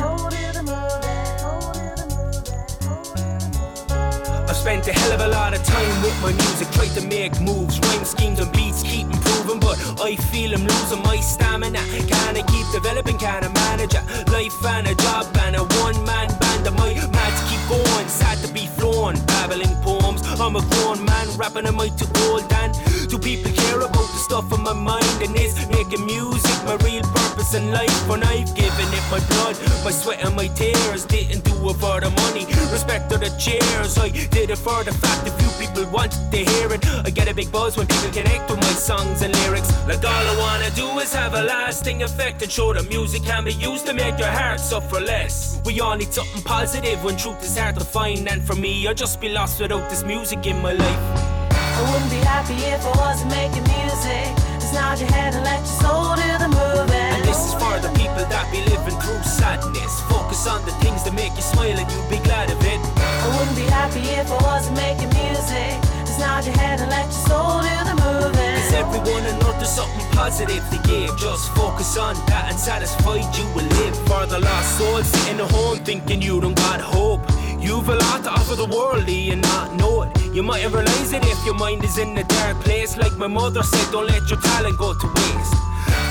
Spent 4.59 4.87
a 4.89 4.91
hell 4.91 5.13
of 5.13 5.21
a 5.21 5.27
lot 5.29 5.53
of 5.53 5.63
time 5.63 6.01
with 6.03 6.21
my 6.21 6.33
music, 6.33 6.69
tried 6.71 6.91
to 6.91 7.01
make 7.07 7.39
moves, 7.39 7.79
rhyme 7.79 8.03
schemes 8.03 8.39
and 8.39 8.51
beats, 8.51 8.83
keep 8.83 9.07
improving, 9.07 9.59
but 9.59 9.77
I 10.01 10.17
feel 10.17 10.53
I'm 10.53 10.63
losing 10.63 11.01
my 11.01 11.15
stamina. 11.15 11.79
Can 11.79 12.35
I 12.35 12.43
keep 12.43 12.67
developing? 12.73 13.17
Can 13.17 13.45
I 13.45 13.47
manage 13.47 13.95
a 13.95 14.03
life 14.31 14.65
and 14.65 14.87
a 14.87 14.95
job 14.95 15.25
and 15.43 15.55
a 15.55 15.63
one-man 15.83 16.27
band? 16.39 16.67
Am 16.67 16.77
I 16.77 16.93
mad 17.07 17.31
to 17.37 17.43
keep 17.47 17.63
going? 17.69 18.07
Sad 18.09 18.37
to 18.39 18.53
be 18.53 18.67
flowing, 18.67 19.17
babbling 19.27 19.75
poems. 19.81 20.21
I'm 20.39 20.55
a 20.57 20.61
grown 20.71 21.05
man, 21.05 21.27
rapping 21.37 21.65
am 21.65 21.79
I 21.79 21.87
too 21.89 22.07
old? 22.27 22.43
And 22.51 22.75
do 23.09 23.17
people 23.17 23.51
care 23.51 23.81
about 23.81 24.07
the 24.13 24.21
stuff 24.21 24.53
on 24.53 24.61
my 24.61 24.73
mind? 24.73 25.21
And 25.21 25.35
is 25.35 25.57
making 25.69 26.05
music 26.05 26.57
my 26.63 26.75
real 26.85 27.01
purpose 27.01 27.55
in 27.55 27.71
life? 27.71 28.07
When 28.07 28.23
I've 28.23 28.53
given 28.55 28.87
it 28.93 29.05
my 29.09 29.19
blood, 29.29 29.57
my 29.83 29.91
sweat 29.91 30.23
and 30.23 30.35
my 30.35 30.47
tears, 30.47 31.05
didn't 31.05 31.43
do 31.43 31.53
it 31.69 31.77
for 31.77 31.99
the 31.99 32.11
money. 32.23 32.45
Respect 32.71 33.09
to 33.11 33.17
the 33.17 33.29
cheers, 33.41 33.97
I 33.97 34.09
did 34.09 34.51
it 34.51 34.57
for 34.57 34.83
the 34.83 34.93
fact 34.93 35.27
a 35.27 35.31
few 35.31 35.49
people 35.59 35.89
want 35.91 36.11
to 36.11 36.37
hear 36.37 36.71
it. 36.71 36.85
I 37.05 37.09
get 37.09 37.27
a 37.27 37.33
big 37.33 37.51
buzz 37.51 37.77
when 37.77 37.87
people 37.87 38.11
connect 38.11 38.49
with 38.49 38.59
my 38.61 38.73
songs 38.77 39.23
and 39.23 39.33
lyrics. 39.41 39.69
Like 39.87 40.05
all 40.05 40.25
I 40.33 40.35
wanna 40.37 40.69
do 40.75 40.87
is 40.99 41.13
have 41.13 41.33
a 41.33 41.41
lasting 41.41 42.03
effect 42.03 42.43
and 42.43 42.51
show 42.51 42.73
the 42.73 42.83
music 42.83 43.23
can 43.23 43.43
be 43.43 43.53
used 43.53 43.87
to 43.87 43.93
make 43.93 44.19
your 44.19 44.29
heart 44.29 44.59
suffer 44.59 44.99
less. 44.99 45.59
We 45.65 45.81
all 45.81 45.97
need 45.97 46.13
something 46.13 46.43
positive 46.43 47.03
when 47.03 47.17
truth 47.17 47.41
is 47.43 47.57
hard 47.57 47.75
to 47.75 47.83
find, 47.83 48.29
and 48.29 48.43
for 48.43 48.55
me, 48.55 48.87
I'd 48.87 48.97
just 48.97 49.19
be 49.19 49.29
lost 49.29 49.59
without 49.59 49.89
this 49.89 50.03
music 50.03 50.45
in 50.45 50.61
my 50.61 50.73
life. 50.73 51.28
I 51.79 51.81
wouldn't 51.93 52.11
be 52.11 52.19
happy 52.27 52.59
if 52.67 52.83
I 52.83 52.91
wasn't 52.99 53.31
making 53.31 53.63
music. 53.63 54.27
Just 54.59 54.73
nod 54.75 54.99
your 54.99 55.07
head 55.15 55.31
and 55.33 55.47
let 55.47 55.63
your 55.63 55.79
soul 55.79 56.11
do 56.19 56.27
the 56.43 56.51
moving. 56.51 57.11
And 57.15 57.23
this 57.23 57.39
is 57.39 57.53
for 57.55 57.71
the 57.79 57.87
people 57.95 58.27
that 58.27 58.51
be 58.51 58.59
living 58.67 58.99
through 58.99 59.23
sadness. 59.23 59.93
Focus 60.11 60.43
on 60.43 60.59
the 60.67 60.75
things 60.83 61.07
that 61.07 61.15
make 61.15 61.31
you 61.39 61.41
smile 61.41 61.79
and 61.79 61.87
you'll 61.87 62.11
be 62.11 62.19
glad 62.19 62.51
of 62.51 62.59
it. 62.67 62.79
I 62.99 63.27
wouldn't 63.31 63.55
be 63.55 63.63
happy 63.71 64.03
if 64.11 64.27
I 64.27 64.39
wasn't 64.43 64.75
making 64.75 65.07
music. 65.15 65.79
Just 66.03 66.19
nod 66.19 66.43
your 66.43 66.57
head 66.59 66.83
and 66.83 66.91
let 66.91 67.07
your 67.07 67.23
soul 67.31 67.63
do 67.63 67.75
the 67.87 67.95
moving. 67.95 68.55
Cause 68.59 68.75
everyone 68.75 69.23
and 69.23 69.39
there's 69.59 69.71
something 69.71 70.05
positive 70.11 70.63
to 70.71 70.77
give. 70.83 71.15
Just 71.17 71.53
focus 71.55 71.97
on 71.97 72.15
that 72.27 72.47
and 72.49 72.59
satisfied 72.59 73.23
you 73.39 73.45
will 73.55 73.67
live. 73.79 73.95
For 74.07 74.25
the 74.25 74.39
lost 74.39 74.77
souls 74.77 75.07
sitting 75.07 75.39
at 75.39 75.51
home 75.51 75.79
thinking 75.79 76.21
you 76.21 76.41
don't 76.41 76.55
got 76.55 76.81
hope. 76.81 77.21
You've 77.61 77.89
a 77.89 77.95
lot 77.95 78.23
to 78.23 78.31
offer 78.31 78.55
the 78.55 78.65
world, 78.65 79.05
do 79.05 79.13
you 79.13 79.35
not 79.35 79.75
know 79.75 80.03
it? 80.03 80.33
You 80.33 80.43
mightn't 80.43 80.73
realize 80.73 81.11
it 81.11 81.23
if 81.25 81.45
your 81.45 81.55
mind 81.55 81.83
is 81.83 81.97
in 81.97 82.17
a 82.17 82.23
dark 82.23 82.59
place. 82.61 82.97
Like 82.97 83.17
my 83.17 83.27
mother 83.27 83.63
said, 83.63 83.91
don't 83.91 84.07
let 84.07 84.29
your 84.29 84.39
talent 84.39 84.77
go 84.77 84.93
to 84.93 85.07
waste. 85.07 85.55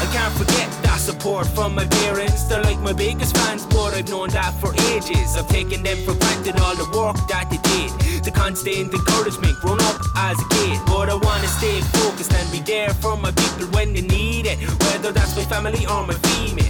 I 0.03 0.07
can't 0.13 0.35
forget 0.35 0.69
that 0.85 1.01
support 1.01 1.47
from 1.47 1.75
my 1.75 1.87
parents. 1.87 2.45
They're 2.45 2.63
like 2.63 2.79
my 2.81 2.93
biggest 2.93 3.37
fans, 3.37 3.65
but 3.67 3.95
I've 3.95 4.09
known 4.09 4.29
that 4.31 4.53
for 4.61 4.75
ages. 4.93 5.37
I've 5.37 5.49
taken 5.49 5.83
them 5.83 5.97
for 6.05 6.15
granted 6.15 6.61
all 6.61 6.77
the 6.77 6.89
work 6.97 7.17
that 7.29 7.49
they 7.51 7.61
did. 7.73 7.91
The 8.25 8.31
constant 8.31 8.93
encouragement 8.93 9.57
grown 9.61 9.81
up 9.83 10.01
as 10.17 10.39
a 10.39 10.49
kid. 10.51 10.79
But 10.87 11.09
I 11.09 11.15
wanna 11.15 11.49
stay 11.49 11.81
focused 11.99 12.33
and 12.33 12.51
be 12.53 12.61
there 12.61 12.91
for 12.95 13.17
my 13.17 13.33
people 13.33 13.67
when 13.73 13.95
they 13.95 14.03
need 14.03 14.47
it. 14.47 14.59
Whether 14.85 15.13
that's 15.13 15.35
my 15.37 15.45
family 15.45 15.87
or 15.87 16.07
my 16.07 16.15
female. 16.15 16.68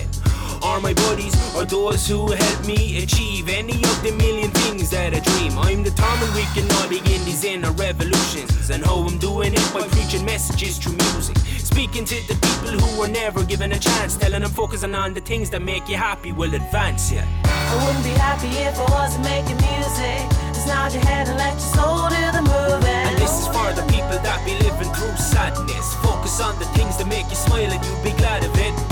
Or 0.79 0.81
my 0.81 0.95
buddies, 0.95 1.35
or 1.57 1.65
those 1.65 2.07
who 2.07 2.31
help 2.31 2.65
me 2.65 3.03
achieve 3.03 3.49
any 3.49 3.83
of 3.83 4.03
the 4.05 4.13
million 4.13 4.49
things 4.53 4.91
that 4.91 5.13
I 5.13 5.19
dream. 5.19 5.59
I'm 5.59 5.83
determined 5.83 6.33
we 6.37 6.47
can 6.55 6.71
all 6.79 6.89
begin 6.89 7.19
these 7.25 7.43
inner 7.43 7.73
revolutions. 7.73 8.71
And 8.71 8.85
how 8.85 9.03
I'm 9.03 9.19
doing 9.19 9.55
it 9.55 9.71
by 9.75 9.83
preaching 9.89 10.25
messages 10.25 10.79
through 10.79 10.95
music. 11.11 11.37
Speaking 11.59 12.05
to 12.05 12.15
the 12.29 12.35
people 12.35 12.79
who 12.79 13.01
were 13.01 13.09
never 13.09 13.43
given 13.43 13.73
a 13.73 13.79
chance, 13.79 14.17
telling 14.17 14.43
them 14.43 14.53
focusing 14.53 14.95
on 14.95 15.15
the 15.15 15.21
things 15.21 15.51
that 15.51 15.63
make 15.63 15.89
you 15.89 15.97
happy 15.97 16.31
will 16.31 16.55
advance 16.55 17.11
you. 17.11 17.23
I 17.43 17.75
wouldn't 17.85 18.05
be 18.05 18.15
happy 18.15 18.47
if 18.63 18.79
I 18.79 18.87
wasn't 18.95 19.25
making 19.25 19.59
music. 19.59 20.31
Just 20.55 20.69
nod 20.69 20.95
your 20.95 21.03
head 21.03 21.27
and 21.27 21.39
let 21.39 21.59
your 21.59 21.75
soul 21.75 22.07
do 22.07 22.23
the 22.39 22.43
moving. 22.47 22.87
And 22.87 23.19
this 23.19 23.35
is 23.35 23.49
for 23.49 23.67
the 23.75 23.83
people 23.91 24.15
that 24.23 24.47
be 24.47 24.55
living 24.63 24.95
through 24.95 25.17
sadness. 25.17 25.95
Focus 26.07 26.41
on 26.41 26.57
the 26.61 26.67
things 26.79 26.97
that 26.99 27.09
make 27.09 27.29
you 27.29 27.35
smile 27.35 27.67
and 27.67 27.85
you'll 27.85 28.05
be 28.05 28.13
glad 28.13 28.45
of 28.45 28.55
it. 28.55 28.88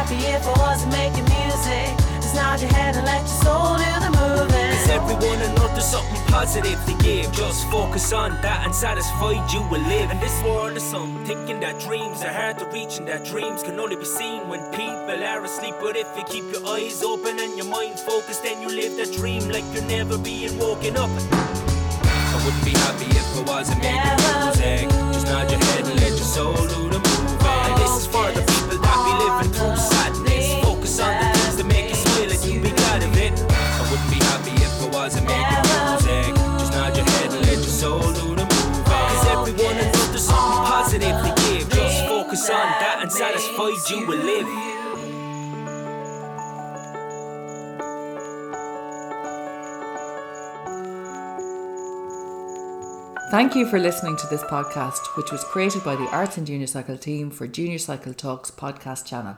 I 0.00 0.02
wouldn't 0.02 0.22
be 0.22 0.32
happy 0.32 0.34
if 0.34 0.46
I 0.46 0.60
wasn't 0.64 0.92
making 0.92 1.24
music. 1.28 1.92
Just 2.22 2.34
nod 2.34 2.60
your 2.60 2.72
head 2.72 2.96
and 2.96 3.04
let 3.04 3.20
your 3.20 3.40
soul 3.44 3.76
do 3.76 3.90
the 4.00 4.10
moving. 4.16 4.72
Cause 4.72 4.88
everyone 4.88 5.38
and 5.44 5.54
know 5.56 5.68
there's 5.68 5.84
something 5.84 6.22
positive 6.32 6.80
to 6.86 6.94
give. 7.04 7.30
Just 7.32 7.68
focus 7.68 8.10
on 8.14 8.30
that 8.40 8.64
and 8.64 8.74
satisfied 8.74 9.44
you 9.52 9.60
will 9.68 9.84
live. 9.92 10.10
And 10.10 10.18
this 10.20 10.42
world 10.42 10.74
is 10.74 10.82
some 10.82 11.22
thinking 11.26 11.60
that 11.60 11.78
dreams 11.80 12.22
are 12.22 12.32
hard 12.32 12.58
to 12.60 12.64
reach 12.72 12.96
and 12.96 13.06
that 13.08 13.26
dreams 13.26 13.62
can 13.62 13.78
only 13.78 13.96
be 13.96 14.06
seen 14.06 14.48
when 14.48 14.60
people 14.72 15.22
are 15.22 15.44
asleep. 15.44 15.74
But 15.80 15.96
if 15.96 16.08
you 16.16 16.24
keep 16.24 16.44
your 16.50 16.64
eyes 16.66 17.02
open 17.02 17.38
and 17.38 17.58
your 17.58 17.66
mind 17.66 18.00
focused, 18.00 18.42
then 18.42 18.62
you 18.62 18.68
live 18.68 18.96
that 18.96 19.12
dream 19.12 19.50
like 19.50 19.64
you're 19.74 19.84
never 19.84 20.16
being 20.16 20.56
woken 20.58 20.96
up. 20.96 21.10
I 21.12 22.40
wouldn't 22.42 22.64
be 22.64 22.72
happy 22.72 23.04
if 23.04 23.36
I 23.36 23.42
wasn't 23.52 23.82
making 23.84 24.16
music. 24.32 24.88
Just 25.12 25.26
nod 25.26 25.50
your 25.50 25.60
head 25.60 25.84
and 25.84 26.00
let 26.00 26.16
your 26.16 26.30
soul 26.36 26.54
do 26.54 26.88
the 26.88 27.00
moving. 27.04 27.46
And 27.68 27.76
this 27.76 28.00
is 28.00 28.06
for 28.06 28.32
the 28.32 28.40
people 28.40 28.59
that 28.90 29.00
be 29.06 29.12
living 29.22 29.52
through 29.54 29.76
sadness. 29.76 30.46
Focus 30.64 31.00
on 31.00 31.12
the 31.14 31.38
things 31.38 31.56
that 31.56 31.66
make 31.66 31.88
you 31.90 31.94
smile 31.94 32.30
and 32.30 32.44
you'll 32.44 32.62
be 32.62 32.70
glad 32.70 33.02
of 33.02 33.16
it. 33.16 33.32
I 33.46 33.82
wouldn't 33.90 34.10
be 34.10 34.20
happy 34.30 34.54
if 34.58 34.82
I 34.82 34.88
wasn't 34.90 35.26
making 35.26 35.62
music. 35.70 36.34
Just 36.58 36.72
nod 36.72 36.96
your 36.96 37.06
head 37.06 37.30
and 37.30 37.42
let 37.46 37.60
your 37.62 37.74
soul 37.82 38.00
do 38.00 38.34
the 38.34 38.46
moving. 38.50 38.84
Cause 38.84 39.26
everyone 39.30 39.76
knows 39.78 40.10
there's 40.10 40.26
something 40.26 40.62
positive 40.66 41.16
to 41.24 41.30
give. 41.42 41.70
Just 41.70 42.06
focus 42.06 42.50
on 42.50 42.66
that 42.82 42.98
and 43.02 43.12
satisfied 43.12 43.78
you 43.90 44.06
will 44.06 44.18
live. 44.18 44.79
Thank 53.30 53.54
you 53.54 53.64
for 53.64 53.78
listening 53.78 54.16
to 54.16 54.26
this 54.26 54.42
podcast, 54.42 55.16
which 55.16 55.30
was 55.30 55.44
created 55.44 55.84
by 55.84 55.94
the 55.94 56.08
Arts 56.08 56.36
and 56.36 56.44
Junior 56.44 56.66
Cycle 56.66 56.98
team 56.98 57.30
for 57.30 57.46
Junior 57.46 57.78
Cycle 57.78 58.12
Talks 58.12 58.50
podcast 58.50 59.06
channel. 59.06 59.36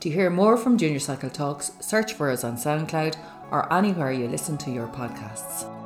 To 0.00 0.10
hear 0.10 0.28
more 0.28 0.56
from 0.56 0.76
Junior 0.76 0.98
Cycle 0.98 1.30
Talks, 1.30 1.70
search 1.78 2.14
for 2.14 2.30
us 2.30 2.42
on 2.42 2.56
SoundCloud 2.56 3.14
or 3.52 3.72
anywhere 3.72 4.10
you 4.10 4.26
listen 4.26 4.58
to 4.58 4.72
your 4.72 4.88
podcasts. 4.88 5.77